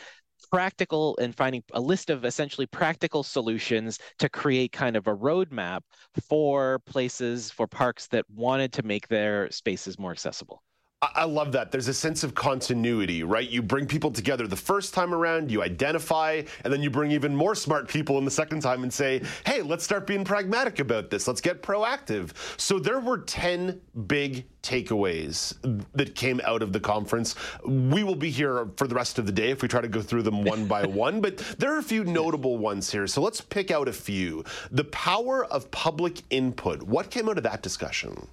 practical 0.51 1.17
and 1.21 1.35
finding 1.35 1.63
a 1.73 1.81
list 1.81 2.09
of 2.09 2.25
essentially 2.25 2.67
practical 2.67 3.23
solutions 3.23 3.99
to 4.19 4.29
create 4.29 4.71
kind 4.71 4.95
of 4.97 5.07
a 5.07 5.15
roadmap 5.15 5.81
for 6.27 6.79
places, 6.85 7.51
for 7.51 7.67
parks 7.67 8.07
that 8.07 8.25
wanted 8.29 8.73
to 8.73 8.83
make 8.83 9.07
their 9.07 9.49
spaces 9.51 9.97
more 9.99 10.11
accessible. 10.11 10.61
I 11.03 11.23
love 11.23 11.51
that. 11.53 11.71
There's 11.71 11.87
a 11.87 11.95
sense 11.95 12.23
of 12.23 12.35
continuity, 12.35 13.23
right? 13.23 13.49
You 13.49 13.63
bring 13.63 13.87
people 13.87 14.11
together 14.11 14.45
the 14.45 14.55
first 14.55 14.93
time 14.93 15.15
around, 15.15 15.49
you 15.49 15.63
identify, 15.63 16.43
and 16.63 16.71
then 16.71 16.83
you 16.83 16.91
bring 16.91 17.09
even 17.09 17.35
more 17.35 17.55
smart 17.55 17.87
people 17.87 18.19
in 18.19 18.25
the 18.25 18.29
second 18.29 18.61
time 18.61 18.83
and 18.83 18.93
say, 18.93 19.23
hey, 19.43 19.63
let's 19.63 19.83
start 19.83 20.05
being 20.05 20.23
pragmatic 20.23 20.77
about 20.77 21.09
this. 21.09 21.27
Let's 21.27 21.41
get 21.41 21.63
proactive. 21.63 22.33
So 22.59 22.77
there 22.77 22.99
were 22.99 23.17
10 23.17 23.81
big 24.05 24.45
takeaways 24.61 25.55
that 25.95 26.13
came 26.13 26.39
out 26.45 26.61
of 26.61 26.71
the 26.71 26.79
conference. 26.79 27.33
We 27.65 28.03
will 28.03 28.15
be 28.15 28.29
here 28.29 28.67
for 28.77 28.85
the 28.85 28.93
rest 28.93 29.17
of 29.17 29.25
the 29.25 29.31
day 29.31 29.49
if 29.49 29.63
we 29.63 29.67
try 29.67 29.81
to 29.81 29.87
go 29.87 30.03
through 30.03 30.21
them 30.21 30.43
one 30.43 30.67
by 30.67 30.85
one, 30.85 31.19
but 31.19 31.37
there 31.57 31.73
are 31.73 31.79
a 31.79 31.83
few 31.83 32.03
notable 32.03 32.59
ones 32.59 32.91
here. 32.91 33.07
So 33.07 33.23
let's 33.23 33.41
pick 33.41 33.71
out 33.71 33.87
a 33.87 33.93
few. 33.93 34.45
The 34.69 34.83
power 34.83 35.45
of 35.45 35.71
public 35.71 36.21
input. 36.29 36.83
What 36.83 37.09
came 37.09 37.27
out 37.27 37.37
of 37.37 37.43
that 37.43 37.63
discussion? 37.63 38.27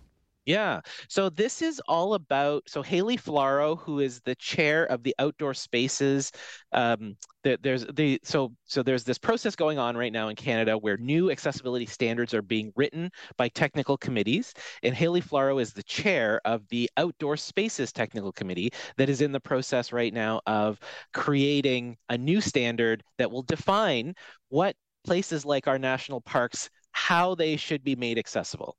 Yeah. 0.49 0.81
So 1.11 1.29
this 1.29 1.61
is 1.61 1.79
all 1.89 2.15
about. 2.15 2.63
So 2.67 2.83
Haley 2.83 3.19
Flaro, 3.19 3.79
who 3.81 4.01
is 4.01 4.23
the 4.23 4.35
chair 4.37 4.87
of 4.87 5.03
the 5.03 5.15
Outdoor 5.19 5.53
Spaces, 5.53 6.33
um, 6.73 7.17
the, 7.45 7.59
there's 7.63 7.85
the 7.85 8.19
so 8.25 8.55
so 8.65 8.83
there's 8.83 9.05
this 9.05 9.19
process 9.19 9.55
going 9.55 9.79
on 9.79 9.95
right 9.95 10.11
now 10.11 10.29
in 10.29 10.37
Canada 10.37 10.79
where 10.79 10.97
new 10.97 11.31
accessibility 11.31 11.85
standards 11.85 12.33
are 12.33 12.41
being 12.41 12.73
written 12.77 13.11
by 13.37 13.49
technical 13.51 13.99
committees, 13.99 14.55
and 14.83 14.95
Haley 14.95 15.21
Flaro 15.21 15.61
is 15.61 15.75
the 15.75 15.83
chair 15.83 16.41
of 16.47 16.67
the 16.71 16.89
Outdoor 16.97 17.37
Spaces 17.37 17.93
Technical 17.93 18.33
Committee 18.33 18.71
that 18.97 19.11
is 19.11 19.21
in 19.21 19.33
the 19.33 19.41
process 19.41 19.93
right 19.93 20.15
now 20.15 20.41
of 20.47 20.81
creating 21.13 21.99
a 22.09 22.17
new 22.17 22.41
standard 22.41 23.05
that 23.19 23.31
will 23.31 23.43
define 23.43 24.15
what 24.49 24.75
places 25.05 25.45
like 25.45 25.69
our 25.69 25.79
national 25.79 26.23
parks 26.23 26.71
how 26.93 27.35
they 27.35 27.57
should 27.57 27.85
be 27.85 27.97
made 27.97 28.19
accessible. 28.19 28.77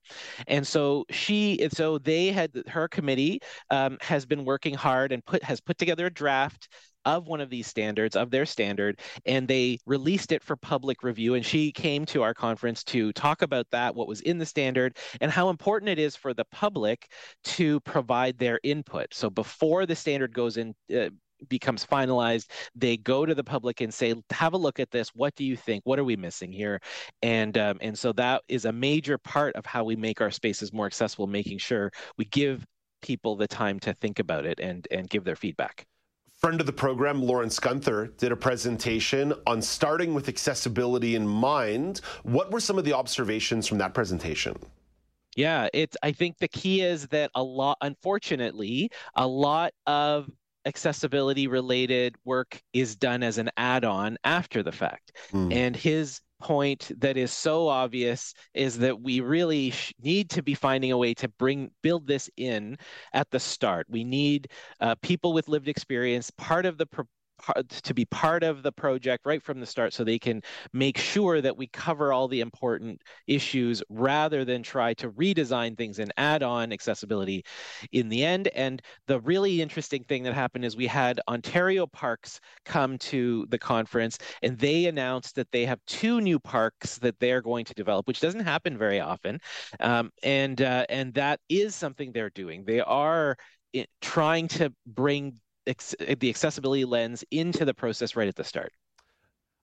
And 0.48 0.66
so 0.66 1.06
she, 1.10 1.62
and 1.62 1.72
so 1.72 1.98
they 1.98 2.28
had 2.28 2.52
her 2.68 2.88
committee 2.88 3.40
um, 3.70 3.98
has 4.02 4.26
been 4.26 4.46
working 4.46 4.74
hard 4.74 5.12
and 5.12 5.26
put 5.26 5.44
has 5.44 5.62
put 5.62 5.78
together 5.78 6.08
a 6.08 6.14
draft 6.14 6.70
of 7.06 7.28
one 7.28 7.42
of 7.42 7.50
these 7.50 7.68
standards 7.68 8.16
of 8.16 8.30
their 8.30 8.46
standard 8.46 9.00
and 9.26 9.48
they 9.48 9.80
released 9.86 10.32
it 10.32 10.44
for 10.44 10.56
public 10.56 11.02
review 11.02 11.34
and 11.34 11.46
she 11.46 11.72
came 11.72 12.06
to 12.06 12.22
our 12.22 12.34
conference 12.34 12.84
to 12.84 13.14
talk 13.14 13.42
about 13.42 13.66
that 13.72 13.96
what 13.96 14.08
was 14.08 14.22
in 14.22 14.38
the 14.38 14.46
standard 14.46 14.98
and 15.22 15.32
how 15.32 15.50
important 15.50 15.90
it 15.90 15.98
is 15.98 16.16
for 16.16 16.34
the 16.34 16.46
public 16.52 17.10
to 17.44 17.80
provide 17.82 18.38
their 18.38 18.60
input 18.64 19.08
so 19.14 19.30
before 19.30 19.86
the 19.86 19.96
standard 19.96 20.34
goes 20.34 20.58
in 20.58 20.76
uh, 20.96 21.10
becomes 21.48 21.86
finalized, 21.86 22.48
they 22.76 22.98
go 22.98 23.26
to 23.26 23.34
the 23.34 23.44
public 23.44 23.82
and 23.82 23.94
say, 23.94 24.14
"Have 24.32 24.54
a 24.54 24.58
look 24.58 24.80
at 24.80 24.92
this. 24.92 25.10
What 25.10 25.36
do 25.36 25.44
you 25.44 25.56
think? 25.56 25.86
What 25.86 26.00
are 26.00 26.04
we 26.04 26.16
missing 26.16 26.52
here?" 26.52 26.80
And 27.22 27.58
um, 27.58 27.78
and 27.82 27.98
so 27.98 28.12
that 28.14 28.44
is 28.48 28.66
a 28.66 28.72
major 28.72 29.18
part 29.18 29.56
of 29.56 29.66
how 29.66 29.84
we 29.84 29.96
make 29.96 30.22
our 30.22 30.32
spaces 30.32 30.74
more 30.74 30.86
accessible, 30.86 31.28
making 31.28 31.60
sure 31.60 31.92
we 32.18 32.26
give 32.26 32.66
people 33.02 33.36
the 33.36 33.48
time 33.48 33.80
to 33.80 33.94
think 33.94 34.20
about 34.20 34.46
it 34.46 34.60
and 34.60 34.88
and 34.92 35.10
give 35.10 35.24
their 35.24 35.36
feedback. 35.36 35.86
Friend 36.40 36.60
of 36.62 36.66
the 36.66 36.74
program, 36.74 37.22
Lawrence 37.22 37.60
Gunther, 37.60 38.14
did 38.18 38.32
a 38.32 38.36
presentation 38.36 39.34
on 39.46 39.62
starting 39.62 40.14
with 40.14 40.30
accessibility 40.30 41.16
in 41.16 41.28
mind. 41.28 42.00
What 42.24 42.50
were 42.50 42.62
some 42.62 42.78
of 42.78 42.86
the 42.86 42.94
observations 42.94 43.68
from 43.68 43.78
that 43.80 43.94
presentation? 43.94 44.58
Yeah, 45.36 45.68
it's 45.74 45.98
I 46.02 46.14
think 46.14 46.38
the 46.38 46.48
key 46.48 46.82
is 46.82 47.08
that 47.08 47.30
a 47.36 47.44
lot 47.44 47.78
unfortunately, 47.82 48.90
a 49.16 49.28
lot 49.28 49.74
of 49.86 50.30
accessibility 50.70 51.48
related 51.48 52.16
work 52.24 52.62
is 52.72 52.96
done 52.96 53.24
as 53.24 53.38
an 53.38 53.50
add-on 53.58 54.18
after 54.24 54.64
the 54.64 54.72
fact. 54.72 55.18
Mm. 55.34 55.54
And 55.54 55.76
his 55.76 56.22
point 56.40 56.92
that 57.00 57.18
is 57.18 57.32
so 57.32 57.68
obvious 57.68 58.34
is 58.54 58.78
that 58.78 59.02
we 59.02 59.20
really 59.20 59.72
sh- 59.72 59.94
need 60.02 60.30
to 60.30 60.42
be 60.42 60.54
finding 60.54 60.92
a 60.92 60.98
way 60.98 61.14
to 61.16 61.28
bring 61.28 61.70
build 61.82 62.08
this 62.08 62.30
in 62.38 62.78
at 63.14 63.30
the 63.32 63.40
start. 63.40 63.88
We 63.90 64.04
need 64.04 64.48
uh, 64.80 64.96
people 65.02 65.34
with 65.34 65.50
lived 65.50 65.68
experience 65.68 66.32
part 66.38 66.66
of 66.66 66.78
the 66.78 66.86
pro- 66.86 67.06
to 67.84 67.94
be 67.94 68.06
part 68.06 68.44
of 68.44 68.64
the 68.64 68.72
project 68.72 69.26
right 69.26 69.42
from 69.42 69.60
the 69.60 69.66
start 69.66 69.94
so 69.94 70.04
they 70.04 70.20
can 70.20 70.42
make 70.74 70.98
sure 70.98 71.42
that 71.42 71.56
we 71.56 71.68
cover 71.68 72.12
all 72.14 72.28
the 72.28 72.42
important 72.42 73.02
issues 73.28 73.82
rather 73.90 74.46
than 74.46 74.64
try 74.64 74.94
to 74.96 75.12
redesign 75.12 75.78
things 75.78 76.00
and 76.00 76.12
add 76.18 76.44
on 76.44 76.72
accessibility 76.72 77.44
in 77.92 78.10
the 78.10 78.24
end. 78.24 78.48
And 78.50 78.82
the 79.08 79.20
really 79.22 79.62
interesting 79.62 80.04
thing 80.04 80.24
that 80.24 80.34
happened 80.34 80.66
is 80.66 80.76
we 80.76 80.88
had 80.88 81.20
ontario 81.28 81.88
parks 81.88 82.40
come 82.66 82.98
to 83.00 83.46
the 83.50 83.58
conference 83.58 84.18
and 84.42 84.58
they 84.58 84.86
announced 84.86 85.36
that 85.36 85.52
they 85.52 85.66
have 85.66 85.80
two 85.88 86.22
new 86.22 86.40
parks 86.40 86.98
that 87.00 87.20
they're 87.20 87.42
going 87.42 87.66
to 87.66 87.74
develop 87.74 88.08
which 88.08 88.20
doesn't 88.20 88.42
happen 88.42 88.78
very 88.78 89.00
often. 89.00 89.40
Um, 89.80 90.12
and 90.24 90.62
uh, 90.62 90.86
and 90.90 91.14
that 91.14 91.40
is 91.50 91.76
something 91.76 92.12
they're 92.12 92.30
doing. 92.32 92.64
They 92.66 92.80
are 92.80 93.38
eh, 93.74 93.86
trying 94.02 94.48
to 94.50 94.74
bring 94.86 95.40
the 95.66 96.30
accessibility 96.30 96.86
lens 96.86 97.24
into 97.32 97.66
the 97.66 97.74
process 97.74 98.16
right 98.16 98.28
at 98.28 98.36
the 98.36 98.44
start. 98.44 98.72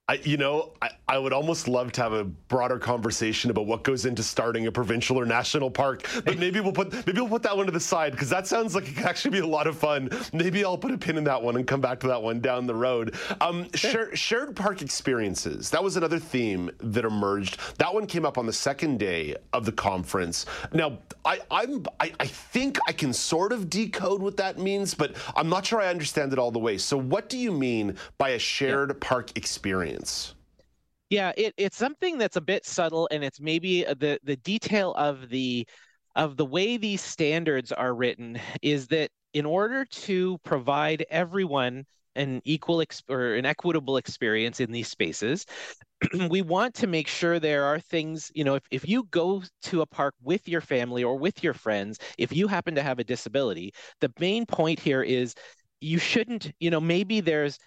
I, 0.09 0.21
you 0.23 0.37
know, 0.37 0.71
I, 0.81 0.91
I, 1.09 1.19
would 1.19 1.33
almost 1.33 1.67
love 1.67 1.91
to 1.93 2.03
have 2.03 2.13
a 2.13 2.23
broader 2.23 2.79
conversation 2.79 3.51
about 3.51 3.67
what 3.67 3.83
goes 3.83 4.07
into 4.07 4.23
starting 4.23 4.69
a 4.69 4.71
provincial 4.73 5.19
or 5.19 5.27
national 5.27 5.69
park. 5.69 6.09
But 6.25 6.39
maybe 6.39 6.61
we'll 6.61 6.73
put 6.73 6.93
maybe 7.09 7.21
we'll 7.21 7.29
put 7.29 7.43
that 7.43 7.57
one 7.57 7.67
to 7.67 7.73
the 7.73 7.81
side 7.81 8.13
because 8.13 8.31
that 8.31 8.47
sounds 8.47 8.77
like 8.77 8.89
it 8.89 8.95
could 8.95 9.05
actually 9.05 9.33
be 9.33 9.41
a 9.41 9.47
lot 9.47 9.67
of 9.67 9.77
fun. 9.77 10.09
Maybe 10.33 10.65
I'll 10.65 10.79
put 10.79 10.93
a 10.93 10.99
pin 10.99 11.17
in 11.17 11.25
that 11.25 11.43
one 11.43 11.57
and 11.57 11.67
come 11.67 11.81
back 11.81 11.99
to 12.01 12.07
that 12.07 12.23
one 12.23 12.39
down 12.39 12.69
the 12.69 12.75
road. 12.75 13.17
Um, 13.41 13.69
shared 13.75 14.55
park 14.55 14.81
experiences. 14.81 15.71
That 15.71 15.83
was 15.83 15.97
another 15.97 16.21
theme 16.21 16.71
that 16.79 17.05
emerged. 17.05 17.59
That 17.79 17.93
one 17.93 18.07
came 18.07 18.25
up 18.25 18.39
on 18.39 18.47
the 18.47 18.53
second 18.53 19.01
day 19.01 19.35
of 19.53 19.65
the 19.65 19.73
conference. 19.73 20.47
Now, 20.73 20.99
I, 21.25 21.41
I'm 21.51 21.85
I, 21.99 22.13
I 22.21 22.27
think 22.27 22.79
I 22.87 22.93
can 22.93 23.13
sort 23.13 23.51
of 23.51 23.69
decode 23.69 24.23
what 24.23 24.37
that 24.37 24.57
means, 24.57 24.95
but 24.95 25.17
I'm 25.35 25.49
not 25.49 25.67
sure 25.67 25.81
I 25.81 25.89
understand 25.89 26.33
it 26.33 26.39
all 26.39 26.53
the 26.53 26.61
way. 26.61 26.79
So, 26.79 26.97
what 26.97 27.29
do 27.29 27.39
you 27.39 27.51
mean 27.51 27.97
by 28.19 28.31
a 28.31 28.39
shared 28.39 28.91
yeah. 28.91 28.97
park 29.01 29.37
experience? 29.37 29.96
Yeah, 31.11 31.33
it, 31.37 31.55
it's 31.57 31.77
something 31.77 32.19
that's 32.19 32.37
a 32.37 32.41
bit 32.41 32.67
subtle, 32.67 33.09
and 33.13 33.23
it's 33.23 33.41
maybe 33.41 33.87
uh, 33.87 33.95
the 33.95 34.19
the 34.25 34.37
detail 34.37 34.93
of 34.95 35.29
the 35.29 35.67
of 36.17 36.37
the 36.37 36.45
way 36.45 36.77
these 36.77 37.03
standards 37.03 37.71
are 37.71 37.95
written 37.95 38.41
is 38.63 38.89
that 38.89 39.11
in 39.35 39.47
order 39.47 39.85
to 39.85 40.39
provide 40.39 41.05
everyone 41.11 41.85
an 42.17 42.41
equal 42.45 42.83
or 43.11 43.35
an 43.35 43.45
equitable 43.45 43.99
experience 43.99 44.59
in 44.61 44.73
these 44.73 44.89
spaces 44.89 45.45
we 46.31 46.41
want 46.43 46.75
to 46.75 46.87
make 46.87 47.07
sure 47.07 47.39
there 47.39 47.65
are 47.65 47.79
things 47.79 48.33
you 48.35 48.45
know 48.45 48.55
if, 48.55 48.63
if 48.71 48.89
you 48.89 49.05
go 49.11 49.43
to 49.63 49.83
a 49.83 49.87
park 49.87 50.15
with 50.23 50.49
your 50.49 50.63
family 50.63 51.05
or 51.05 51.19
with 51.19 51.43
your 51.45 51.53
friends 51.53 51.99
if 52.19 52.35
you 52.35 52.49
happen 52.49 52.75
to 52.75 52.83
have 52.83 52.99
a 52.99 53.05
disability 53.05 53.73
the 54.01 54.13
main 54.19 54.47
point 54.47 54.81
here 54.81 55.03
is 55.03 55.35
you 55.81 55.99
shouldn't 55.99 56.53
you 56.59 56.71
know 56.71 56.81
maybe 56.81 57.21
there's 57.21 57.59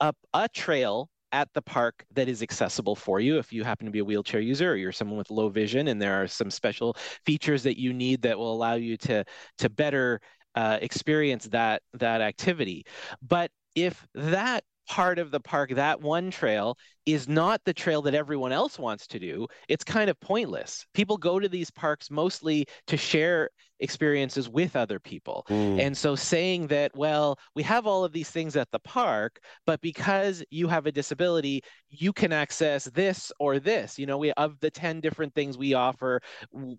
a, 0.00 0.14
a 0.32 0.48
trail 0.48 1.10
at 1.32 1.48
the 1.54 1.62
park 1.62 2.04
that 2.14 2.28
is 2.28 2.42
accessible 2.42 2.96
for 2.96 3.20
you. 3.20 3.38
If 3.38 3.52
you 3.52 3.64
happen 3.64 3.86
to 3.86 3.92
be 3.92 4.00
a 4.00 4.04
wheelchair 4.04 4.40
user 4.40 4.72
or 4.72 4.76
you're 4.76 4.92
someone 4.92 5.18
with 5.18 5.30
low 5.30 5.48
vision 5.48 5.88
and 5.88 6.00
there 6.00 6.22
are 6.22 6.26
some 6.26 6.50
special 6.50 6.96
features 7.24 7.62
that 7.64 7.78
you 7.78 7.92
need 7.92 8.22
that 8.22 8.38
will 8.38 8.52
allow 8.52 8.74
you 8.74 8.96
to 8.98 9.24
to 9.58 9.70
better 9.70 10.20
uh, 10.54 10.78
experience 10.82 11.44
that 11.48 11.82
that 11.94 12.20
activity. 12.20 12.84
But 13.22 13.50
if 13.74 14.06
that 14.14 14.64
part 14.90 15.20
of 15.20 15.30
the 15.30 15.38
park, 15.38 15.70
that 15.70 16.00
one 16.00 16.32
trail, 16.32 16.76
is 17.06 17.28
not 17.28 17.60
the 17.64 17.72
trail 17.72 18.02
that 18.02 18.12
everyone 18.12 18.50
else 18.50 18.76
wants 18.76 19.06
to 19.06 19.20
do, 19.20 19.46
it's 19.68 19.84
kind 19.84 20.10
of 20.10 20.18
pointless. 20.18 20.84
People 20.94 21.16
go 21.16 21.38
to 21.38 21.48
these 21.48 21.70
parks 21.70 22.10
mostly 22.10 22.66
to 22.88 22.96
share 22.96 23.50
experiences 23.78 24.48
with 24.48 24.74
other 24.74 24.98
people. 24.98 25.46
Mm. 25.48 25.80
And 25.80 25.96
so 25.96 26.16
saying 26.16 26.66
that, 26.66 26.90
well, 26.96 27.38
we 27.54 27.62
have 27.62 27.86
all 27.86 28.04
of 28.04 28.12
these 28.12 28.30
things 28.30 28.56
at 28.56 28.68
the 28.72 28.80
park, 28.80 29.38
but 29.64 29.80
because 29.80 30.42
you 30.50 30.66
have 30.66 30.86
a 30.86 30.92
disability, 30.92 31.62
you 31.88 32.12
can 32.12 32.32
access 32.32 32.86
this 32.86 33.30
or 33.38 33.60
this. 33.60 33.96
You 33.96 34.06
know, 34.06 34.18
we 34.18 34.32
of 34.32 34.58
the 34.58 34.72
10 34.72 35.00
different 35.00 35.32
things 35.36 35.56
we 35.56 35.72
offer, 35.72 36.20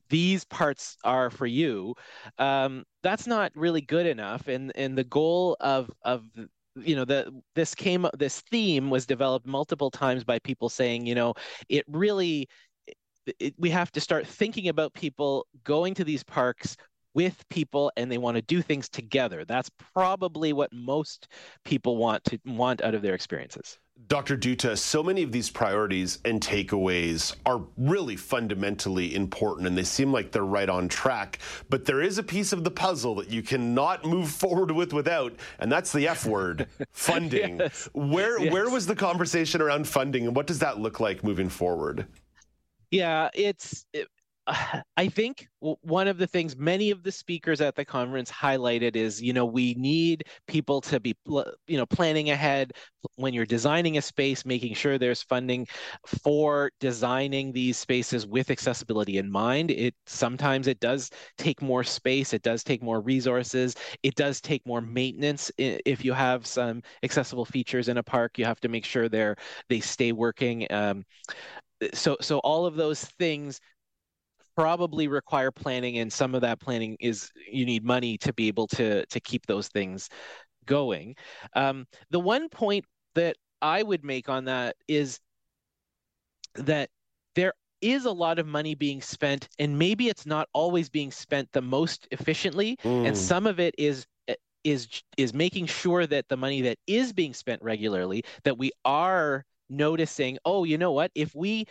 these 0.10 0.44
parts 0.44 0.98
are 1.06 1.30
for 1.30 1.48
you. 1.48 1.96
Um, 2.38 2.84
that's 3.04 3.26
not 3.26 3.54
really 3.56 3.82
good 3.82 4.06
enough. 4.06 4.50
And 4.50 4.74
and 4.76 4.98
the 4.98 5.06
goal 5.06 5.56
of 5.62 5.90
of 6.04 6.26
you 6.76 6.96
know 6.96 7.06
the 7.06 7.32
this 7.56 7.76
came 7.76 8.08
this 8.18 8.42
theme 8.42 8.90
was 8.90 9.06
developed 9.06 9.46
multiple 9.46 9.92
times 9.92 10.24
by 10.24 10.40
people 10.40 10.70
saying 10.70 11.06
you 11.06 11.16
know 11.16 11.34
it 11.70 11.84
really 11.88 12.48
it, 13.40 13.54
we 13.58 13.70
have 13.70 13.92
to 13.92 14.02
start 14.02 14.26
thinking 14.26 14.70
about 14.70 14.94
people 14.94 15.46
going 15.64 15.94
to 15.96 16.04
these 16.04 16.24
parks 16.24 16.78
with 17.14 17.44
people 17.50 17.92
and 17.98 18.12
they 18.12 18.18
want 18.18 18.36
to 18.36 18.42
do 18.42 18.62
things 18.62 18.88
together. 18.88 19.44
That's 19.46 19.70
probably 19.94 20.54
what 20.54 20.72
most 20.72 21.28
people 21.66 21.98
want 21.98 22.24
to 22.26 22.40
want 22.46 22.82
out 22.82 22.96
of 22.96 23.02
their 23.02 23.16
experiences 23.16 23.78
Dr. 24.08 24.38
Dutta, 24.38 24.78
so 24.78 25.04
many 25.04 25.24
of 25.24 25.32
these 25.32 25.50
priorities 25.50 26.20
and 26.26 26.42
takeaways 26.42 27.36
are 27.46 27.62
really 27.78 28.16
fundamentally 28.16 29.16
important 29.16 29.68
and 29.68 29.78
they 29.78 29.84
seem 29.84 30.12
like 30.12 30.32
they're 30.32 30.44
right 30.44 30.70
on 30.70 30.88
track. 30.88 31.40
But 31.70 31.86
there 31.86 32.02
is 32.02 32.18
a 32.18 32.24
piece 32.24 32.54
of 32.54 32.64
the 32.64 32.72
puzzle 32.72 33.16
that 33.16 33.30
you 33.30 33.42
cannot 33.42 34.06
move 34.06 34.30
forward 34.42 34.72
with 34.72 34.94
without, 34.94 35.34
and 35.60 35.72
that's 35.72 35.92
the 35.92 36.08
F 36.08 36.26
word 36.26 36.68
funding. 36.92 37.60
yes. 37.60 37.90
Where, 37.94 38.40
yes. 38.40 38.52
where 38.52 38.70
was 38.70 38.86
the 38.86 38.96
conversation 38.96 39.62
around 39.62 39.88
funding 39.88 40.28
and 40.28 40.36
what 40.36 40.48
does 40.48 40.60
that 40.60 40.80
look 40.80 41.00
like 41.00 41.24
moving 41.24 41.50
forward? 41.50 42.06
Yeah, 42.92 43.30
it's. 43.34 43.86
It, 43.94 44.08
I 44.98 45.08
think 45.08 45.48
one 45.60 46.08
of 46.08 46.18
the 46.18 46.26
things 46.28 46.58
many 46.58 46.90
of 46.90 47.04
the 47.04 47.12
speakers 47.12 47.62
at 47.62 47.76
the 47.76 47.86
conference 47.86 48.32
highlighted 48.32 48.96
is, 48.96 49.22
you 49.22 49.34
know, 49.34 49.46
we 49.46 49.76
need 49.76 50.24
people 50.48 50.82
to 50.82 51.00
be, 51.00 51.16
you 51.28 51.78
know, 51.78 51.86
planning 51.86 52.32
ahead 52.32 52.74
when 53.16 53.34
you're 53.34 53.46
designing 53.46 53.98
a 53.98 54.02
space, 54.02 54.46
making 54.46 54.74
sure 54.74 54.98
there's 54.98 55.22
funding 55.22 55.68
for 56.24 56.72
designing 56.80 57.52
these 57.52 57.78
spaces 57.78 58.26
with 58.26 58.50
accessibility 58.50 59.20
in 59.20 59.30
mind. 59.30 59.70
It 59.72 59.94
sometimes 60.08 60.68
it 60.68 60.80
does 60.80 61.12
take 61.38 61.62
more 61.62 61.84
space, 61.84 62.34
it 62.34 62.42
does 62.42 62.64
take 62.64 62.82
more 62.82 63.00
resources, 63.02 63.76
it 64.02 64.16
does 64.16 64.42
take 64.42 64.66
more 64.66 64.82
maintenance. 64.82 65.52
If 65.58 66.04
you 66.04 66.14
have 66.14 66.48
some 66.48 66.82
accessible 67.04 67.46
features 67.46 67.90
in 67.90 67.98
a 67.98 68.04
park, 68.04 68.40
you 68.40 68.46
have 68.46 68.60
to 68.62 68.70
make 68.70 68.86
sure 68.86 69.08
they're 69.08 69.36
they 69.70 69.80
stay 69.80 70.12
working. 70.12 70.66
Um, 70.72 71.06
so 71.94 72.18
so 72.22 72.40
all 72.40 72.66
of 72.66 72.76
those 72.76 73.04
things 73.04 73.60
probably 74.62 75.08
require 75.08 75.52
planning 75.52 75.98
and 75.98 76.12
some 76.12 76.36
of 76.36 76.42
that 76.42 76.60
planning 76.60 76.96
is 77.00 77.32
you 77.52 77.66
need 77.66 77.84
money 77.84 78.18
to 78.18 78.32
be 78.34 78.48
able 78.48 78.68
to 78.68 79.06
to 79.08 79.20
keep 79.20 79.46
those 79.48 79.68
things 79.68 80.10
going 80.66 81.16
um, 81.56 81.86
the 82.12 82.20
one 82.20 82.48
point 82.50 82.86
that 83.16 83.36
i 83.62 83.82
would 83.82 84.04
make 84.04 84.30
on 84.30 84.46
that 84.46 84.76
is 84.88 85.20
that 86.56 86.90
there 87.36 87.54
is 87.82 88.06
a 88.06 88.12
lot 88.12 88.38
of 88.38 88.46
money 88.46 88.76
being 88.76 89.02
spent 89.02 89.50
and 89.58 89.78
maybe 89.78 90.08
it's 90.08 90.28
not 90.28 90.48
always 90.54 90.90
being 90.90 91.12
spent 91.12 91.50
the 91.54 91.62
most 91.62 92.08
efficiently 92.12 92.78
mm. 92.84 93.08
and 93.08 93.18
some 93.18 93.48
of 93.48 93.60
it 93.60 93.74
is 93.78 94.06
is 94.64 95.02
is 95.18 95.34
making 95.34 95.66
sure 95.66 96.06
that 96.06 96.28
the 96.30 96.38
money 96.38 96.62
that 96.62 96.78
is 96.86 97.12
being 97.12 97.34
spent 97.34 97.60
regularly 97.64 98.24
that 98.44 98.58
we 98.58 98.72
are 98.86 99.44
noticing 99.70 100.38
oh 100.46 100.64
you 100.64 100.78
know 100.78 100.92
what 100.92 101.10
if 101.16 101.34
we 101.34 101.66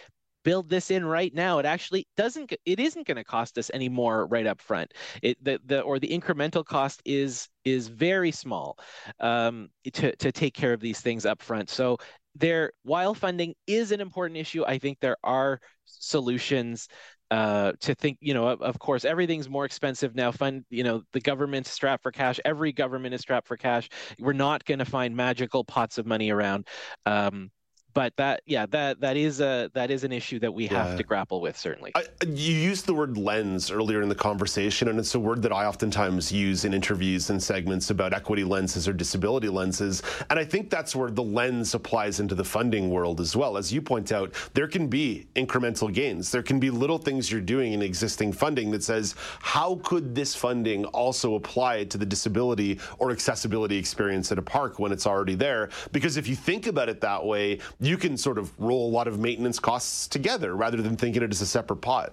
build 0.45 0.69
this 0.69 0.91
in 0.91 1.05
right 1.05 1.35
now 1.35 1.59
it 1.59 1.67
actually 1.67 2.07
doesn't 2.17 2.53
it 2.65 2.81
isn't 2.81 3.07
going 3.07 3.17
to 3.17 3.25
cost 3.25 3.59
us 3.59 3.71
any 3.75 3.89
more 3.89 4.27
right 4.27 4.47
up 4.47 4.61
front 4.61 4.93
it 5.23 5.43
the, 5.43 5.61
the 5.67 5.81
or 5.81 5.99
the 5.99 6.09
incremental 6.09 6.65
cost 6.65 7.03
is 7.05 7.49
is 7.65 7.89
very 7.89 8.31
small 8.31 8.79
um, 9.21 9.69
to 9.93 10.15
to 10.17 10.33
take 10.33 10.55
care 10.55 10.73
of 10.73 10.81
these 10.81 11.01
things 11.01 11.27
up 11.27 11.43
front 11.43 11.69
so 11.69 11.97
there 12.37 12.73
while 12.85 13.15
funding 13.15 13.55
is 13.67 13.93
an 13.93 14.01
important 14.01 14.39
issue 14.39 14.65
i 14.67 14.79
think 14.79 14.99
there 15.01 15.17
are 15.25 15.61
solutions 15.85 16.89
uh, 17.31 17.73
to 17.79 17.95
think, 17.95 18.19
you 18.21 18.35
know, 18.35 18.49
of, 18.49 18.61
of, 18.61 18.79
course, 18.81 19.05
everything's 19.05 19.49
more 19.49 19.65
expensive 19.65 20.17
now. 20.17 20.33
Fund, 20.33 20.65
you 20.69 20.83
know, 20.83 21.03
the 21.13 21.21
government's 21.21 21.71
strapped 21.71 22.03
for 22.03 22.11
cash. 22.11 22.41
Every 22.45 22.73
government 22.73 23.15
is 23.15 23.21
strapped 23.21 23.47
for 23.47 23.57
cash. 23.57 23.89
We're 24.19 24.33
not 24.33 24.65
going 24.65 24.81
to 24.81 24.85
find 24.85 25.15
magical 25.15 25.65
pots 25.65 25.99
of 25.99 26.07
money 26.07 26.31
around. 26.31 26.67
Um, 27.07 27.53
but 27.95 28.17
that 28.17 28.43
yeah 28.47 28.67
that 28.67 29.01
that 29.01 29.17
is 29.17 29.41
a 29.41 29.71
that 29.75 29.91
is 29.91 30.05
an 30.05 30.13
issue 30.13 30.39
that 30.39 30.53
we 30.53 30.67
have 30.67 30.97
to 30.97 31.03
grapple 31.03 31.41
with 31.41 31.57
certainly. 31.57 31.93
I, 31.95 32.05
you 32.27 32.55
used 32.55 32.87
the 32.87 32.95
word 32.95 33.17
lens 33.17 33.71
earlier 33.71 34.03
in 34.03 34.09
the 34.09 34.15
conversation 34.15 34.89
and 34.89 34.99
it's 34.99 35.15
a 35.15 35.21
word 35.21 35.43
that 35.43 35.53
i 35.53 35.67
oftentimes 35.67 36.33
use 36.33 36.65
in 36.65 36.75
interviews 36.75 37.31
and 37.31 37.43
segments 37.43 37.91
about 37.91 38.13
equity 38.13 38.45
lenses 38.45 38.87
or 38.89 38.93
disability 38.93 39.49
lenses 39.49 40.03
and 40.31 40.39
i 40.39 40.45
think 40.45 40.71
that's 40.71 40.95
where 40.95 41.11
the 41.11 41.23
lens 41.23 41.75
applies 41.75 42.21
into 42.21 42.35
the 42.35 42.45
funding 42.45 42.91
world 42.91 43.21
as 43.21 43.37
well. 43.37 43.57
As 43.57 43.73
you 43.73 43.81
point 43.81 44.13
out 44.13 44.35
there 44.55 44.69
can 44.69 44.89
be 44.89 45.27
incremental 45.37 45.93
gains. 45.93 46.31
There 46.31 46.43
can 46.43 46.59
be 46.61 46.71
little 46.71 46.99
things 46.99 47.31
you're 47.31 47.41
doing 47.41 47.73
in 47.73 47.83
existing 47.83 48.33
funding 48.33 48.71
that 48.73 48.83
says 48.83 49.15
how 49.41 49.77
could 49.83 50.15
this 50.15 50.35
funding 50.35 50.85
also 50.87 51.35
apply 51.35 51.85
to 51.85 51.99
the 51.99 52.07
disability 52.07 52.79
or 52.99 53.11
accessibility 53.11 53.77
experience 53.77 54.31
at 54.33 54.39
a 54.39 54.43
park 54.43 54.79
when 54.79 54.93
it's 54.93 55.07
already 55.07 55.35
there? 55.35 55.71
Because 55.93 56.17
if 56.17 56.27
you 56.29 56.37
think 56.37 56.67
about 56.67 56.89
it 56.89 57.01
that 57.01 57.25
way 57.25 57.59
you 57.81 57.97
can 57.97 58.17
sort 58.17 58.39
of 58.39 58.53
roll 58.61 58.89
a 58.89 58.93
lot 58.93 59.09
of 59.09 59.19
maintenance 59.19 59.59
costs 59.59 60.07
together 60.07 60.55
rather 60.55 60.83
than 60.83 60.97
thinking 60.97 61.23
it 61.23 61.31
as 61.31 61.41
a 61.41 61.47
separate 61.47 61.81
pot. 61.81 62.13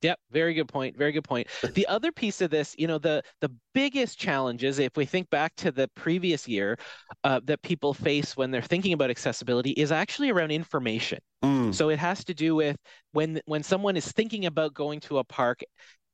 Yep, 0.00 0.18
very 0.32 0.52
good 0.52 0.66
point. 0.66 0.96
Very 0.96 1.12
good 1.12 1.24
point. 1.24 1.46
The 1.74 1.86
other 1.86 2.10
piece 2.10 2.40
of 2.40 2.50
this, 2.50 2.74
you 2.76 2.86
know, 2.86 2.98
the 2.98 3.22
the 3.40 3.50
biggest 3.72 4.18
challenges, 4.18 4.78
if 4.78 4.96
we 4.96 5.04
think 5.04 5.30
back 5.30 5.54
to 5.56 5.70
the 5.70 5.88
previous 5.94 6.48
year, 6.48 6.76
uh, 7.22 7.40
that 7.44 7.62
people 7.62 7.94
face 7.94 8.36
when 8.36 8.50
they're 8.50 8.60
thinking 8.60 8.92
about 8.92 9.10
accessibility, 9.10 9.70
is 9.70 9.92
actually 9.92 10.30
around 10.30 10.50
information. 10.50 11.20
Mm. 11.44 11.72
So 11.72 11.88
it 11.88 11.98
has 11.98 12.24
to 12.24 12.34
do 12.34 12.56
with 12.56 12.76
when 13.12 13.40
when 13.46 13.62
someone 13.62 13.96
is 13.96 14.10
thinking 14.10 14.46
about 14.46 14.74
going 14.74 15.00
to 15.00 15.18
a 15.18 15.24
park, 15.24 15.60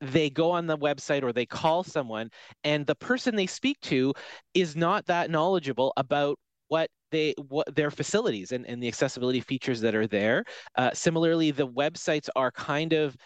they 0.01 0.29
go 0.29 0.51
on 0.51 0.67
the 0.67 0.79
website 0.79 1.23
or 1.23 1.33
they 1.33 1.47
call 1.47 1.83
someone, 1.83 2.29
and 2.65 2.87
the 2.87 2.95
person 2.95 3.37
they 3.37 3.47
speak 3.47 3.81
to 3.83 4.13
is 4.53 4.77
not 4.77 5.07
that 5.07 5.31
knowledgeable 5.31 5.93
about 5.97 6.39
what 6.69 6.91
they 7.11 7.35
what 7.49 7.75
their 7.75 7.91
facilities 7.91 8.53
and, 8.53 8.67
and 8.67 8.83
the 8.83 8.89
accessibility 8.89 9.41
features 9.41 9.81
that 9.81 9.95
are 9.95 10.07
there. 10.07 10.45
Uh, 10.77 10.91
similarly, 10.93 11.51
the 11.51 11.67
websites 11.67 12.29
are 12.37 12.51
kind 12.51 12.93
of 12.93 13.17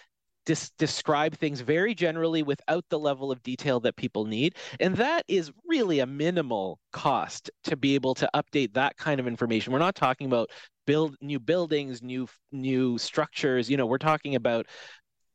dis- 0.47 0.71
describe 0.79 1.37
things 1.37 1.61
very 1.61 1.95
generally 1.95 2.43
without 2.43 2.85
the 2.89 2.99
level 2.99 3.31
of 3.31 3.43
detail 3.43 3.81
that 3.81 3.97
people 3.97 4.25
need. 4.25 4.57
And 4.81 4.97
that 4.97 5.25
is 5.29 5.53
really 5.67 6.01
a 6.01 6.07
minimal 6.07 6.79
cost 6.93 7.51
to 7.65 7.77
be 7.77 7.95
able 7.95 8.15
to 8.15 8.29
update 8.35 8.75
that 8.75 8.97
kind 8.97 9.21
of 9.21 9.27
information. 9.27 9.73
We're 9.73 9.79
not 9.79 9.95
talking 9.95 10.27
about 10.27 10.51
build 10.87 11.17
new 11.21 11.39
buildings, 11.39 12.03
new 12.03 12.27
new 12.51 12.99
structures. 12.99 13.71
You 13.71 13.77
know, 13.77 13.87
we're 13.87 13.99
talking 13.99 14.35
about 14.35 14.67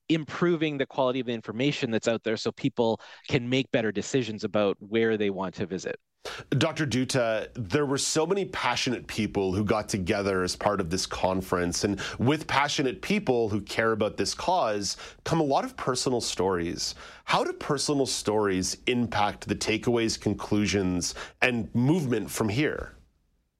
improving 0.09 0.77
the 0.77 0.85
quality 0.85 1.19
of 1.19 1.25
the 1.25 1.33
information 1.33 1.91
that's 1.91 2.07
out 2.07 2.23
there 2.23 2.37
so 2.37 2.51
people 2.51 2.99
can 3.27 3.49
make 3.49 3.69
better 3.71 3.91
decisions 3.91 4.43
about 4.43 4.77
where 4.79 5.17
they 5.17 5.29
want 5.29 5.55
to 5.55 5.65
visit. 5.65 5.97
Dr. 6.51 6.85
Dutta, 6.85 7.49
there 7.55 7.85
were 7.85 7.97
so 7.97 8.25
many 8.25 8.45
passionate 8.45 9.07
people 9.07 9.53
who 9.53 9.63
got 9.63 9.89
together 9.89 10.43
as 10.43 10.55
part 10.55 10.79
of 10.79 10.89
this 10.89 11.05
conference. 11.05 11.83
And 11.83 11.99
with 12.19 12.47
passionate 12.47 13.01
people 13.01 13.49
who 13.49 13.61
care 13.61 13.91
about 13.91 14.17
this 14.17 14.33
cause 14.33 14.97
come 15.23 15.39
a 15.39 15.43
lot 15.43 15.65
of 15.65 15.75
personal 15.77 16.21
stories. 16.21 16.95
How 17.25 17.43
do 17.43 17.53
personal 17.53 18.05
stories 18.05 18.77
impact 18.87 19.47
the 19.47 19.55
takeaways, 19.55 20.19
conclusions, 20.19 21.15
and 21.41 21.73
movement 21.75 22.31
from 22.31 22.49
here? 22.49 22.93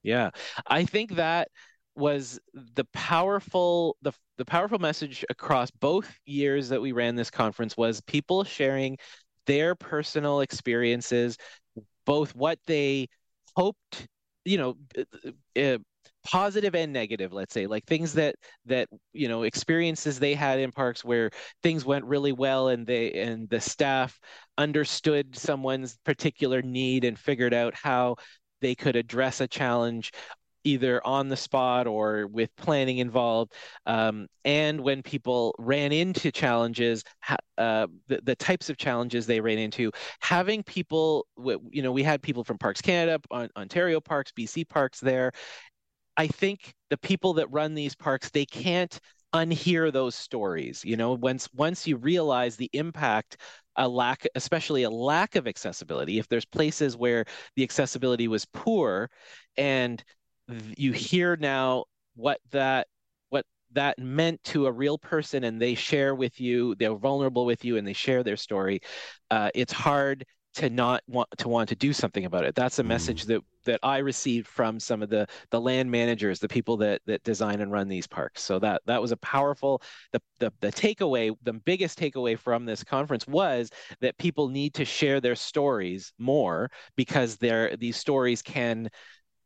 Yeah, 0.02 0.30
I 0.66 0.84
think 0.84 1.16
that 1.16 1.48
was 1.94 2.38
the 2.54 2.84
powerful 2.92 3.96
the 4.02 4.12
the 4.36 4.44
powerful 4.44 4.78
message 4.78 5.24
across 5.28 5.70
both 5.70 6.18
years 6.24 6.68
that 6.68 6.80
we 6.80 6.92
ran 6.92 7.16
this 7.16 7.30
conference 7.30 7.76
was 7.76 8.00
people 8.02 8.44
sharing 8.44 8.96
their 9.46 9.74
personal 9.74 10.40
experiences 10.40 11.36
both 12.08 12.34
what 12.34 12.58
they 12.66 13.06
hoped, 13.54 14.08
you 14.46 14.56
know, 14.56 14.76
uh, 14.96 15.60
uh, 15.60 15.78
positive 16.24 16.74
and 16.74 16.92
negative 16.92 17.32
let's 17.32 17.54
say 17.54 17.66
like 17.66 17.84
things 17.86 18.12
that 18.12 18.34
that 18.66 18.88
you 19.12 19.28
know 19.28 19.44
experiences 19.44 20.18
they 20.18 20.34
had 20.34 20.58
in 20.58 20.70
parks 20.70 21.04
where 21.04 21.30
things 21.62 21.84
went 21.84 22.04
really 22.04 22.32
well 22.32 22.68
and 22.68 22.86
they 22.86 23.12
and 23.12 23.48
the 23.48 23.60
staff 23.60 24.18
understood 24.58 25.34
someone's 25.36 25.96
particular 26.04 26.60
need 26.60 27.04
and 27.04 27.18
figured 27.18 27.54
out 27.54 27.72
how 27.74 28.16
they 28.60 28.74
could 28.74 28.96
address 28.96 29.40
a 29.40 29.48
challenge 29.48 30.12
either 30.64 31.04
on 31.06 31.28
the 31.28 31.36
spot 31.36 31.86
or 31.86 32.26
with 32.26 32.54
planning 32.56 32.98
involved. 32.98 33.52
Um, 33.86 34.26
and 34.44 34.80
when 34.80 35.02
people 35.02 35.54
ran 35.58 35.92
into 35.92 36.30
challenges, 36.32 37.04
uh, 37.58 37.86
the, 38.06 38.20
the 38.22 38.36
types 38.36 38.70
of 38.70 38.76
challenges 38.76 39.26
they 39.26 39.40
ran 39.40 39.58
into, 39.58 39.90
having 40.20 40.62
people, 40.62 41.26
you 41.70 41.82
know, 41.82 41.92
we 41.92 42.02
had 42.02 42.22
people 42.22 42.44
from 42.44 42.58
Parks 42.58 42.80
Canada, 42.80 43.20
Ontario 43.56 44.00
Parks, 44.00 44.32
BC 44.32 44.68
Parks 44.68 45.00
there. 45.00 45.32
I 46.16 46.26
think 46.26 46.74
the 46.90 46.98
people 46.98 47.34
that 47.34 47.50
run 47.52 47.74
these 47.74 47.94
parks, 47.94 48.30
they 48.30 48.44
can't 48.44 48.98
unhear 49.34 49.92
those 49.92 50.14
stories 50.14 50.82
you 50.86 50.96
know 50.96 51.12
once 51.12 51.50
once 51.52 51.86
you 51.86 51.98
realize 51.98 52.56
the 52.56 52.70
impact 52.72 53.36
a 53.76 53.86
lack 53.86 54.26
especially 54.36 54.84
a 54.84 54.90
lack 54.90 55.36
of 55.36 55.46
accessibility 55.46 56.18
if 56.18 56.26
there's 56.28 56.46
places 56.46 56.96
where 56.96 57.26
the 57.54 57.62
accessibility 57.62 58.26
was 58.26 58.46
poor 58.54 59.10
and 59.58 60.02
you 60.76 60.92
hear 60.92 61.36
now 61.36 61.84
what 62.16 62.40
that 62.50 62.86
what 63.28 63.44
that 63.72 63.98
meant 63.98 64.42
to 64.44 64.66
a 64.66 64.72
real 64.72 64.98
person 64.98 65.44
and 65.44 65.60
they 65.60 65.74
share 65.74 66.14
with 66.14 66.40
you 66.40 66.74
they're 66.76 66.94
vulnerable 66.94 67.44
with 67.44 67.64
you 67.64 67.76
and 67.76 67.86
they 67.86 67.92
share 67.92 68.22
their 68.22 68.36
story 68.36 68.80
uh, 69.30 69.50
it's 69.54 69.72
hard 69.72 70.24
to 70.54 70.70
not 70.70 71.02
want 71.06 71.28
to 71.36 71.48
want 71.48 71.68
to 71.68 71.76
do 71.76 71.92
something 71.92 72.24
about 72.24 72.44
it 72.44 72.54
that's 72.54 72.78
a 72.78 72.82
mm. 72.82 72.86
message 72.86 73.24
that 73.24 73.40
that 73.64 73.78
i 73.82 73.98
received 73.98 74.46
from 74.46 74.80
some 74.80 75.02
of 75.02 75.10
the 75.10 75.26
the 75.50 75.60
land 75.60 75.90
managers 75.90 76.40
the 76.40 76.48
people 76.48 76.76
that 76.76 77.00
that 77.06 77.22
design 77.22 77.60
and 77.60 77.70
run 77.70 77.86
these 77.86 78.06
parks 78.06 78.42
so 78.42 78.58
that 78.58 78.80
that 78.86 79.00
was 79.00 79.12
a 79.12 79.16
powerful 79.18 79.82
the 80.12 80.20
the, 80.40 80.50
the 80.60 80.72
takeaway 80.72 81.36
the 81.42 81.52
biggest 81.52 81.98
takeaway 81.98 82.36
from 82.36 82.64
this 82.64 82.82
conference 82.82 83.26
was 83.28 83.70
that 84.00 84.16
people 84.16 84.48
need 84.48 84.72
to 84.72 84.84
share 84.84 85.20
their 85.20 85.36
stories 85.36 86.12
more 86.18 86.70
because 86.96 87.36
they're 87.36 87.76
these 87.76 87.96
stories 87.96 88.40
can 88.40 88.88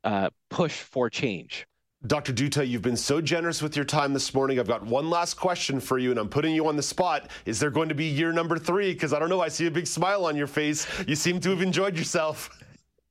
uh, 0.05 0.31
push 0.51 0.81
for 0.81 1.09
change. 1.11 1.67
Dr. 2.05 2.33
Dutta, 2.33 2.67
you've 2.67 2.83
been 2.83 2.97
so 2.97 3.21
generous 3.21 3.63
with 3.63 3.77
your 3.77 3.85
time 3.85 4.13
this 4.13 4.35
morning. 4.35 4.59
I've 4.59 4.67
got 4.67 4.85
one 4.85 5.09
last 5.09 5.35
question 5.35 5.79
for 5.79 5.99
you, 5.99 6.11
and 6.11 6.19
I'm 6.19 6.29
putting 6.29 6.53
you 6.53 6.67
on 6.67 6.75
the 6.75 6.83
spot. 6.83 7.31
Is 7.47 7.61
there 7.61 7.71
going 7.71 7.89
to 7.89 7.95
be 7.95 8.07
year 8.07 8.33
number 8.33 8.59
three? 8.59 8.93
Because 8.93 9.13
I 9.13 9.21
don't 9.21 9.29
know, 9.29 9.41
I 9.41 9.47
see 9.47 9.67
a 9.67 9.71
big 9.71 9.87
smile 9.87 10.25
on 10.25 10.35
your 10.35 10.49
face. 10.49 10.85
You 11.07 11.15
seem 11.15 11.39
to 11.41 11.51
have 11.51 11.63
enjoyed 11.63 11.97
yourself. 11.97 12.51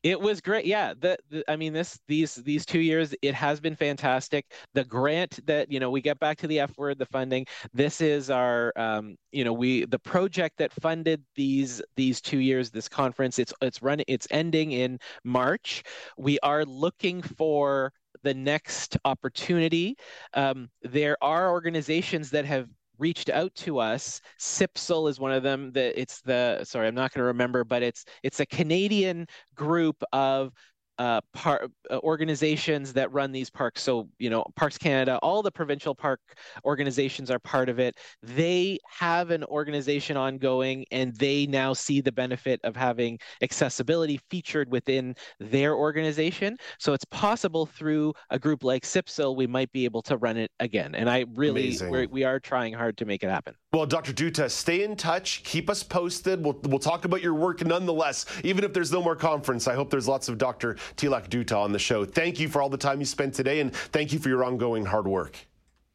It 0.04 0.20
was 0.20 0.42
great. 0.42 0.66
Yeah, 0.66 0.94
the, 1.00 1.16
the, 1.30 1.44
I 1.48 1.56
mean 1.56 1.74
this 1.74 2.00
these 2.08 2.36
these 2.36 2.66
2 2.66 2.80
years 2.80 3.14
it 3.22 3.36
has 3.36 3.60
been 3.60 3.76
fantastic. 3.76 4.52
The 4.74 4.84
grant 4.84 5.46
that, 5.46 5.72
you 5.72 5.80
know, 5.80 5.92
we 5.92 6.02
get 6.02 6.20
back 6.20 6.38
to 6.40 6.48
the 6.48 6.60
F 6.60 6.76
word, 6.78 6.98
the 6.98 7.06
funding. 7.06 7.46
This 7.72 8.02
is 8.02 8.32
our 8.32 8.74
um, 8.76 9.16
you 9.32 9.44
know, 9.44 9.54
we 9.54 9.86
the 9.86 10.00
project 10.00 10.58
that 10.58 10.74
funded 10.74 11.24
these 11.36 11.82
these 11.96 12.20
2 12.20 12.40
years 12.40 12.72
this 12.72 12.90
conference. 12.90 13.38
It's 13.38 13.54
it's 13.62 13.82
running 13.84 14.06
it's 14.08 14.28
ending 14.32 14.72
in 14.72 14.98
March. 15.24 15.84
We 16.18 16.40
are 16.40 16.66
looking 16.66 17.22
for 17.22 17.94
the 18.24 18.34
next 18.34 18.98
opportunity. 19.06 19.96
Um, 20.34 20.70
there 20.82 21.18
are 21.22 21.52
organizations 21.52 22.32
that 22.32 22.46
have 22.46 22.68
reached 22.98 23.30
out 23.30 23.54
to 23.56 23.80
us. 23.80 24.22
CIPSL 24.40 25.10
is 25.10 25.20
one 25.20 25.32
of 25.32 25.44
them. 25.44 25.72
That 25.72 26.00
it's 26.00 26.22
the 26.22 26.64
sorry, 26.64 26.88
I'm 26.88 26.96
not 26.96 27.14
going 27.14 27.22
to 27.22 27.26
remember, 27.26 27.64
but 27.64 27.84
it's 27.84 28.06
it's 28.24 28.40
a 28.40 28.46
Canadian 28.46 29.28
group 29.56 30.04
of 30.14 30.54
uh, 30.98 31.22
par- 31.34 31.68
uh, 31.90 31.98
organizations 32.00 32.94
that 32.94 33.12
run 33.12 33.32
these 33.32 33.50
parks. 33.50 33.82
So, 33.82 34.10
you 34.20 34.30
know, 34.30 34.46
Parks 34.56 34.78
Canada, 34.78 35.18
all 35.24 35.42
the 35.42 35.52
provincial 35.52 35.96
park 35.96 36.20
organizations 36.66 37.32
are 37.32 37.40
part 37.40 37.70
of 37.70 37.80
it. 37.80 37.98
They 38.22 38.78
have 38.88 39.32
an 39.32 39.44
organization 39.46 40.18
ongoing 40.18 40.86
and 40.92 41.16
they 41.16 41.48
now 41.48 41.74
see 41.74 42.02
the 42.02 42.12
benefit 42.12 42.60
of 42.64 42.76
having 42.76 43.20
accessibility 43.42 44.20
featured 44.30 44.72
within 44.72 45.16
their 45.40 45.76
organization. 45.76 46.58
So 46.78 46.94
it's 46.94 47.06
possible 47.06 47.66
through 47.66 48.14
a 48.30 48.38
group 48.38 48.64
like 48.64 48.84
CIPSL, 48.84 49.36
we 49.36 49.48
might 49.48 49.72
be 49.72 49.86
able 49.86 50.02
to 50.04 50.18
run 50.18 50.38
it 50.38 50.52
again. 50.60 50.96
And 50.96 51.10
I 51.10 51.26
really, 51.34 51.78
we 52.12 52.24
are 52.24 52.40
trying 52.40 52.74
hard 52.74 52.98
to 52.98 53.06
make 53.06 53.24
it 53.24 53.30
happen. 53.30 53.56
Well, 53.74 53.86
Dr. 53.86 54.12
Dutta, 54.12 54.52
stay 54.52 54.84
in 54.84 54.96
touch. 54.96 55.44
Keep 55.44 55.70
us 55.70 55.82
posted. 55.82 56.44
We'll, 56.44 56.60
we'll 56.64 56.80
talk 56.80 57.06
about 57.06 57.22
your 57.22 57.34
work 57.34 57.66
nonetheless. 57.66 58.26
Even 58.44 58.64
if 58.64 58.74
there's 58.74 58.92
no 58.92 59.02
more 59.02 59.16
conference, 59.16 59.68
I 59.68 59.76
hope 59.76 59.90
there's 59.90 60.08
lots 60.08 60.28
of 60.28 60.38
Dr. 60.38 60.76
Tilak 60.98 61.30
Dutta 61.30 61.58
on 61.58 61.72
the 61.72 61.80
show. 61.80 62.06
Thank 62.06 62.40
you 62.40 62.48
for 62.48 62.62
all 62.62 62.70
the 62.70 62.78
time 62.78 63.00
you 63.00 63.06
spent 63.06 63.34
today, 63.34 63.60
and 63.60 63.74
thank 63.74 64.14
you 64.14 64.20
for 64.20 64.30
your 64.30 64.44
ongoing 64.44 64.86
hard 64.86 65.08
work. 65.08 65.38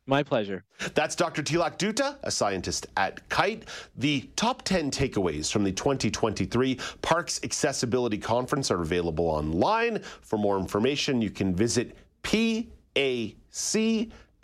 My 0.09 0.23
pleasure. 0.23 0.63
That's 0.95 1.17
Dr. 1.17 1.43
Tilak 1.43 1.79
Dutta, 1.79 2.17
a 2.23 2.31
scientist 2.31 2.87
at 2.97 3.29
KITE. 3.29 3.65
The 3.97 4.31
top 4.37 4.63
10 4.63 4.93
takeaways 4.93 5.51
from 5.51 5.65
the 5.65 5.73
2023 5.73 6.79
Parks 7.03 7.41
Accessibility 7.43 8.17
Conference 8.17 8.71
are 8.71 8.83
available 8.83 9.27
online. 9.27 10.01
For 10.21 10.39
more 10.39 10.59
information, 10.59 11.21
you 11.21 11.31
can 11.31 11.57
visit 11.57 11.97
PAC 12.23 12.67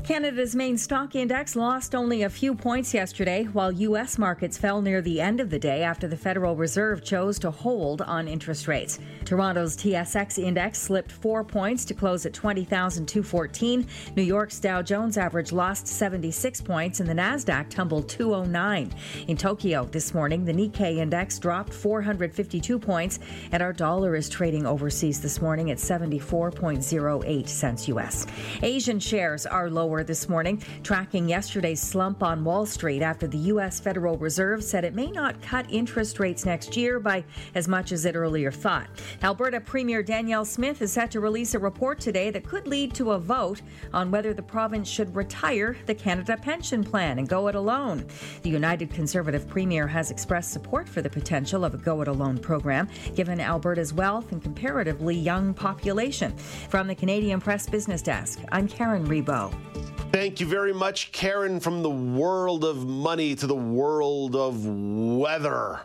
Canada's 0.08 0.55
main 0.55 0.78
stock 0.78 1.16
index 1.16 1.53
lost 1.53 1.93
only 1.93 2.24
a 2.24 2.30
few 2.30 2.55
points 2.55 2.93
yesterday, 2.93 3.43
while 3.43 3.74
U.S. 3.74 4.18
markets 4.18 4.58
fell 4.58 4.82
near 4.82 5.01
the 5.01 5.20
end 5.20 5.41
of 5.41 5.49
the 5.49 5.60
day 5.60 5.84
after 5.84 6.08
the 6.08 6.16
Federal 6.16 6.55
Reserve 6.55 7.03
chose 7.03 7.38
to 7.39 7.51
hold 7.51 8.01
on 8.01 8.26
interest 8.26 8.70
rates. 8.70 8.99
Toronto's 9.26 9.76
TSX 9.76 10.41
index 10.41 10.80
slipped 10.80 11.12
four 11.12 11.43
points 11.43 11.84
to 11.84 11.93
close 11.93 12.26
at 12.26 12.32
20,214. 12.32 13.86
New 14.16 14.24
York's 14.24 14.62
Dow 14.62 14.82
Jones 14.82 15.18
average 15.18 15.51
lost 15.51 15.88
76 15.88 16.62
points, 16.62 17.01
and 17.01 17.10
the 17.10 17.14
Nasdaq 17.14 17.70
tumbled 17.70 18.08
209. 18.08 18.93
In 19.28 19.36
Tokyo 19.36 19.84
this 19.91 20.14
morning, 20.14 20.45
the 20.45 20.53
Nikkei 20.53 20.99
index 20.99 21.38
dropped 21.38 21.74
452 21.74 22.80
points, 22.80 23.20
and 23.51 23.62
our 23.62 23.74
dollar 23.74 24.16
is 24.16 24.30
trading 24.30 24.66
overseas 24.66 25.20
this 25.20 25.41
morning 25.41 25.70
at 25.70 25.80
74.08 25.80 27.49
cents 27.49 27.89
U.S. 27.89 28.26
Asian 28.64 29.01
shares 29.01 29.45
are 29.45 29.70
lower 29.70 29.97
this 30.04 30.30
morning, 30.30 30.62
tracking 30.84 31.30
yesterday's 31.30 31.82
slump 31.82 32.24
on 32.24 32.43
Wall 32.43 32.66
Street 32.66 33.02
after 33.02 33.28
the 33.28 33.38
U.S. 33.38 33.80
Federal 33.80 34.18
Reserve 34.18 34.64
said 34.64 34.84
it 34.84 34.95
may 34.95 35.12
not 35.12 35.41
cut 35.41 35.66
interest 35.70 36.20
rates 36.20 36.45
next 36.45 36.76
year 36.76 37.00
by 37.00 37.24
as 37.56 37.68
much 37.68 37.91
as 37.91 38.06
it 38.06 38.16
earlier 38.16 38.52
thought. 38.52 38.88
Alberta 39.24 39.60
Premier 39.60 40.04
Danielle 40.04 40.45
Smith 40.45 40.82
is 40.82 40.91
set 40.91 41.12
to 41.12 41.20
release 41.20 41.54
a 41.54 41.60
report 41.60 42.00
today 42.00 42.30
that 42.32 42.48
could 42.48 42.68
lead 42.68 42.93
to 42.93 43.12
a 43.12 43.20
vote 43.20 43.62
on 43.93 44.12
whether 44.12 44.34
the 44.34 44.41
province 44.41 44.88
should 44.88 45.16
retire 45.16 45.76
the 45.86 45.95
Canada 45.95 46.38
Pension 46.38 46.84
Plan 46.84 47.20
and 47.20 47.28
go 47.28 47.48
it 47.48 47.56
alone. 47.56 48.06
The 48.43 48.50
United 48.50 48.91
Conservative 48.91 49.48
Premier 49.48 49.88
has 49.88 50.12
expressed 50.12 50.52
support 50.52 50.88
for 50.88 51.02
the 51.02 51.10
potential 51.10 51.66
of 51.66 51.74
a 51.74 51.78
go 51.78 52.02
it 52.02 52.08
alone 52.08 52.38
program, 52.38 52.88
given 53.16 53.39
Alberta's 53.39 53.93
wealth 53.93 54.32
and 54.32 54.41
comparatively 54.41 55.16
young 55.16 55.54
population. 55.54 56.36
From 56.70 56.88
the 56.88 56.95
Canadian 56.95 57.39
Press 57.39 57.68
Business 57.70 58.02
Desk, 58.02 58.39
I'm 58.52 58.68
Karen 58.68 59.08
Rebo. 59.08 59.87
Thank 60.12 60.39
you 60.39 60.47
very 60.47 60.74
much, 60.74 61.12
Karen, 61.12 61.60
from 61.60 61.84
the 61.84 61.89
world 61.89 62.64
of 62.64 62.86
money 62.86 63.36
to 63.36 63.45
the 63.45 63.55
world 63.55 64.36
of 64.36 64.66
weather. 64.66 65.82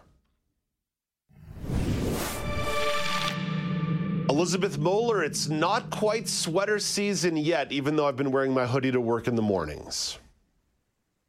Elizabeth 4.30 4.78
Moeller, 4.78 5.22
it's 5.22 5.48
not 5.48 5.90
quite 5.90 6.28
sweater 6.28 6.78
season 6.78 7.36
yet, 7.36 7.70
even 7.72 7.96
though 7.96 8.06
I've 8.06 8.16
been 8.16 8.32
wearing 8.32 8.54
my 8.54 8.66
hoodie 8.66 8.92
to 8.92 9.00
work 9.00 9.28
in 9.28 9.34
the 9.34 9.42
mornings. 9.42 10.18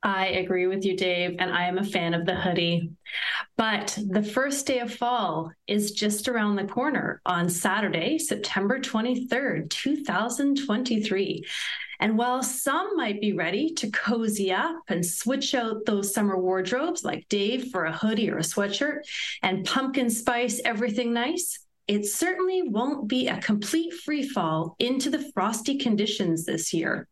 I 0.03 0.27
agree 0.27 0.67
with 0.67 0.83
you, 0.83 0.97
Dave, 0.97 1.37
and 1.39 1.49
I 1.49 1.65
am 1.65 1.77
a 1.77 1.83
fan 1.83 2.13
of 2.13 2.25
the 2.25 2.35
hoodie. 2.35 2.91
But 3.55 3.97
the 4.09 4.21
first 4.21 4.67
day 4.67 4.79
of 4.79 4.93
fall 4.93 5.51
is 5.65 5.91
just 5.91 6.27
around 6.27 6.57
the 6.57 6.65
corner 6.65 7.21
on 7.25 7.47
Saturday, 7.49 8.17
September 8.17 8.79
23rd, 8.79 9.69
2023. 9.69 11.45
And 12.01 12.17
while 12.17 12.43
some 12.43 12.97
might 12.97 13.21
be 13.21 13.31
ready 13.31 13.71
to 13.75 13.91
cozy 13.91 14.51
up 14.51 14.75
and 14.89 15.05
switch 15.05 15.55
out 15.55 15.85
those 15.85 16.13
summer 16.13 16.37
wardrobes 16.37 17.05
like 17.05 17.29
Dave 17.29 17.71
for 17.71 17.85
a 17.85 17.95
hoodie 17.95 18.29
or 18.29 18.39
a 18.39 18.41
sweatshirt 18.41 19.03
and 19.41 19.65
pumpkin 19.65 20.09
spice 20.09 20.59
everything 20.65 21.13
nice, 21.13 21.62
it 21.87 22.05
certainly 22.05 22.63
won't 22.63 23.07
be 23.07 23.27
a 23.27 23.41
complete 23.41 23.93
free 23.93 24.27
fall 24.27 24.75
into 24.79 25.09
the 25.09 25.31
frosty 25.33 25.77
conditions 25.77 26.45
this 26.45 26.73
year. 26.73 27.07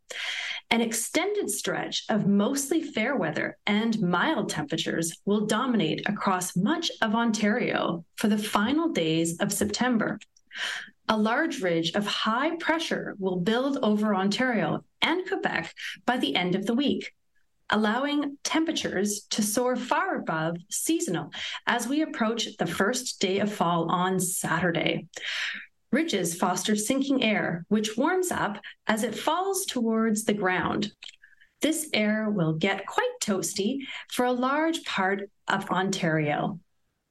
An 0.69 0.79
extended 0.79 1.49
stretch 1.49 2.05
of 2.07 2.27
mostly 2.27 2.81
fair 2.81 3.17
weather 3.17 3.57
and 3.67 3.99
mild 4.01 4.49
temperatures 4.49 5.17
will 5.25 5.45
dominate 5.45 6.07
across 6.07 6.55
much 6.55 6.89
of 7.01 7.13
Ontario 7.13 8.05
for 8.15 8.29
the 8.29 8.37
final 8.37 8.89
days 8.89 9.37
of 9.39 9.51
September. 9.51 10.17
A 11.09 11.17
large 11.17 11.61
ridge 11.61 11.91
of 11.93 12.07
high 12.07 12.55
pressure 12.55 13.15
will 13.19 13.41
build 13.41 13.79
over 13.83 14.15
Ontario 14.15 14.85
and 15.01 15.27
Quebec 15.27 15.73
by 16.05 16.15
the 16.15 16.35
end 16.35 16.55
of 16.55 16.65
the 16.65 16.73
week, 16.73 17.13
allowing 17.71 18.37
temperatures 18.43 19.25
to 19.31 19.41
soar 19.41 19.75
far 19.75 20.17
above 20.17 20.57
seasonal 20.69 21.31
as 21.65 21.87
we 21.87 22.01
approach 22.01 22.57
the 22.57 22.67
first 22.67 23.19
day 23.19 23.39
of 23.39 23.51
fall 23.51 23.89
on 23.89 24.19
Saturday. 24.19 25.07
Ridges 25.91 26.35
foster 26.35 26.75
sinking 26.75 27.23
air, 27.23 27.65
which 27.67 27.97
warms 27.97 28.31
up 28.31 28.59
as 28.87 29.03
it 29.03 29.17
falls 29.17 29.65
towards 29.65 30.23
the 30.23 30.33
ground. 30.33 30.91
This 31.61 31.89
air 31.93 32.29
will 32.29 32.53
get 32.53 32.85
quite 32.85 33.11
toasty 33.21 33.79
for 34.09 34.25
a 34.25 34.31
large 34.31 34.83
part 34.83 35.29
of 35.47 35.69
Ontario. 35.69 36.59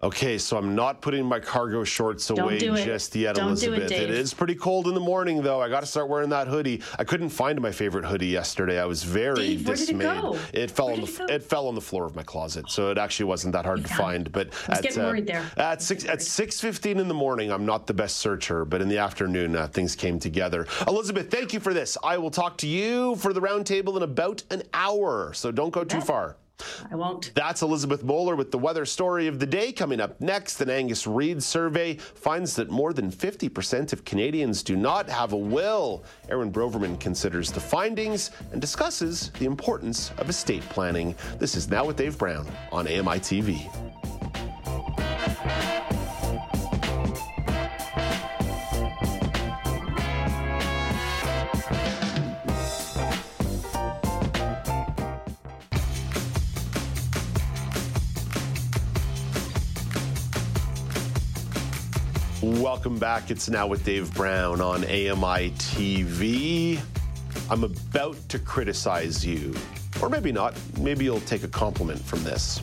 Okay, 0.02 0.38
so 0.38 0.56
I'm 0.56 0.74
not 0.74 1.02
putting 1.02 1.26
my 1.26 1.38
cargo 1.38 1.84
shorts 1.84 2.26
Don't 2.28 2.38
away 2.38 2.58
do 2.58 2.74
it. 2.74 2.86
just 2.86 3.14
yet, 3.14 3.34
Don't 3.34 3.48
do 3.60 3.74
it, 3.74 3.76
Elizabeth. 3.80 3.88
Dave. 3.90 4.02
it 4.04 4.10
is 4.10 4.32
pretty 4.32 4.54
cold 4.54 4.88
in 4.88 4.94
the 4.94 5.00
morning, 5.00 5.42
though. 5.42 5.60
I 5.60 5.68
got 5.68 5.80
to 5.80 5.86
start 5.86 6.08
wearing 6.08 6.30
that 6.30 6.48
hoodie. 6.48 6.80
I 6.98 7.04
couldn't 7.04 7.28
find 7.28 7.60
my 7.60 7.70
favorite 7.70 8.06
hoodie 8.06 8.28
yesterday. 8.28 8.80
I 8.80 8.86
was 8.86 9.02
very 9.02 9.34
Dave, 9.34 9.66
where 9.66 9.76
did 9.76 9.90
it 9.90 9.92
dismayed. 9.98 10.22
go? 10.22 10.32
fell 10.68 10.86
Where 10.86 10.94
on 10.94 11.00
did 11.00 11.08
the 11.08 11.22
it 11.24 11.28
go? 11.28 11.34
it 11.34 11.42
fell 11.42 11.68
on 11.68 11.74
the 11.74 11.82
floor 11.82 12.06
of 12.06 12.16
my 12.16 12.22
closet, 12.22 12.70
so 12.70 12.90
it 12.90 12.96
actually 12.96 13.26
wasn't 13.26 13.52
that 13.52 13.66
hard 13.66 13.82
to 13.84 13.92
find. 13.94 14.32
But 14.32 14.48
was 14.70 14.78
at 14.78 14.82
getting 14.84 15.02
worried 15.02 15.26
there. 15.26 15.44
at 15.58 15.82
six 15.82 16.06
at 16.06 16.22
six 16.22 16.58
fifteen 16.58 16.98
in 16.98 17.06
the 17.06 17.12
morning, 17.12 17.52
I'm 17.52 17.66
not 17.66 17.86
the 17.86 17.92
best 17.94 18.16
searcher, 18.16 18.64
but 18.64 18.80
in 18.80 18.88
the 18.88 18.96
afternoon, 18.96 19.54
uh, 19.54 19.66
things 19.66 19.94
came 19.94 20.18
together. 20.18 20.66
Elizabeth, 20.88 21.30
thank 21.30 21.52
you 21.52 21.60
for 21.60 21.74
this. 21.74 21.98
I 22.02 22.16
will 22.16 22.30
talk 22.30 22.56
to 22.58 22.66
you 22.66 23.16
for 23.16 23.34
the 23.34 23.40
roundtable 23.42 23.98
in 23.98 24.02
about 24.02 24.44
an 24.50 24.62
hour, 24.72 25.34
so 25.34 25.52
don't 25.52 25.70
go 25.74 25.84
too 25.84 26.00
far. 26.00 26.36
I 26.90 26.94
won't. 26.94 27.32
That's 27.34 27.62
Elizabeth 27.62 28.02
Moeller 28.02 28.36
with 28.36 28.50
the 28.50 28.58
weather 28.58 28.84
story 28.84 29.26
of 29.26 29.38
the 29.38 29.46
day. 29.46 29.72
Coming 29.72 30.00
up 30.00 30.20
next, 30.20 30.60
an 30.60 30.70
Angus 30.70 31.06
Reid 31.06 31.42
survey 31.42 31.94
finds 31.94 32.54
that 32.56 32.70
more 32.70 32.92
than 32.92 33.10
50% 33.10 33.92
of 33.92 34.04
Canadians 34.04 34.62
do 34.62 34.76
not 34.76 35.08
have 35.08 35.32
a 35.32 35.36
will. 35.36 36.04
Aaron 36.28 36.52
Broverman 36.52 36.98
considers 36.98 37.50
the 37.50 37.60
findings 37.60 38.30
and 38.52 38.60
discusses 38.60 39.30
the 39.38 39.46
importance 39.46 40.12
of 40.18 40.28
estate 40.28 40.62
planning. 40.68 41.14
This 41.38 41.54
is 41.54 41.68
Now 41.68 41.84
with 41.84 41.96
Dave 41.96 42.18
Brown 42.18 42.46
on 42.72 42.86
AMI 42.86 43.20
TV. 43.20 44.09
Welcome 62.80 62.98
back. 62.98 63.30
It's 63.30 63.50
now 63.50 63.66
with 63.66 63.84
Dave 63.84 64.14
Brown 64.14 64.62
on 64.62 64.84
AMI 64.84 65.50
TV. 65.50 66.80
I'm 67.50 67.62
about 67.62 68.16
to 68.30 68.38
criticize 68.38 69.22
you, 69.22 69.54
or 70.00 70.08
maybe 70.08 70.32
not. 70.32 70.58
Maybe 70.78 71.04
you'll 71.04 71.20
take 71.20 71.42
a 71.42 71.48
compliment 71.48 72.00
from 72.00 72.24
this. 72.24 72.62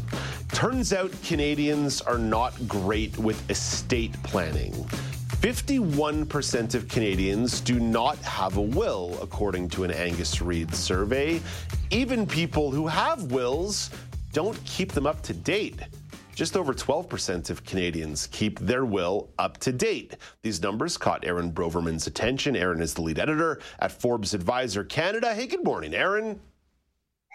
Turns 0.50 0.92
out 0.92 1.12
Canadians 1.22 2.02
are 2.02 2.18
not 2.18 2.56
great 2.68 3.16
with 3.20 3.48
estate 3.52 4.12
planning. 4.24 4.74
51% 4.74 6.74
of 6.74 6.88
Canadians 6.88 7.62
do 7.62 7.80
not 7.80 8.18
have 8.24 8.58
a 8.58 8.62
will, 8.62 9.20
according 9.22 9.70
to 9.70 9.84
an 9.84 9.92
Angus 9.92 10.42
Reid 10.42 10.74
survey. 10.74 11.40
Even 11.92 12.26
people 12.26 12.72
who 12.72 12.88
have 12.88 13.32
wills 13.32 13.92
don't 14.34 14.58
keep 14.66 14.94
them 14.94 15.06
up 15.06 15.22
to 15.22 15.34
date. 15.34 15.80
Just 16.38 16.56
over 16.56 16.72
12% 16.72 17.50
of 17.50 17.64
Canadians 17.64 18.28
keep 18.28 18.60
their 18.60 18.86
will 18.86 19.32
up 19.40 19.58
to 19.58 19.72
date. 19.72 20.18
These 20.44 20.62
numbers 20.62 20.96
caught 20.96 21.26
Aaron 21.26 21.52
Broverman's 21.52 22.06
attention. 22.06 22.56
Aaron 22.56 22.80
is 22.80 22.94
the 22.94 23.02
lead 23.02 23.18
editor 23.18 23.60
at 23.80 23.92
Forbes 23.92 24.36
Advisor 24.36 24.84
Canada. 24.84 25.34
Hey, 25.34 25.48
good 25.48 25.64
morning, 25.64 25.96
Aaron. 25.96 26.40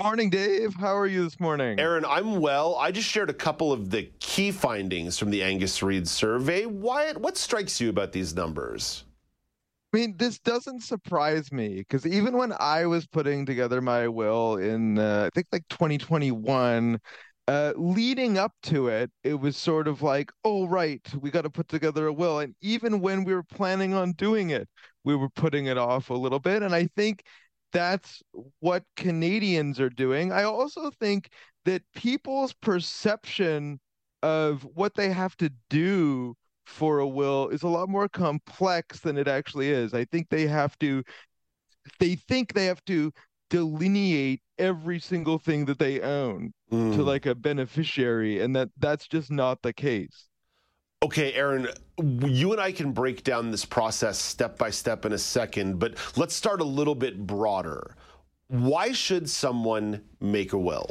Morning, 0.01 0.31
Dave. 0.31 0.75
How 0.75 0.97
are 0.97 1.09
you 1.09 1.25
this 1.25 1.41
morning? 1.41 1.81
Aaron, 1.81 2.05
I'm 2.05 2.39
well. 2.39 2.77
I 2.77 2.93
just 2.93 3.09
shared 3.09 3.29
a 3.29 3.35
couple 3.35 3.73
of 3.73 3.91
the 3.91 4.09
key 4.21 4.53
findings 4.53 5.19
from 5.19 5.31
the 5.31 5.43
Angus 5.43 5.83
Reid 5.83 6.07
survey. 6.07 6.67
Wyatt, 6.67 7.19
what 7.19 7.37
strikes 7.37 7.81
you 7.81 7.91
about 7.91 8.13
these 8.13 8.37
numbers? 8.37 9.03
I 9.93 9.99
mean, 9.99 10.15
this 10.17 10.39
doesn't 10.39 10.85
surprise 10.85 11.51
me 11.51 11.79
because 11.79 12.07
even 12.07 12.37
when 12.37 12.55
I 12.61 12.87
was 12.87 13.05
putting 13.09 13.47
together 13.47 13.81
my 13.81 14.07
will 14.07 14.59
in, 14.59 15.01
uh, 15.01 15.25
I 15.27 15.31
think 15.35 15.49
like 15.51 15.67
2021, 15.71 17.01
uh, 17.49 17.73
leading 17.77 18.39
up 18.39 18.53
to 18.65 18.89
it, 18.89 19.11
it 19.25 19.35
was 19.35 19.57
sort 19.57 19.89
of 19.89 20.03
like, 20.03 20.31
oh, 20.45 20.67
right, 20.67 21.07
we 21.21 21.31
got 21.31 21.43
to 21.43 21.51
put 21.51 21.69
together 21.69 22.07
a 22.07 22.13
will. 22.13 22.41
And 22.41 22.55
even 22.61 23.01
when 23.01 23.25
we 23.25 23.35
were 23.35 23.43
planning 23.43 23.95
on 23.95 24.13
doing 24.13 24.51
it, 24.51 24.69
we 25.05 25.17
were 25.17 25.31
putting 25.31 25.67
it 25.67 25.79
off 25.79 26.11
a 26.11 26.15
little 26.15 26.39
bit. 26.39 26.63
And 26.63 26.75
I 26.75 26.87
think 26.95 27.25
that's 27.73 28.23
what 28.61 28.85
Canadians 28.97 29.81
are 29.81 29.91
doing. 29.91 30.31
I 30.33 30.45
also 30.45 30.91
think 30.91 31.31
that 31.65 31.83
people's 31.95 32.53
perception 32.53 33.81
of 34.23 34.63
what 34.75 34.95
they 34.95 35.11
have 35.11 35.37
to 35.39 35.51
do 35.69 36.35
for 36.65 37.01
a 37.01 37.07
will 37.07 37.49
is 37.49 37.63
a 37.63 37.69
lot 37.69 37.89
more 37.89 38.09
complex 38.09 39.01
than 39.01 39.19
it 39.19 39.27
actually 39.27 39.71
is. 39.71 39.95
I 39.95 40.05
think 40.05 40.29
they 40.29 40.47
have 40.47 40.79
to, 40.79 41.03
they 41.99 42.15
think 42.15 42.53
they 42.53 42.67
have 42.67 42.85
to 42.85 43.13
delineate 43.53 44.41
every 44.59 44.99
single 44.99 45.39
thing 45.39 45.67
that 45.67 45.79
they 45.79 46.01
own 46.01 46.55
to 46.71 46.77
Mm. 46.77 47.05
like 47.05 47.27
a 47.27 47.35
beneficiary, 47.35 48.41
and 48.41 48.57
that 48.57 48.71
that's 48.79 49.07
just 49.07 49.31
not 49.31 49.61
the 49.61 49.75
case. 49.75 50.29
Okay, 51.03 51.35
Aaron, 51.35 51.69
you 52.01 52.53
and 52.53 52.61
I 52.61 52.73
can 52.73 52.93
break 52.93 53.25
down 53.25 53.51
this 53.51 53.67
process 53.67 54.19
step 54.19 54.57
by 54.57 54.71
step 54.71 55.05
in 55.05 55.13
a 55.13 55.19
second, 55.19 55.79
but 55.79 55.97
let's 56.17 56.35
start 56.35 56.63
a 56.63 56.65
little 56.65 56.95
bit 56.95 57.27
broader. 57.27 57.95
Why 58.49 58.93
should 58.93 59.29
someone 59.29 60.01
make 60.21 60.55
a 60.55 60.59
will? 60.59 60.91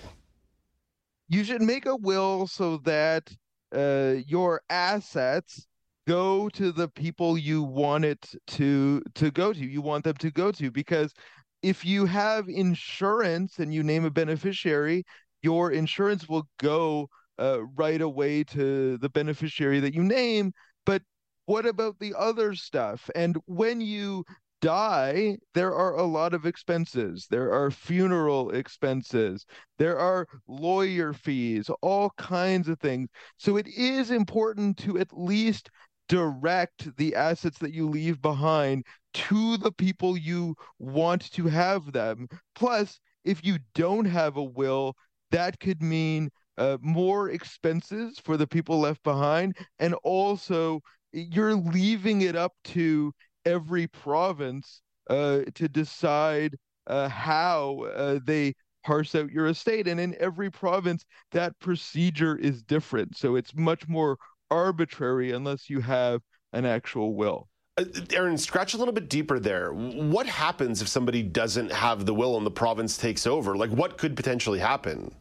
You 1.30 1.44
should 1.44 1.64
make 1.64 1.88
a 1.88 1.96
will 1.96 2.46
so 2.46 2.78
that 2.84 3.32
uh, 3.76 4.16
your 4.28 4.62
assets 4.70 5.66
go 6.08 6.50
to 6.50 6.72
the 6.72 6.90
people 6.90 7.38
you 7.40 7.64
want 7.64 8.06
it 8.06 8.36
to 8.48 9.02
to 9.16 9.32
go 9.32 9.52
to. 9.54 9.60
You 9.60 9.82
want 9.82 10.04
them 10.04 10.18
to 10.18 10.30
go 10.30 10.52
to 10.52 10.70
because 10.70 11.14
if 11.62 11.86
you 11.86 12.06
have 12.06 12.50
insurance 12.50 13.60
and 13.60 13.74
you 13.74 13.84
name 13.84 14.06
a 14.06 14.12
beneficiary, 14.12 15.04
your 15.42 15.72
insurance 15.72 16.28
will 16.28 16.48
go 16.60 17.08
uh, 17.40 17.60
right 17.76 18.02
away 18.02 18.44
to 18.44 18.98
the 18.98 19.10
beneficiary 19.10 19.80
that 19.80 19.94
you 19.94 20.04
name. 20.04 20.54
But 20.86 21.02
what 21.46 21.66
about 21.66 22.00
the 22.00 22.14
other 22.18 22.56
stuff? 22.56 23.10
And 23.16 23.38
when 23.46 23.82
you 23.82 24.24
die, 24.62 25.38
there 25.56 25.74
are 25.76 25.96
a 25.96 26.04
lot 26.04 26.34
of 26.34 26.46
expenses. 26.46 27.28
There 27.30 27.52
are 27.52 27.72
funeral 27.72 28.52
expenses. 28.52 29.46
There 29.80 29.98
are 29.98 30.28
lawyer 30.48 31.14
fees, 31.14 31.70
all 31.82 32.12
kinds 32.18 32.70
of 32.70 32.80
things. 32.80 33.10
So 33.38 33.58
it 33.58 33.68
is 33.68 34.12
important 34.12 34.78
to 34.80 35.00
at 35.00 35.10
least 35.12 35.70
direct 36.12 36.94
the 36.98 37.16
assets 37.16 37.58
that 37.60 37.74
you 37.74 37.88
leave 37.88 38.22
behind 38.22 38.86
to 39.14 39.56
the 39.56 39.72
people 39.72 40.18
you 40.18 40.54
want 40.78 41.32
to 41.32 41.48
have 41.48 41.94
them. 41.94 42.28
Plus, 42.54 43.00
if 43.24 43.46
you 43.46 43.58
don't 43.76 44.04
have 44.04 44.36
a 44.36 44.44
will, 44.44 44.94
that 45.32 45.58
could 45.62 45.82
mean 45.82 46.30
uh, 46.58 46.78
more 46.82 47.30
expenses 47.30 48.20
for 48.20 48.36
the 48.36 48.46
people 48.46 48.82
left 48.82 49.02
behind. 49.04 49.56
And 49.80 49.94
also, 50.04 50.82
you're 51.14 51.56
leaving 51.56 52.24
it 52.24 52.36
up 52.36 52.52
to 52.66 53.14
every 53.46 53.88
province 53.88 54.82
uh, 55.10 55.44
to 55.56 55.70
decide 55.70 56.58
uh, 56.88 57.08
how 57.08 57.86
uh, 57.96 58.20
they 58.26 58.54
parse 58.84 59.16
out 59.16 59.32
your 59.32 59.48
estate. 59.48 59.88
And 59.88 59.98
in 59.98 60.14
every 60.20 60.52
province, 60.52 61.06
that 61.32 61.58
procedure 61.60 62.36
is 62.36 62.64
different. 62.64 63.16
So 63.16 63.38
it's 63.38 63.56
much 63.56 63.88
more 63.88 64.18
arbitrary 64.52 65.32
unless 65.32 65.70
you 65.70 65.80
have 65.82 66.22
an 66.54 66.66
actual 66.66 67.16
will. 67.16 67.48
Uh, 67.78 67.86
Aaron, 68.14 68.38
scratch 68.38 68.74
a 68.74 68.78
little 68.78 68.94
bit 68.94 69.10
deeper 69.10 69.40
there. 69.40 69.72
What 69.74 70.28
happens 70.28 70.82
if 70.82 70.88
somebody 70.88 71.24
doesn't 71.24 71.72
have 71.72 72.06
the 72.06 72.14
will 72.14 72.38
and 72.38 72.46
the 72.46 72.52
province 72.52 72.98
takes 72.98 73.26
over? 73.26 73.56
Like, 73.56 73.72
what 73.72 73.98
could 73.98 74.16
potentially 74.16 74.60
happen? 74.60 75.16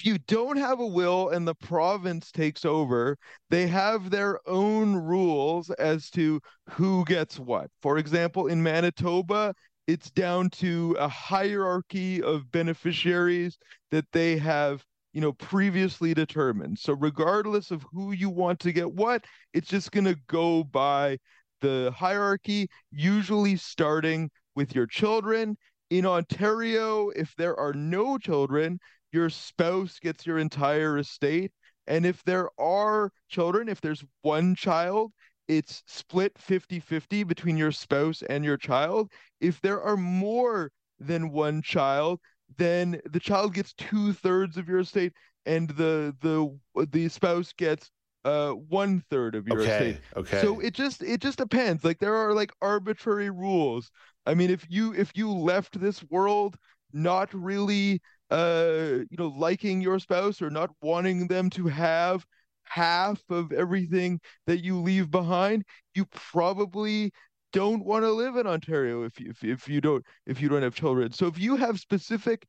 if 0.00 0.06
you 0.06 0.18
don't 0.26 0.56
have 0.56 0.80
a 0.80 0.86
will 0.86 1.28
and 1.28 1.46
the 1.46 1.54
province 1.54 2.30
takes 2.32 2.64
over, 2.64 3.18
they 3.50 3.66
have 3.66 4.08
their 4.10 4.38
own 4.48 4.94
rules 4.96 5.68
as 5.70 6.08
to 6.10 6.40
who 6.70 7.04
gets 7.04 7.38
what. 7.38 7.70
For 7.82 7.98
example, 7.98 8.46
in 8.46 8.62
Manitoba, 8.62 9.54
it's 9.86 10.10
down 10.10 10.48
to 10.50 10.96
a 10.98 11.08
hierarchy 11.08 12.22
of 12.22 12.50
beneficiaries 12.50 13.58
that 13.90 14.06
they 14.12 14.38
have 14.38 14.84
you 15.12 15.20
know 15.20 15.32
previously 15.32 16.14
determined 16.14 16.78
so 16.78 16.92
regardless 16.92 17.70
of 17.70 17.84
who 17.92 18.12
you 18.12 18.30
want 18.30 18.60
to 18.60 18.72
get 18.72 18.92
what 18.92 19.24
it's 19.52 19.68
just 19.68 19.92
going 19.92 20.04
to 20.04 20.16
go 20.28 20.62
by 20.64 21.18
the 21.60 21.92
hierarchy 21.96 22.68
usually 22.90 23.56
starting 23.56 24.30
with 24.54 24.74
your 24.74 24.86
children 24.86 25.56
in 25.90 26.06
ontario 26.06 27.10
if 27.10 27.34
there 27.36 27.58
are 27.58 27.72
no 27.72 28.16
children 28.16 28.78
your 29.12 29.30
spouse 29.30 29.98
gets 29.98 30.26
your 30.26 30.38
entire 30.38 30.98
estate. 30.98 31.52
And 31.86 32.06
if 32.06 32.22
there 32.24 32.48
are 32.58 33.10
children, 33.28 33.68
if 33.68 33.80
there's 33.80 34.04
one 34.22 34.54
child, 34.54 35.12
it's 35.48 35.82
split 35.86 36.38
50 36.38 36.78
50 36.78 37.24
between 37.24 37.56
your 37.56 37.72
spouse 37.72 38.22
and 38.22 38.44
your 38.44 38.56
child. 38.56 39.10
If 39.40 39.60
there 39.60 39.82
are 39.82 39.96
more 39.96 40.70
than 41.00 41.30
one 41.30 41.62
child, 41.62 42.20
then 42.56 43.00
the 43.10 43.20
child 43.20 43.54
gets 43.54 43.72
two 43.74 44.12
thirds 44.12 44.56
of 44.56 44.68
your 44.68 44.80
estate 44.80 45.12
and 45.46 45.70
the 45.70 46.14
the 46.20 46.86
the 46.90 47.08
spouse 47.08 47.52
gets 47.52 47.90
uh 48.24 48.50
one 48.50 49.02
third 49.10 49.34
of 49.34 49.46
your 49.46 49.60
okay, 49.60 49.70
estate. 49.70 49.96
Okay. 50.16 50.40
So 50.40 50.60
it 50.60 50.74
just 50.74 51.02
it 51.02 51.20
just 51.20 51.38
depends. 51.38 51.84
Like 51.84 51.98
there 51.98 52.14
are 52.14 52.34
like 52.34 52.52
arbitrary 52.60 53.30
rules. 53.30 53.90
I 54.26 54.34
mean, 54.34 54.50
if 54.50 54.66
you 54.68 54.92
if 54.94 55.12
you 55.14 55.30
left 55.30 55.80
this 55.80 56.04
world 56.10 56.56
not 56.92 57.32
really 57.32 58.00
uh, 58.30 59.00
you 59.10 59.16
know, 59.18 59.28
liking 59.36 59.80
your 59.80 59.98
spouse 59.98 60.40
or 60.40 60.50
not 60.50 60.70
wanting 60.80 61.26
them 61.26 61.50
to 61.50 61.66
have 61.66 62.24
half 62.64 63.20
of 63.28 63.52
everything 63.52 64.20
that 64.46 64.62
you 64.62 64.80
leave 64.80 65.10
behind, 65.10 65.64
you 65.94 66.06
probably 66.06 67.12
don't 67.52 67.84
want 67.84 68.04
to 68.04 68.10
live 68.10 68.36
in 68.36 68.46
Ontario 68.46 69.02
if 69.02 69.18
you, 69.20 69.30
if, 69.30 69.44
if 69.44 69.68
you 69.68 69.80
don't 69.80 70.04
if 70.26 70.40
you 70.40 70.48
don't 70.48 70.62
have 70.62 70.74
children. 70.74 71.12
So 71.12 71.26
if 71.26 71.38
you 71.38 71.56
have 71.56 71.80
specific 71.80 72.46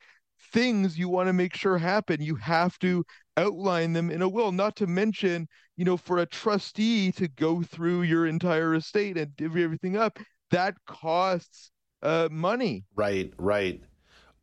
things 0.53 0.97
you 0.97 1.09
want 1.09 1.27
to 1.27 1.33
make 1.33 1.55
sure 1.55 1.77
happen, 1.77 2.21
you 2.21 2.35
have 2.35 2.77
to 2.79 3.03
outline 3.37 3.93
them 3.93 4.09
in 4.09 4.21
a 4.21 4.29
will. 4.29 4.51
Not 4.51 4.75
to 4.77 4.87
mention, 4.87 5.47
you 5.77 5.85
know, 5.85 5.97
for 5.97 6.19
a 6.19 6.25
trustee 6.25 7.11
to 7.13 7.27
go 7.27 7.61
through 7.61 8.03
your 8.03 8.25
entire 8.27 8.75
estate 8.75 9.17
and 9.17 9.35
divvy 9.35 9.63
everything 9.63 9.97
up, 9.97 10.19
that 10.51 10.75
costs 10.87 11.71
uh, 12.01 12.27
money. 12.31 12.85
Right, 12.95 13.33
right. 13.37 13.81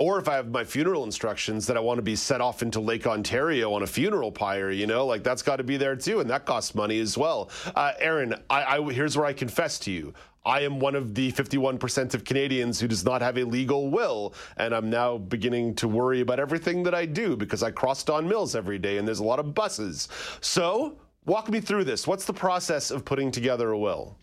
Or 0.01 0.20
if 0.20 0.28
I 0.28 0.36
have 0.36 0.53
my 0.53 0.62
funeral 0.62 1.03
instructions 1.03 1.66
that 1.66 1.76
I 1.76 1.80
want 1.80 1.99
to 1.99 2.03
be 2.03 2.14
set 2.14 2.40
off 2.40 2.62
into 2.62 2.78
Lake 2.78 3.05
Ontario 3.09 3.72
on 3.72 3.82
a 3.82 3.86
funeral 3.86 4.30
pyre, 4.30 4.70
you 4.70 4.86
know, 4.86 5.05
like 5.05 5.24
that's 5.24 5.42
got 5.42 5.57
to 5.57 5.64
be 5.64 5.76
there 5.76 5.96
too, 5.96 6.20
and 6.20 6.30
that 6.30 6.46
costs 6.46 6.72
money 6.72 7.01
as 7.01 7.18
well. 7.18 7.51
Uh, 7.74 7.90
Aaron, 7.99 8.32
I, 8.49 8.78
I, 8.78 8.92
here's 8.92 9.16
where 9.16 9.26
I 9.26 9.32
confess 9.32 9.76
to 9.80 9.90
you. 9.90 10.14
I 10.46 10.61
am 10.61 10.78
one 10.78 10.94
of 10.94 11.16
the 11.16 11.32
51% 11.32 12.14
of 12.14 12.22
Canadians 12.22 12.78
who 12.78 12.86
does 12.86 13.05
not 13.05 13.22
have 13.22 13.38
a 13.38 13.42
legal 13.44 13.90
will, 13.90 14.34
and 14.57 14.72
I'm 14.72 14.88
now 14.88 15.18
beginning 15.18 15.74
to 15.74 15.88
worry 15.88 16.20
about 16.20 16.38
everything 16.38 16.84
that 16.84 16.94
I 16.94 17.05
do 17.05 17.36
because 17.36 17.64
I 17.64 17.72
cross 17.72 18.05
Don 18.05 18.28
Mills 18.28 18.55
every 18.55 18.78
day 18.78 18.99
and 18.99 19.07
there's 19.07 19.18
a 19.18 19.24
lot 19.24 19.40
of 19.40 19.53
buses. 19.53 20.07
So, 20.40 20.96
walk 21.26 21.51
me 21.51 21.61
through 21.61 21.84
this. 21.84 22.07
What's 22.07 22.24
the 22.24 22.32
process 22.32 22.92
of 22.92 23.05
putting 23.05 23.32
together 23.32 23.72
a 23.72 23.78
will? 23.78 24.16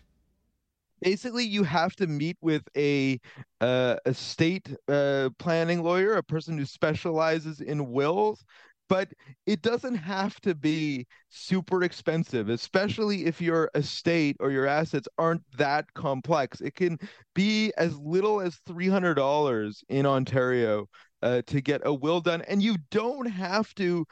Basically 1.06 1.44
you 1.44 1.62
have 1.62 1.94
to 1.94 2.08
meet 2.08 2.36
with 2.40 2.62
a 2.76 3.20
uh, 3.60 3.94
a 4.04 4.12
state 4.12 4.68
uh, 4.88 5.30
planning 5.38 5.84
lawyer, 5.84 6.14
a 6.14 6.22
person 6.22 6.58
who 6.58 6.66
specializes 6.66 7.60
in 7.60 7.92
wills. 7.92 8.44
But 8.88 9.08
it 9.46 9.62
doesn't 9.62 9.96
have 9.96 10.40
to 10.40 10.54
be 10.54 11.06
super 11.28 11.84
expensive, 11.84 12.48
especially 12.48 13.26
if 13.26 13.40
your 13.40 13.70
estate 13.74 14.36
or 14.40 14.50
your 14.50 14.66
assets 14.66 15.08
aren't 15.16 15.42
that 15.58 15.92
complex. 15.94 16.60
It 16.60 16.74
can 16.74 16.98
be 17.34 17.72
as 17.76 17.96
little 17.98 18.40
as 18.40 18.58
$300 18.68 19.82
in 19.88 20.06
Ontario 20.06 20.86
uh, 21.22 21.42
to 21.46 21.60
get 21.60 21.82
a 21.84 21.94
will 21.94 22.20
done. 22.20 22.42
And 22.42 22.62
you 22.62 22.76
don't 22.90 23.26
have 23.26 23.72
to 23.76 24.06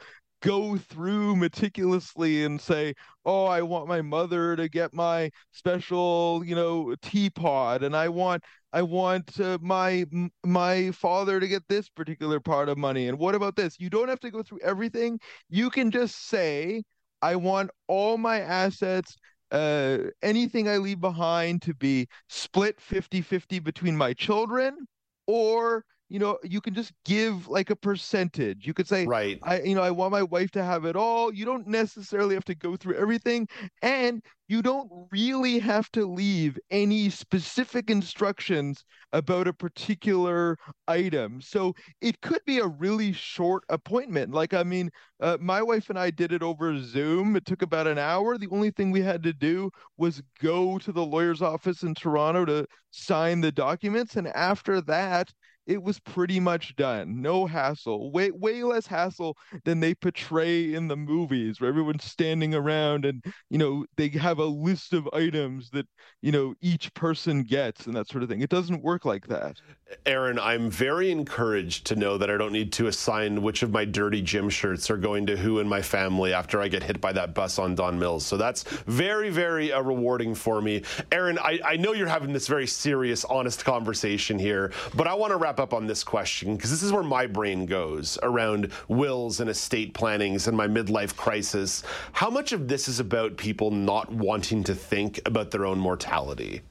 go 0.45 0.77
through 0.77 1.35
meticulously 1.35 2.45
and 2.45 2.61
say, 2.61 2.93
"Oh, 3.25 3.45
I 3.45 3.61
want 3.63 3.87
my 3.87 4.01
mother 4.01 4.55
to 4.55 4.69
get 4.69 4.93
my 4.93 5.31
special, 5.51 6.43
you 6.45 6.55
know, 6.55 6.95
teapot, 7.01 7.83
and 7.83 7.95
I 7.95 8.09
want 8.09 8.43
I 8.73 8.81
want 8.83 9.39
uh, 9.39 9.57
my 9.61 10.05
my 10.45 10.91
father 10.91 11.39
to 11.39 11.47
get 11.47 11.63
this 11.67 11.89
particular 11.89 12.39
part 12.39 12.69
of 12.69 12.77
money, 12.77 13.07
and 13.07 13.17
what 13.19 13.35
about 13.35 13.55
this?" 13.55 13.79
You 13.79 13.89
don't 13.89 14.09
have 14.09 14.19
to 14.21 14.31
go 14.31 14.43
through 14.43 14.59
everything. 14.61 15.19
You 15.49 15.69
can 15.69 15.91
just 15.91 16.27
say, 16.27 16.83
"I 17.21 17.35
want 17.35 17.71
all 17.87 18.17
my 18.17 18.39
assets." 18.41 19.15
Uh, 19.51 20.09
anything 20.23 20.67
I 20.67 20.77
leave 20.77 20.99
behind 20.99 21.61
to 21.63 21.73
be 21.73 22.07
split 22.29 22.79
50 22.81 23.21
50 23.21 23.59
between 23.59 23.95
my 23.97 24.13
children, 24.13 24.87
or 25.27 25.85
you 26.09 26.19
know, 26.19 26.37
you 26.43 26.61
can 26.61 26.73
just 26.73 26.93
give 27.03 27.47
like 27.47 27.69
a 27.71 27.75
percentage. 27.75 28.67
You 28.67 28.73
could 28.73 28.87
say, 28.87 29.05
right, 29.07 29.39
I, 29.43 29.61
you 29.61 29.73
know, 29.73 29.81
I 29.81 29.91
want 29.91 30.11
my 30.11 30.23
wife 30.23 30.51
to 30.51 30.63
have 30.63 30.85
it 30.85 30.95
all. 30.95 31.33
You 31.33 31.45
don't 31.45 31.67
necessarily 31.67 32.35
have 32.35 32.45
to 32.45 32.55
go 32.55 32.75
through 32.75 32.95
everything, 32.95 33.47
and 33.81 34.21
you 34.47 34.61
don't 34.61 34.87
really 35.11 35.57
have 35.57 35.91
to 35.93 36.05
leave 36.05 36.59
any 36.69 37.09
specific 37.09 37.89
instructions 37.89 38.85
about 39.13 39.47
a 39.47 39.53
particular 39.53 40.57
item. 40.87 41.41
So 41.41 41.73
it 42.01 42.21
could 42.21 42.41
be 42.45 42.59
a 42.59 42.67
really 42.67 43.11
short 43.11 43.63
appointment. 43.69 44.31
Like, 44.31 44.53
I 44.53 44.61
mean, 44.61 44.91
uh, 45.19 45.37
my 45.41 45.63
wife 45.63 45.89
and 45.89 45.97
I 45.97 46.11
did 46.11 46.31
it 46.31 46.43
over 46.43 46.77
Zoom. 46.77 47.35
It 47.35 47.45
took 47.45 47.63
about 47.63 47.87
an 47.87 47.97
hour. 47.97 48.37
The 48.37 48.49
only 48.51 48.69
thing 48.69 48.91
we 48.91 49.01
had 49.01 49.23
to 49.23 49.33
do 49.33 49.71
was 49.97 50.21
go 50.39 50.77
to 50.77 50.91
the 50.91 51.05
lawyer's 51.05 51.41
office 51.41 51.81
in 51.81 51.95
Toronto 51.95 52.45
to 52.45 52.67
sign 52.91 53.41
the 53.41 53.51
documents, 53.51 54.15
and 54.15 54.27
after 54.27 54.81
that 54.81 55.33
it 55.65 55.81
was 55.81 55.99
pretty 55.99 56.39
much 56.39 56.75
done. 56.75 57.21
No 57.21 57.45
hassle. 57.45 58.11
Way 58.11 58.31
way 58.31 58.63
less 58.63 58.85
hassle 58.85 59.37
than 59.63 59.79
they 59.79 59.95
portray 59.95 60.73
in 60.73 60.87
the 60.87 60.95
movies 60.95 61.59
where 61.59 61.69
everyone's 61.69 62.03
standing 62.03 62.53
around 62.53 63.05
and 63.05 63.23
you 63.49 63.57
know 63.57 63.85
they 63.97 64.09
have 64.09 64.39
a 64.39 64.45
list 64.45 64.93
of 64.93 65.09
items 65.13 65.69
that 65.71 65.87
you 66.21 66.31
know 66.31 66.53
each 66.61 66.93
person 66.93 67.43
gets 67.43 67.87
and 67.87 67.95
that 67.95 68.07
sort 68.07 68.23
of 68.23 68.29
thing. 68.29 68.41
It 68.41 68.49
doesn't 68.49 68.83
work 68.83 69.05
like 69.05 69.27
that. 69.27 69.59
Aaron, 70.05 70.39
I'm 70.39 70.69
very 70.69 71.11
encouraged 71.11 71.85
to 71.87 71.95
know 71.95 72.17
that 72.17 72.29
I 72.29 72.37
don't 72.37 72.51
need 72.51 72.73
to 72.73 72.87
assign 72.87 73.41
which 73.41 73.61
of 73.61 73.71
my 73.71 73.85
dirty 73.85 74.21
gym 74.21 74.49
shirts 74.49 74.89
are 74.89 74.97
going 74.97 75.27
to 75.27 75.37
who 75.37 75.59
in 75.59 75.67
my 75.67 75.81
family 75.81 76.33
after 76.33 76.59
I 76.59 76.67
get 76.67 76.83
hit 76.83 76.99
by 76.99 77.13
that 77.13 77.35
bus 77.35 77.59
on 77.59 77.75
Don 77.75 77.97
Mills. 77.97 78.25
So 78.25 78.35
that's 78.35 78.63
very, 78.63 79.29
very 79.29 79.71
uh, 79.71 79.81
rewarding 79.81 80.33
for 80.33 80.61
me. 80.61 80.81
Aaron, 81.11 81.37
I, 81.39 81.59
I 81.63 81.77
know 81.77 81.93
you're 81.93 82.07
having 82.07 82.33
this 82.33 82.47
very 82.47 82.67
serious, 82.67 83.25
honest 83.25 83.63
conversation 83.63 84.39
here, 84.39 84.71
but 84.95 85.07
I 85.07 85.13
want 85.13 85.31
to 85.31 85.37
wrap 85.37 85.54
up 85.59 85.73
on 85.73 85.87
this 85.87 86.03
question 86.03 86.55
because 86.55 86.71
this 86.71 86.83
is 86.83 86.91
where 86.91 87.03
my 87.03 87.27
brain 87.27 87.65
goes 87.65 88.17
around 88.23 88.71
wills 88.87 89.39
and 89.39 89.49
estate 89.49 89.93
plannings 89.93 90.47
and 90.47 90.55
my 90.55 90.67
midlife 90.67 91.15
crisis. 91.15 91.83
How 92.13 92.29
much 92.29 92.51
of 92.51 92.67
this 92.67 92.87
is 92.87 92.99
about 92.99 93.37
people 93.37 93.71
not 93.71 94.11
wanting 94.11 94.63
to 94.65 94.75
think 94.75 95.19
about 95.25 95.51
their 95.51 95.65
own 95.65 95.79
mortality? 95.79 96.61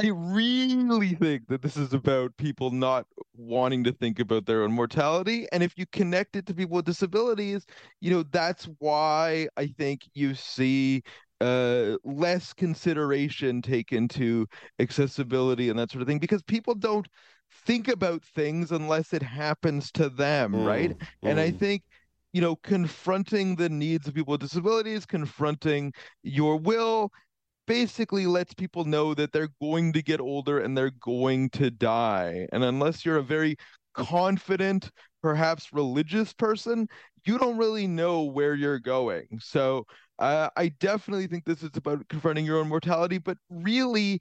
I 0.00 0.10
really 0.10 1.14
think 1.14 1.48
that 1.48 1.60
this 1.60 1.76
is 1.76 1.92
about 1.92 2.36
people 2.36 2.70
not 2.70 3.04
wanting 3.36 3.82
to 3.82 3.92
think 3.92 4.20
about 4.20 4.46
their 4.46 4.62
own 4.62 4.70
mortality. 4.70 5.48
And 5.50 5.60
if 5.60 5.76
you 5.76 5.86
connect 5.90 6.36
it 6.36 6.46
to 6.46 6.54
people 6.54 6.76
with 6.76 6.84
disabilities, 6.84 7.66
you 8.00 8.12
know, 8.12 8.22
that's 8.30 8.68
why 8.78 9.48
I 9.56 9.66
think 9.76 10.02
you 10.14 10.36
see 10.36 11.02
uh, 11.40 11.96
less 12.04 12.52
consideration 12.52 13.60
taken 13.60 14.06
to 14.08 14.46
accessibility 14.78 15.68
and 15.68 15.78
that 15.78 15.90
sort 15.90 16.02
of 16.02 16.08
thing 16.08 16.18
because 16.18 16.42
people 16.42 16.74
don't 16.74 17.08
think 17.66 17.88
about 17.88 18.22
things 18.22 18.72
unless 18.72 19.12
it 19.12 19.22
happens 19.22 19.90
to 19.92 20.08
them, 20.08 20.52
mm, 20.52 20.66
right? 20.66 20.98
Mm. 20.98 21.30
And 21.30 21.40
I 21.40 21.50
mm. 21.50 21.58
think 21.58 21.82
you 22.32 22.40
know, 22.40 22.56
confronting 22.56 23.56
the 23.56 23.68
needs 23.68 24.06
of 24.06 24.14
people 24.14 24.32
with 24.32 24.40
disabilities, 24.40 25.06
confronting 25.06 25.92
your 26.22 26.56
will, 26.56 27.10
basically 27.66 28.26
lets 28.26 28.54
people 28.54 28.84
know 28.84 29.14
that 29.14 29.32
they're 29.32 29.50
going 29.60 29.92
to 29.92 30.02
get 30.02 30.20
older 30.20 30.58
and 30.58 30.76
they're 30.76 30.92
going 31.00 31.50
to 31.50 31.70
die. 31.70 32.46
And 32.52 32.64
unless 32.64 33.04
you're 33.04 33.16
a 33.16 33.22
very 33.22 33.56
confident, 33.94 34.90
perhaps 35.22 35.72
religious 35.72 36.32
person, 36.32 36.88
you 37.24 37.38
don't 37.38 37.58
really 37.58 37.86
know 37.86 38.22
where 38.22 38.54
you're 38.54 38.78
going. 38.78 39.26
So 39.40 39.86
uh, 40.18 40.50
I 40.56 40.68
definitely 40.80 41.26
think 41.26 41.44
this 41.44 41.62
is 41.62 41.70
about 41.74 42.06
confronting 42.08 42.44
your 42.44 42.58
own 42.58 42.68
mortality, 42.68 43.18
but 43.18 43.38
really, 43.50 44.20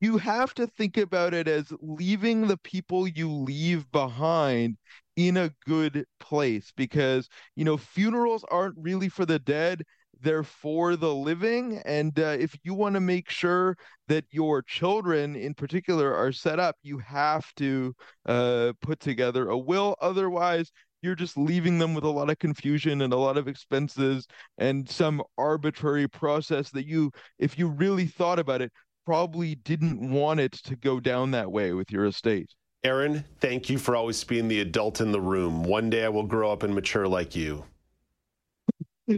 you 0.00 0.18
have 0.18 0.54
to 0.54 0.66
think 0.66 0.96
about 0.96 1.34
it 1.34 1.48
as 1.48 1.72
leaving 1.80 2.46
the 2.46 2.58
people 2.58 3.08
you 3.08 3.30
leave 3.30 3.90
behind 3.92 4.76
in 5.16 5.36
a 5.38 5.50
good 5.66 6.04
place 6.20 6.72
because 6.76 7.28
you 7.54 7.64
know 7.64 7.76
funerals 7.76 8.44
aren't 8.50 8.76
really 8.78 9.08
for 9.08 9.24
the 9.24 9.38
dead 9.38 9.82
they're 10.20 10.42
for 10.42 10.96
the 10.96 11.14
living. 11.14 11.80
And 11.84 12.18
uh, 12.18 12.36
if 12.38 12.56
you 12.64 12.74
want 12.74 12.94
to 12.94 13.00
make 13.00 13.28
sure 13.30 13.76
that 14.08 14.24
your 14.30 14.62
children 14.62 15.36
in 15.36 15.54
particular 15.54 16.14
are 16.14 16.32
set 16.32 16.58
up 16.58 16.76
you 16.82 16.98
have 16.98 17.52
to 17.56 17.94
uh, 18.26 18.72
put 18.80 19.00
together 19.00 19.50
a 19.50 19.58
will. 19.58 19.96
Otherwise 20.00 20.70
you're 21.02 21.14
just 21.14 21.36
leaving 21.36 21.78
them 21.78 21.94
with 21.94 22.04
a 22.04 22.08
lot 22.08 22.30
of 22.30 22.38
confusion 22.38 23.02
and 23.02 23.12
a 23.12 23.16
lot 23.16 23.36
of 23.36 23.46
expenses 23.46 24.26
and 24.58 24.88
some 24.88 25.22
arbitrary 25.36 26.08
process 26.08 26.70
that 26.70 26.86
you 26.86 27.10
if 27.38 27.58
you 27.58 27.68
really 27.68 28.06
thought 28.06 28.38
about 28.38 28.62
it 28.62 28.72
probably 29.06 29.54
didn't 29.54 30.10
want 30.10 30.40
it 30.40 30.52
to 30.52 30.76
go 30.76 31.00
down 31.00 31.30
that 31.30 31.50
way 31.50 31.72
with 31.72 31.90
your 31.90 32.04
estate 32.04 32.50
Aaron, 32.86 33.24
thank 33.40 33.68
you 33.68 33.78
for 33.78 33.96
always 33.96 34.22
being 34.22 34.46
the 34.46 34.60
adult 34.60 35.00
in 35.00 35.10
the 35.10 35.20
room. 35.20 35.64
One 35.64 35.90
day 35.90 36.04
I 36.04 36.08
will 36.08 36.22
grow 36.22 36.52
up 36.52 36.62
and 36.62 36.72
mature 36.72 37.08
like 37.08 37.34
you. 37.34 37.64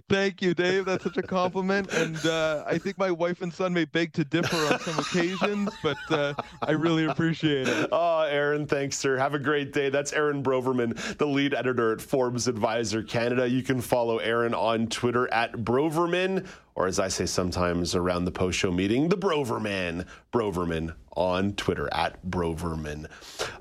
Thank 0.08 0.42
you, 0.42 0.52
Dave. 0.52 0.84
That's 0.84 1.04
such 1.04 1.16
a 1.16 1.22
compliment. 1.22 1.90
And 1.94 2.16
uh, 2.26 2.62
I 2.66 2.76
think 2.76 2.98
my 2.98 3.10
wife 3.10 3.40
and 3.40 3.52
son 3.52 3.72
may 3.72 3.86
beg 3.86 4.12
to 4.14 4.24
differ 4.24 4.56
on 4.56 4.80
some 4.80 4.98
occasions, 4.98 5.70
but 5.82 5.96
uh, 6.10 6.34
I 6.60 6.72
really 6.72 7.06
appreciate 7.06 7.68
it. 7.68 7.88
Oh, 8.00 8.20
Aaron, 8.22 8.66
thanks, 8.66 8.98
sir. 8.98 9.16
Have 9.16 9.34
a 9.34 9.38
great 9.38 9.72
day. 9.72 9.88
That's 9.88 10.12
Aaron 10.12 10.42
Broverman, 10.42 10.94
the 11.16 11.26
lead 11.26 11.54
editor 11.54 11.92
at 11.92 12.00
Forbes 12.00 12.46
Advisor 12.46 13.02
Canada. 13.02 13.48
You 13.48 13.62
can 13.62 13.80
follow 13.80 14.18
Aaron 14.18 14.54
on 14.54 14.88
Twitter 14.88 15.32
at 15.32 15.52
Broverman, 15.52 16.46
or 16.74 16.86
as 16.86 16.98
I 16.98 17.08
say 17.08 17.26
sometimes 17.26 17.94
around 17.94 18.24
the 18.24 18.30
post 18.30 18.58
show 18.58 18.70
meeting, 18.70 19.08
the 19.08 19.16
Broverman. 19.16 20.06
Broverman 20.32 20.94
on 21.16 21.54
Twitter 21.54 21.88
at 21.92 22.24
Broverman. 22.26 23.06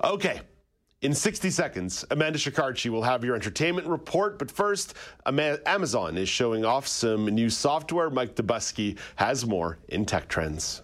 Okay. 0.03 0.41
In 1.03 1.13
60 1.13 1.51
seconds, 1.51 2.03
Amanda 2.09 2.39
Shikarchi 2.39 2.89
will 2.89 3.03
have 3.03 3.23
your 3.23 3.35
entertainment 3.35 3.87
report. 3.87 4.39
But 4.39 4.49
first, 4.49 4.95
Amazon 5.27 6.17
is 6.17 6.27
showing 6.27 6.65
off 6.65 6.87
some 6.87 7.25
new 7.25 7.51
software. 7.51 8.09
Mike 8.09 8.33
Dobuski 8.33 8.97
has 9.17 9.45
more 9.45 9.77
in 9.89 10.05
Tech 10.05 10.27
Trends. 10.27 10.81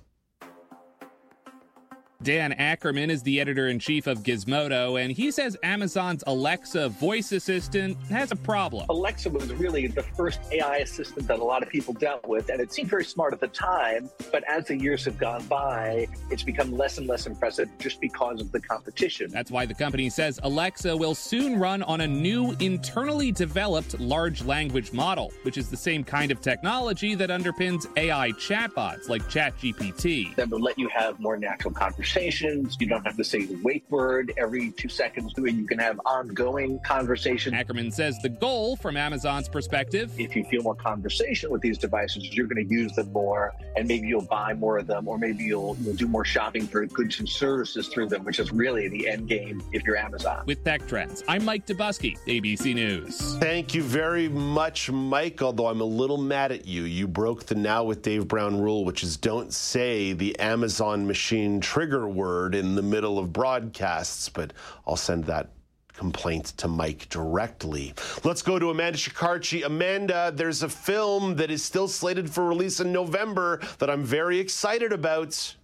Dan 2.24 2.54
Ackerman 2.54 3.10
is 3.10 3.22
the 3.24 3.42
editor 3.42 3.68
in 3.68 3.80
chief 3.80 4.08
of 4.08 4.20
Gizmodo, 4.20 5.02
and 5.02 5.12
he 5.12 5.30
says 5.30 5.58
Amazon's 5.62 6.24
Alexa 6.26 6.88
voice 6.88 7.34
assistant 7.34 7.98
has 8.10 8.32
a 8.32 8.36
problem. 8.38 8.86
Alexa 8.90 9.30
was 9.30 9.52
really 9.56 9.88
the 9.88 10.04
first 10.04 10.40
AI 10.54 10.78
assistant 10.78 11.28
that 11.28 11.40
a 11.40 11.44
lot 11.44 11.62
of 11.62 11.68
people 11.68 11.94
dealt 11.94 12.26
with, 12.26 12.48
and 12.48 12.62
it 12.62 12.72
seemed 12.72 12.90
very 12.90 13.04
smart 13.04 13.34
at 13.34 13.42
the 13.42 13.50
time. 13.50 14.10
But 14.32 14.46
as 14.48 14.68
the 14.68 14.78
years 14.78 15.04
have 15.04 15.18
gone 15.18 15.44
by, 15.48 16.08
it's 16.32 16.44
become 16.44 16.72
less 16.72 16.98
and 16.98 17.08
less 17.08 17.28
impressive 17.28 17.68
just 17.78 18.00
because 18.00 18.40
of 18.40 18.54
the 18.54 18.62
competition. 18.62 19.30
That's 19.30 19.52
why 19.52 19.66
the 19.66 19.74
company 19.74 20.10
says 20.10 20.40
Alexa 20.44 20.96
will 20.96 21.16
soon 21.16 21.60
run 21.60 21.84
on 21.84 22.02
a 22.02 22.08
new 22.08 22.56
internally 22.62 23.34
developed 23.34 24.00
large 24.00 24.46
language 24.46 24.94
model, 24.94 25.34
which 25.42 25.58
is 25.58 25.70
the 25.70 25.76
same 25.76 26.06
kind 26.06 26.32
of 26.32 26.40
technology 26.40 27.16
that 27.16 27.30
underpins 27.30 27.86
AI 27.98 28.32
chatbots 28.32 29.10
like 29.10 29.24
ChatGPT. 29.24 30.34
That 30.38 30.50
will 30.50 30.62
let 30.62 30.80
you 30.80 30.88
have 30.88 31.20
more 31.20 31.36
natural 31.36 31.74
conversations 31.74 32.13
conversations. 32.14 32.78
You 32.80 32.88
don't 32.88 33.04
have 33.06 33.18
to 33.18 33.24
say 33.24 33.46
the 33.46 33.56
wake 33.64 33.90
word 33.90 34.34
every 34.38 34.72
two 34.72 34.90
seconds. 34.90 35.34
You 35.36 35.66
can 35.66 35.80
have 35.80 36.00
ongoing 36.06 36.80
conversation. 36.86 37.56
Ackerman 37.56 37.92
says 37.92 38.20
the 38.22 38.30
goal 38.30 38.76
from 38.76 38.98
Amazon's 38.98 39.50
perspective 39.50 40.12
if 40.20 40.36
you 40.36 40.44
feel 40.46 40.62
more 40.62 40.76
conversation 40.76 41.50
with 41.50 41.62
these 41.62 41.78
devices, 41.78 42.36
you're 42.36 42.46
going 42.46 42.68
to 42.68 42.74
use 42.74 42.94
them 42.94 43.12
more 43.12 43.54
and 43.76 43.88
maybe 43.88 44.08
you'll 44.08 44.22
buy 44.22 44.54
more 44.54 44.78
of 44.78 44.86
them 44.86 45.08
or 45.08 45.18
maybe 45.18 45.44
you'll, 45.44 45.76
you'll 45.82 45.96
do 45.96 46.08
more 46.08 46.24
shopping 46.24 46.68
for 46.68 46.86
goods 46.86 47.20
and 47.20 47.28
services 47.28 47.88
through 47.88 48.10
them, 48.10 48.24
which 48.24 48.40
is 48.40 48.52
really 48.52 48.88
the 48.90 49.08
end 49.08 49.28
game 49.28 49.64
if 49.72 49.84
you're 49.84 49.98
Amazon. 49.98 50.44
With 50.46 50.64
Tech 50.64 50.88
Trends, 50.88 51.24
I'm 51.28 51.44
Mike 51.44 51.66
Dobuski, 51.66 52.18
ABC 52.28 52.76
News. 52.76 53.38
Thank 53.38 53.74
you 53.74 53.82
very 53.82 54.30
much, 54.30 54.92
Mike. 54.92 55.42
Although 55.42 55.68
I'm 55.68 55.82
a 55.82 55.86
little 55.86 56.18
mad 56.18 56.52
at 56.52 56.68
you. 56.68 56.84
You 56.84 57.08
broke 57.08 57.46
the 57.46 57.56
Now 57.56 57.84
with 57.84 58.04
Dave 58.04 58.28
Brown 58.28 58.60
rule, 58.60 58.86
which 58.86 59.04
is 59.04 59.18
don't 59.18 59.52
say 59.52 60.14
the 60.14 60.38
Amazon 60.40 61.08
machine 61.08 61.60
trigger 61.60 62.03
word 62.08 62.56
in 62.56 62.76
the 62.76 62.82
middle 62.82 63.20
of 63.20 63.34
broadcasts, 63.34 64.30
but 64.30 64.54
I'll 64.88 64.96
send 64.96 65.26
that 65.26 65.50
complaint 65.94 66.46
to 66.58 66.68
Mike 66.68 67.08
directly. 67.10 67.94
Let's 68.24 68.42
go 68.42 68.58
to 68.60 68.72
Amanda 68.72 68.98
Shikarchi. 68.98 69.66
Amanda, 69.66 70.32
there's 70.34 70.64
a 70.64 70.70
film 70.70 71.36
that 71.36 71.52
is 71.52 71.64
still 71.64 71.88
slated 71.88 72.30
for 72.30 72.48
release 72.48 72.80
in 72.80 72.92
November 72.92 73.62
that 73.80 73.90
I'm 73.90 74.04
very 74.04 74.40
excited 74.40 74.92
about. 74.92 75.56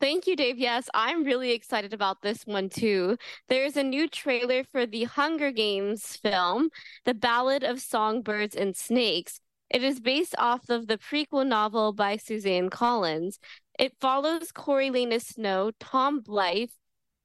Thank 0.00 0.26
you, 0.26 0.34
Dave. 0.34 0.58
Yes, 0.58 0.88
I'm 0.94 1.22
really 1.22 1.52
excited 1.52 1.94
about 1.94 2.22
this 2.22 2.44
one 2.44 2.68
too. 2.68 3.16
There's 3.48 3.76
a 3.76 3.84
new 3.84 4.08
trailer 4.08 4.64
for 4.64 4.84
the 4.84 5.04
Hunger 5.04 5.52
Games 5.52 6.16
film, 6.16 6.70
The 7.04 7.14
Ballad 7.14 7.62
of 7.62 7.80
Songbirds 7.80 8.56
and 8.56 8.76
Snakes. 8.76 9.40
It 9.70 9.82
is 9.84 10.00
based 10.00 10.34
off 10.38 10.68
of 10.68 10.88
the 10.88 10.98
prequel 10.98 11.46
novel 11.46 11.92
by 11.92 12.16
Suzanne 12.16 12.68
Collins. 12.68 13.38
It 13.82 13.94
follows 14.00 14.52
Coriolanus 14.52 15.26
Snow, 15.26 15.72
Tom 15.80 16.22
Blyth, 16.22 16.70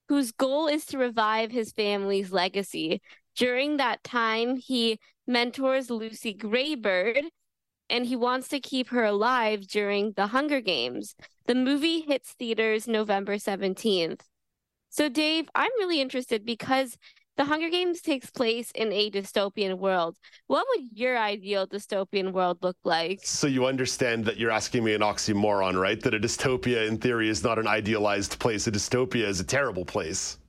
whose 0.09 0.31
goal 0.31 0.65
is 0.65 0.87
to 0.87 0.97
revive 0.97 1.51
his 1.51 1.71
family's 1.71 2.31
legacy. 2.31 2.99
During 3.35 3.77
that 3.77 4.03
time, 4.03 4.55
he 4.55 4.97
mentors 5.27 5.91
Lucy 5.91 6.33
Gray 6.33 6.73
Baird, 6.73 7.25
and 7.91 8.07
he 8.07 8.15
wants 8.15 8.47
to 8.47 8.59
keep 8.59 8.89
her 8.89 9.03
alive 9.03 9.67
during 9.67 10.13
the 10.13 10.25
Hunger 10.25 10.59
Games. 10.59 11.13
The 11.45 11.53
movie 11.53 12.01
hits 12.01 12.31
theaters 12.31 12.87
November 12.87 13.35
17th. 13.35 14.21
So, 14.89 15.09
Dave, 15.09 15.47
I'm 15.53 15.69
really 15.77 16.01
interested 16.01 16.43
because 16.43 16.97
the 17.37 17.45
Hunger 17.45 17.69
Games 17.69 18.01
takes 18.01 18.29
place 18.29 18.71
in 18.71 18.91
a 18.91 19.11
dystopian 19.11 19.77
world. 19.77 20.17
What 20.47 20.65
would 20.69 20.87
your 20.93 21.17
ideal 21.17 21.67
dystopian 21.67 22.33
world 22.33 22.57
look 22.61 22.77
like? 22.83 23.19
So 23.23 23.47
you 23.47 23.67
understand 23.67 24.25
that 24.25 24.37
you're 24.37 24.51
asking 24.51 24.83
me 24.83 24.93
an 24.95 25.01
oxymoron, 25.01 25.79
right? 25.79 26.01
That 26.01 26.15
a 26.15 26.19
dystopia 26.19 26.87
in 26.87 26.97
theory 26.97 27.29
is 27.29 27.43
not 27.43 27.59
an 27.59 27.67
idealized 27.67 28.39
place. 28.39 28.65
A 28.65 28.71
dystopia 28.71 29.27
is 29.27 29.39
a 29.39 29.43
terrible 29.43 29.85
place. 29.85 30.39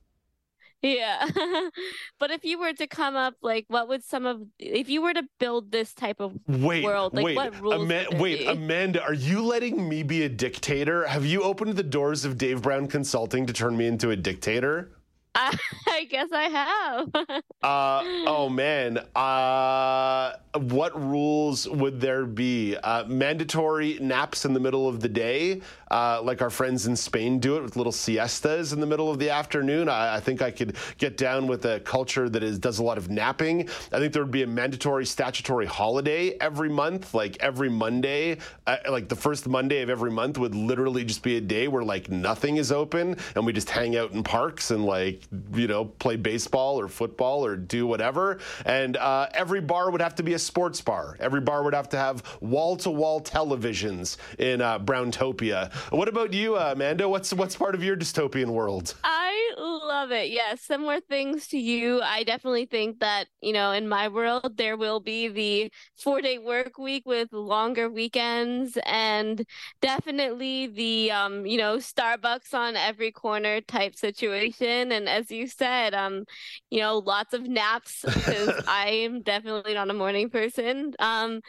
Yeah. 0.80 1.28
but 2.20 2.30
if 2.30 2.44
you 2.44 2.58
were 2.58 2.72
to 2.72 2.86
come 2.86 3.16
up 3.16 3.34
like 3.42 3.64
what 3.68 3.88
would 3.88 4.04
some 4.04 4.26
of 4.26 4.42
if 4.58 4.88
you 4.88 5.02
were 5.02 5.12
to 5.12 5.24
build 5.40 5.72
this 5.72 5.92
type 5.92 6.20
of 6.20 6.38
wait, 6.46 6.84
world, 6.84 7.14
like 7.14 7.24
wait, 7.24 7.36
what 7.36 7.60
rules 7.60 7.90
Ama- 7.90 8.18
wait, 8.18 8.40
be? 8.40 8.46
Amanda, 8.46 9.02
are 9.02 9.14
you 9.14 9.42
letting 9.42 9.88
me 9.88 10.02
be 10.04 10.22
a 10.22 10.28
dictator? 10.28 11.06
Have 11.06 11.26
you 11.26 11.42
opened 11.42 11.74
the 11.74 11.82
doors 11.82 12.24
of 12.24 12.38
Dave 12.38 12.62
Brown 12.62 12.86
Consulting 12.86 13.44
to 13.46 13.52
turn 13.52 13.76
me 13.76 13.88
into 13.88 14.10
a 14.10 14.16
dictator? 14.16 14.92
I 15.86 16.04
guess 16.10 16.28
I 16.32 16.42
have. 16.44 17.14
uh, 17.62 18.02
oh 18.26 18.48
man. 18.48 18.98
Uh, 19.14 20.32
what 20.54 21.00
rules 21.00 21.68
would 21.68 22.00
there 22.00 22.24
be? 22.24 22.76
Uh, 22.76 23.04
mandatory 23.04 23.98
naps 24.00 24.44
in 24.44 24.52
the 24.52 24.60
middle 24.60 24.88
of 24.88 25.00
the 25.00 25.08
day, 25.08 25.60
uh, 25.90 26.20
like 26.22 26.42
our 26.42 26.50
friends 26.50 26.86
in 26.86 26.96
Spain 26.96 27.38
do 27.38 27.56
it 27.56 27.62
with 27.62 27.76
little 27.76 27.92
siestas 27.92 28.72
in 28.72 28.80
the 28.80 28.86
middle 28.86 29.10
of 29.10 29.18
the 29.18 29.30
afternoon. 29.30 29.88
I, 29.88 30.16
I, 30.16 30.20
think 30.20 30.42
I 30.42 30.50
could 30.50 30.76
get 30.98 31.16
down 31.16 31.46
with 31.46 31.64
a 31.64 31.80
culture 31.80 32.28
that 32.28 32.42
is 32.42 32.58
does 32.58 32.80
a 32.80 32.82
lot 32.82 32.98
of 32.98 33.10
napping. 33.10 33.68
I 33.92 33.98
think 33.98 34.12
there 34.12 34.22
would 34.22 34.32
be 34.32 34.42
a 34.42 34.46
mandatory 34.46 35.06
statutory 35.06 35.66
holiday 35.66 36.36
every 36.40 36.68
month, 36.68 37.14
like 37.14 37.36
every 37.40 37.68
Monday, 37.68 38.38
uh, 38.66 38.78
like 38.90 39.08
the 39.08 39.16
first 39.16 39.46
Monday 39.46 39.82
of 39.82 39.90
every 39.90 40.10
month 40.10 40.38
would 40.38 40.54
literally 40.54 41.04
just 41.04 41.22
be 41.22 41.36
a 41.36 41.40
day 41.40 41.68
where 41.68 41.84
like 41.84 42.10
nothing 42.10 42.56
is 42.56 42.72
open 42.72 43.16
and 43.36 43.46
we 43.46 43.52
just 43.52 43.70
hang 43.70 43.96
out 43.96 44.12
in 44.12 44.22
parks 44.22 44.70
and 44.70 44.84
like 44.84 45.27
you 45.54 45.66
know 45.66 45.84
play 45.84 46.16
baseball 46.16 46.78
or 46.80 46.88
football 46.88 47.44
or 47.44 47.56
do 47.56 47.86
whatever. 47.86 48.38
And 48.64 48.96
uh, 48.96 49.28
every 49.32 49.60
bar 49.60 49.90
would 49.90 50.00
have 50.00 50.14
to 50.16 50.22
be 50.22 50.34
a 50.34 50.38
sports 50.38 50.80
bar. 50.80 51.16
Every 51.20 51.40
bar 51.40 51.62
would 51.62 51.74
have 51.74 51.88
to 51.90 51.96
have 51.96 52.22
wall 52.40 52.76
to 52.78 52.90
wall 52.90 53.20
televisions 53.20 54.16
in 54.38 54.60
uh, 54.60 54.78
Browntopia. 54.78 55.72
What 55.90 56.08
about 56.08 56.32
you, 56.32 56.56
uh, 56.56 56.70
Amanda? 56.72 57.08
What's 57.08 57.32
what's 57.32 57.56
part 57.56 57.74
of 57.74 57.82
your 57.82 57.96
dystopian 57.96 58.48
world? 58.48 58.94
I 59.04 59.54
love 59.58 60.12
it. 60.12 60.30
Yes, 60.30 60.62
similar 60.62 61.00
things 61.00 61.48
to 61.48 61.58
you. 61.58 62.00
I 62.00 62.22
definitely 62.22 62.66
think 62.66 63.00
that, 63.00 63.26
you 63.40 63.52
know, 63.52 63.72
in 63.72 63.88
my 63.88 64.08
world, 64.08 64.56
there 64.56 64.76
will 64.76 65.00
be 65.00 65.28
the 65.28 65.72
four 65.96 66.20
day 66.20 66.38
work 66.38 66.78
week 66.78 67.04
with 67.06 67.32
longer 67.32 67.88
weekends 67.88 68.78
and 68.84 69.44
definitely 69.80 70.66
the, 70.68 71.10
um, 71.10 71.46
you 71.46 71.58
know, 71.58 71.76
Starbucks 71.78 72.54
on 72.54 72.76
every 72.76 73.10
corner 73.10 73.60
type 73.60 73.96
situation. 73.96 74.92
And 74.92 75.08
as 75.18 75.30
you 75.30 75.46
said, 75.46 75.94
um, 75.94 76.24
you 76.70 76.80
know, 76.80 76.98
lots 76.98 77.34
of 77.34 77.42
naps 77.42 78.04
because 78.04 78.64
I 78.68 78.88
am 79.04 79.22
definitely 79.22 79.74
not 79.74 79.90
a 79.90 79.94
morning 79.94 80.30
person. 80.30 80.94
Um, 80.98 81.40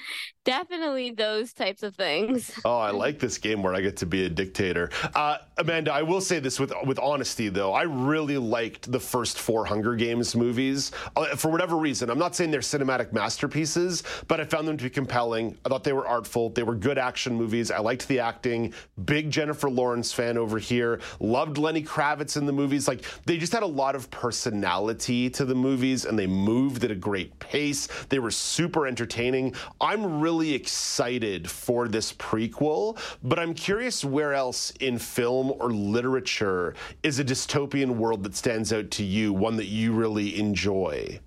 definitely 0.49 1.11
those 1.11 1.53
types 1.53 1.83
of 1.83 1.95
things. 1.95 2.51
Oh, 2.65 2.77
I 2.77 2.91
like 2.91 3.19
this 3.19 3.37
game 3.37 3.63
where 3.63 3.73
I 3.73 3.81
get 3.81 3.97
to 3.97 4.05
be 4.05 4.25
a 4.25 4.29
dictator. 4.29 4.89
Uh, 5.15 5.37
Amanda, 5.57 5.93
I 5.93 6.03
will 6.03 6.21
say 6.21 6.39
this 6.39 6.59
with 6.59 6.73
with 6.85 6.99
honesty, 6.99 7.47
though. 7.49 7.73
I 7.73 7.83
really 7.83 8.37
liked 8.37 8.91
the 8.91 8.99
first 8.99 9.39
four 9.39 9.65
Hunger 9.65 9.95
Games 9.95 10.35
movies 10.35 10.91
uh, 11.15 11.35
for 11.35 11.49
whatever 11.49 11.77
reason. 11.77 12.09
I'm 12.09 12.19
not 12.19 12.35
saying 12.35 12.51
they're 12.51 12.59
cinematic 12.59 13.13
masterpieces, 13.13 14.03
but 14.27 14.39
I 14.39 14.43
found 14.43 14.67
them 14.67 14.77
to 14.77 14.83
be 14.83 14.89
compelling. 14.89 15.57
I 15.65 15.69
thought 15.69 15.83
they 15.83 15.93
were 15.93 16.07
artful. 16.07 16.49
They 16.49 16.63
were 16.63 16.75
good 16.75 16.97
action 16.97 17.33
movies. 17.33 17.71
I 17.71 17.79
liked 17.79 18.07
the 18.07 18.19
acting. 18.19 18.73
Big 19.05 19.31
Jennifer 19.31 19.69
Lawrence 19.69 20.11
fan 20.11 20.37
over 20.37 20.59
here. 20.59 20.99
Loved 21.19 21.57
Lenny 21.57 21.83
Kravitz 21.83 22.37
in 22.37 22.45
the 22.45 22.53
movies. 22.53 22.87
Like 22.87 23.03
they 23.25 23.37
just 23.37 23.53
had 23.53 23.63
a 23.63 23.73
lot 23.83 23.95
of 23.95 24.11
personality 24.11 25.29
to 25.31 25.45
the 25.45 25.55
movies, 25.55 26.05
and 26.05 26.19
they 26.19 26.27
moved 26.27 26.83
at 26.83 26.91
a 26.91 26.95
great 26.95 27.37
pace. 27.39 27.87
They 28.09 28.19
were 28.19 28.31
super 28.31 28.85
entertaining. 28.85 29.55
I'm 29.81 30.19
really 30.19 30.38
excited 30.47 31.49
for 31.49 31.87
this 31.87 32.13
prequel, 32.13 32.97
but 33.21 33.39
I'm 33.39 33.53
curious 33.53 34.03
where 34.03 34.33
else 34.33 34.71
in 34.79 34.97
film 34.97 35.51
or 35.59 35.71
literature 35.71 36.75
is 37.03 37.19
a 37.19 37.23
dystopian 37.23 37.97
world 37.97 38.23
that 38.23 38.35
stands 38.35 38.71
out 38.71 38.89
to 38.91 39.03
you, 39.03 39.33
one 39.33 39.57
that 39.57 39.67
you 39.67 39.93
really 39.93 40.39
enjoy? 40.39 41.19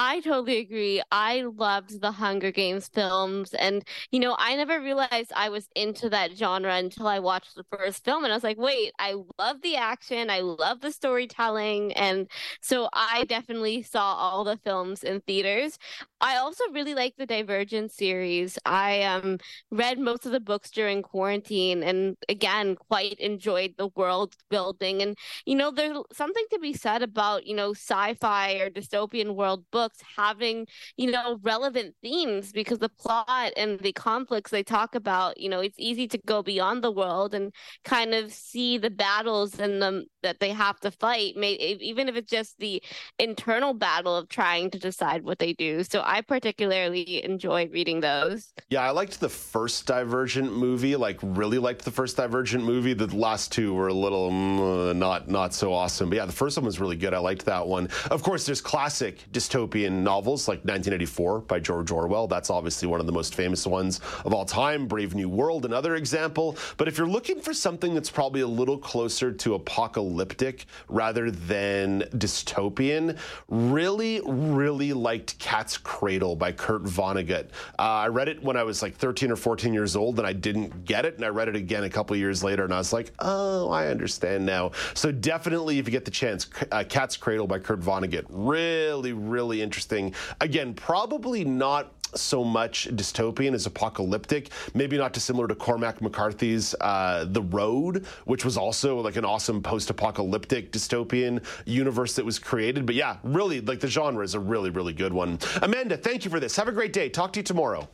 I 0.00 0.20
totally 0.20 0.58
agree. 0.58 1.02
I 1.10 1.42
loved 1.42 2.00
the 2.00 2.12
Hunger 2.12 2.52
Games 2.52 2.86
films. 2.86 3.52
And, 3.52 3.82
you 4.12 4.20
know, 4.20 4.36
I 4.38 4.54
never 4.54 4.80
realized 4.80 5.32
I 5.34 5.48
was 5.48 5.66
into 5.74 6.08
that 6.10 6.36
genre 6.36 6.76
until 6.76 7.08
I 7.08 7.18
watched 7.18 7.56
the 7.56 7.64
first 7.64 8.04
film. 8.04 8.22
And 8.22 8.32
I 8.32 8.36
was 8.36 8.44
like, 8.44 8.58
wait, 8.58 8.92
I 9.00 9.16
love 9.40 9.60
the 9.60 9.74
action. 9.74 10.30
I 10.30 10.38
love 10.38 10.82
the 10.82 10.92
storytelling. 10.92 11.94
And 11.94 12.30
so 12.60 12.88
I 12.92 13.24
definitely 13.24 13.82
saw 13.82 14.14
all 14.14 14.44
the 14.44 14.58
films 14.58 15.02
in 15.02 15.20
theaters. 15.22 15.80
I 16.20 16.36
also 16.36 16.64
really 16.72 16.94
like 16.94 17.14
the 17.16 17.26
Divergent 17.26 17.92
series. 17.92 18.58
I 18.64 19.02
um, 19.02 19.38
read 19.70 19.98
most 19.98 20.26
of 20.26 20.32
the 20.32 20.40
books 20.40 20.70
during 20.70 21.02
quarantine 21.02 21.82
and, 21.82 22.16
again, 22.28 22.74
quite 22.74 23.20
enjoyed 23.20 23.74
the 23.78 23.88
world 23.94 24.34
building. 24.50 25.00
And, 25.00 25.16
you 25.46 25.54
know, 25.54 25.70
there's 25.70 25.96
something 26.12 26.44
to 26.52 26.58
be 26.58 26.72
said 26.72 27.02
about, 27.02 27.46
you 27.46 27.54
know, 27.54 27.70
sci 27.70 28.14
fi 28.14 28.54
or 28.54 28.68
dystopian 28.68 29.36
world 29.36 29.64
books 29.70 29.98
having, 30.16 30.66
you 30.96 31.10
know, 31.10 31.38
relevant 31.42 31.94
themes 32.02 32.50
because 32.50 32.78
the 32.78 32.88
plot 32.88 33.52
and 33.56 33.78
the 33.78 33.92
conflicts 33.92 34.50
they 34.50 34.64
talk 34.64 34.94
about, 34.94 35.38
you 35.38 35.48
know, 35.48 35.60
it's 35.60 35.78
easy 35.78 36.08
to 36.08 36.18
go 36.26 36.42
beyond 36.42 36.82
the 36.82 36.90
world 36.90 37.34
and 37.34 37.52
kind 37.84 38.12
of 38.12 38.32
see 38.32 38.76
the 38.76 38.90
battles 38.90 39.58
and 39.60 39.80
them 39.80 40.04
that 40.22 40.40
they 40.40 40.50
have 40.50 40.80
to 40.80 40.90
fight, 40.90 41.36
even 41.36 42.08
if 42.08 42.16
it's 42.16 42.30
just 42.30 42.58
the 42.58 42.82
internal 43.20 43.72
battle 43.72 44.16
of 44.16 44.28
trying 44.28 44.68
to 44.68 44.78
decide 44.78 45.22
what 45.22 45.38
they 45.38 45.52
do. 45.52 45.84
So 45.84 46.02
I 46.08 46.22
particularly 46.22 47.22
enjoy 47.22 47.68
reading 47.68 48.00
those. 48.00 48.54
Yeah, 48.70 48.80
I 48.80 48.90
liked 48.90 49.20
the 49.20 49.28
first 49.28 49.86
Divergent 49.86 50.50
movie. 50.52 50.96
Like, 50.96 51.18
really 51.22 51.58
liked 51.58 51.84
the 51.84 51.90
first 51.90 52.16
Divergent 52.16 52.64
movie. 52.64 52.94
The 52.94 53.14
last 53.14 53.52
two 53.52 53.74
were 53.74 53.88
a 53.88 53.92
little 53.92 54.30
mm, 54.30 54.96
not 54.96 55.28
not 55.28 55.52
so 55.52 55.72
awesome. 55.72 56.08
But 56.08 56.16
yeah, 56.16 56.24
the 56.24 56.32
first 56.32 56.56
one 56.56 56.64
was 56.64 56.80
really 56.80 56.96
good. 56.96 57.12
I 57.12 57.18
liked 57.18 57.44
that 57.44 57.66
one. 57.66 57.90
Of 58.10 58.22
course, 58.22 58.46
there's 58.46 58.62
classic 58.62 59.22
dystopian 59.32 60.02
novels 60.02 60.48
like 60.48 60.60
1984 60.60 61.40
by 61.40 61.60
George 61.60 61.90
Orwell. 61.90 62.26
That's 62.26 62.48
obviously 62.48 62.88
one 62.88 63.00
of 63.00 63.06
the 63.06 63.12
most 63.12 63.34
famous 63.34 63.66
ones 63.66 64.00
of 64.24 64.32
all 64.32 64.46
time. 64.46 64.86
Brave 64.86 65.14
New 65.14 65.28
World, 65.28 65.66
another 65.66 65.96
example. 65.96 66.56
But 66.78 66.88
if 66.88 66.96
you're 66.96 67.06
looking 67.06 67.40
for 67.40 67.52
something 67.52 67.92
that's 67.94 68.10
probably 68.10 68.40
a 68.40 68.48
little 68.48 68.78
closer 68.78 69.30
to 69.30 69.54
apocalyptic 69.54 70.64
rather 70.88 71.30
than 71.30 72.00
dystopian. 72.14 73.18
Really, 73.48 74.20
really 74.24 74.92
liked 74.92 75.38
Cat's 75.38 75.76
Cradle 75.98 76.36
by 76.36 76.52
Kurt 76.52 76.84
Vonnegut. 76.84 77.46
Uh, 77.76 77.82
I 77.82 78.06
read 78.06 78.28
it 78.28 78.40
when 78.40 78.56
I 78.56 78.62
was 78.62 78.82
like 78.82 78.94
13 78.94 79.32
or 79.32 79.36
14 79.36 79.74
years 79.74 79.96
old 79.96 80.18
and 80.18 80.28
I 80.28 80.32
didn't 80.32 80.84
get 80.84 81.04
it. 81.04 81.16
And 81.16 81.24
I 81.24 81.28
read 81.28 81.48
it 81.48 81.56
again 81.56 81.82
a 81.82 81.90
couple 81.90 82.14
years 82.14 82.44
later 82.44 82.62
and 82.62 82.72
I 82.72 82.78
was 82.78 82.92
like, 82.92 83.12
oh, 83.18 83.68
I 83.70 83.88
understand 83.88 84.46
now. 84.46 84.70
So 84.94 85.10
definitely, 85.10 85.80
if 85.80 85.88
you 85.88 85.90
get 85.90 86.04
the 86.04 86.12
chance, 86.12 86.48
uh, 86.70 86.84
Cat's 86.88 87.16
Cradle 87.16 87.48
by 87.48 87.58
Kurt 87.58 87.80
Vonnegut. 87.80 88.26
Really, 88.28 89.12
really 89.12 89.60
interesting. 89.60 90.14
Again, 90.40 90.72
probably 90.72 91.44
not 91.44 91.97
so 92.14 92.44
much 92.44 92.88
dystopian 92.92 93.54
as 93.54 93.66
apocalyptic. 93.66 94.50
Maybe 94.74 94.96
not 94.96 95.12
dissimilar 95.12 95.48
to 95.48 95.54
Cormac 95.54 96.00
McCarthy's 96.00 96.74
uh, 96.80 97.26
The 97.28 97.42
Road, 97.42 98.06
which 98.24 98.44
was 98.44 98.56
also 98.56 99.00
like 99.00 99.16
an 99.16 99.24
awesome 99.24 99.62
post-apocalyptic 99.62 100.72
dystopian 100.72 101.44
universe 101.66 102.14
that 102.14 102.24
was 102.24 102.38
created. 102.38 102.86
But 102.86 102.94
yeah, 102.94 103.16
really, 103.22 103.60
like 103.60 103.80
the 103.80 103.88
genre 103.88 104.24
is 104.24 104.34
a 104.34 104.40
really, 104.40 104.70
really 104.70 104.92
good 104.92 105.12
one. 105.12 105.38
Amanda, 105.62 105.96
thank 105.96 106.24
you 106.24 106.30
for 106.30 106.40
this. 106.40 106.56
Have 106.56 106.68
a 106.68 106.72
great 106.72 106.92
day. 106.92 107.08
Talk 107.08 107.32
to 107.34 107.40
you 107.40 107.44
tomorrow. 107.44 107.88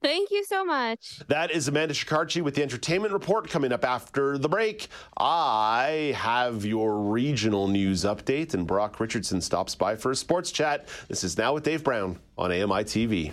Thank 0.00 0.30
you 0.30 0.44
so 0.44 0.64
much. 0.64 1.20
That 1.26 1.50
is 1.50 1.66
Amanda 1.66 1.92
Shikarchi 1.92 2.40
with 2.40 2.54
the 2.54 2.62
Entertainment 2.62 3.12
Report 3.12 3.50
coming 3.50 3.72
up 3.72 3.84
after 3.84 4.38
the 4.38 4.48
break. 4.48 4.88
I 5.16 6.14
have 6.16 6.64
your 6.64 7.00
regional 7.00 7.66
news 7.66 8.04
update, 8.04 8.54
and 8.54 8.66
Brock 8.66 9.00
Richardson 9.00 9.40
stops 9.40 9.74
by 9.74 9.96
for 9.96 10.12
a 10.12 10.16
sports 10.16 10.52
chat. 10.52 10.88
This 11.08 11.24
is 11.24 11.36
Now 11.36 11.54
with 11.54 11.64
Dave 11.64 11.82
Brown 11.82 12.20
on 12.36 12.52
AMI 12.52 12.84
TV. 12.84 13.32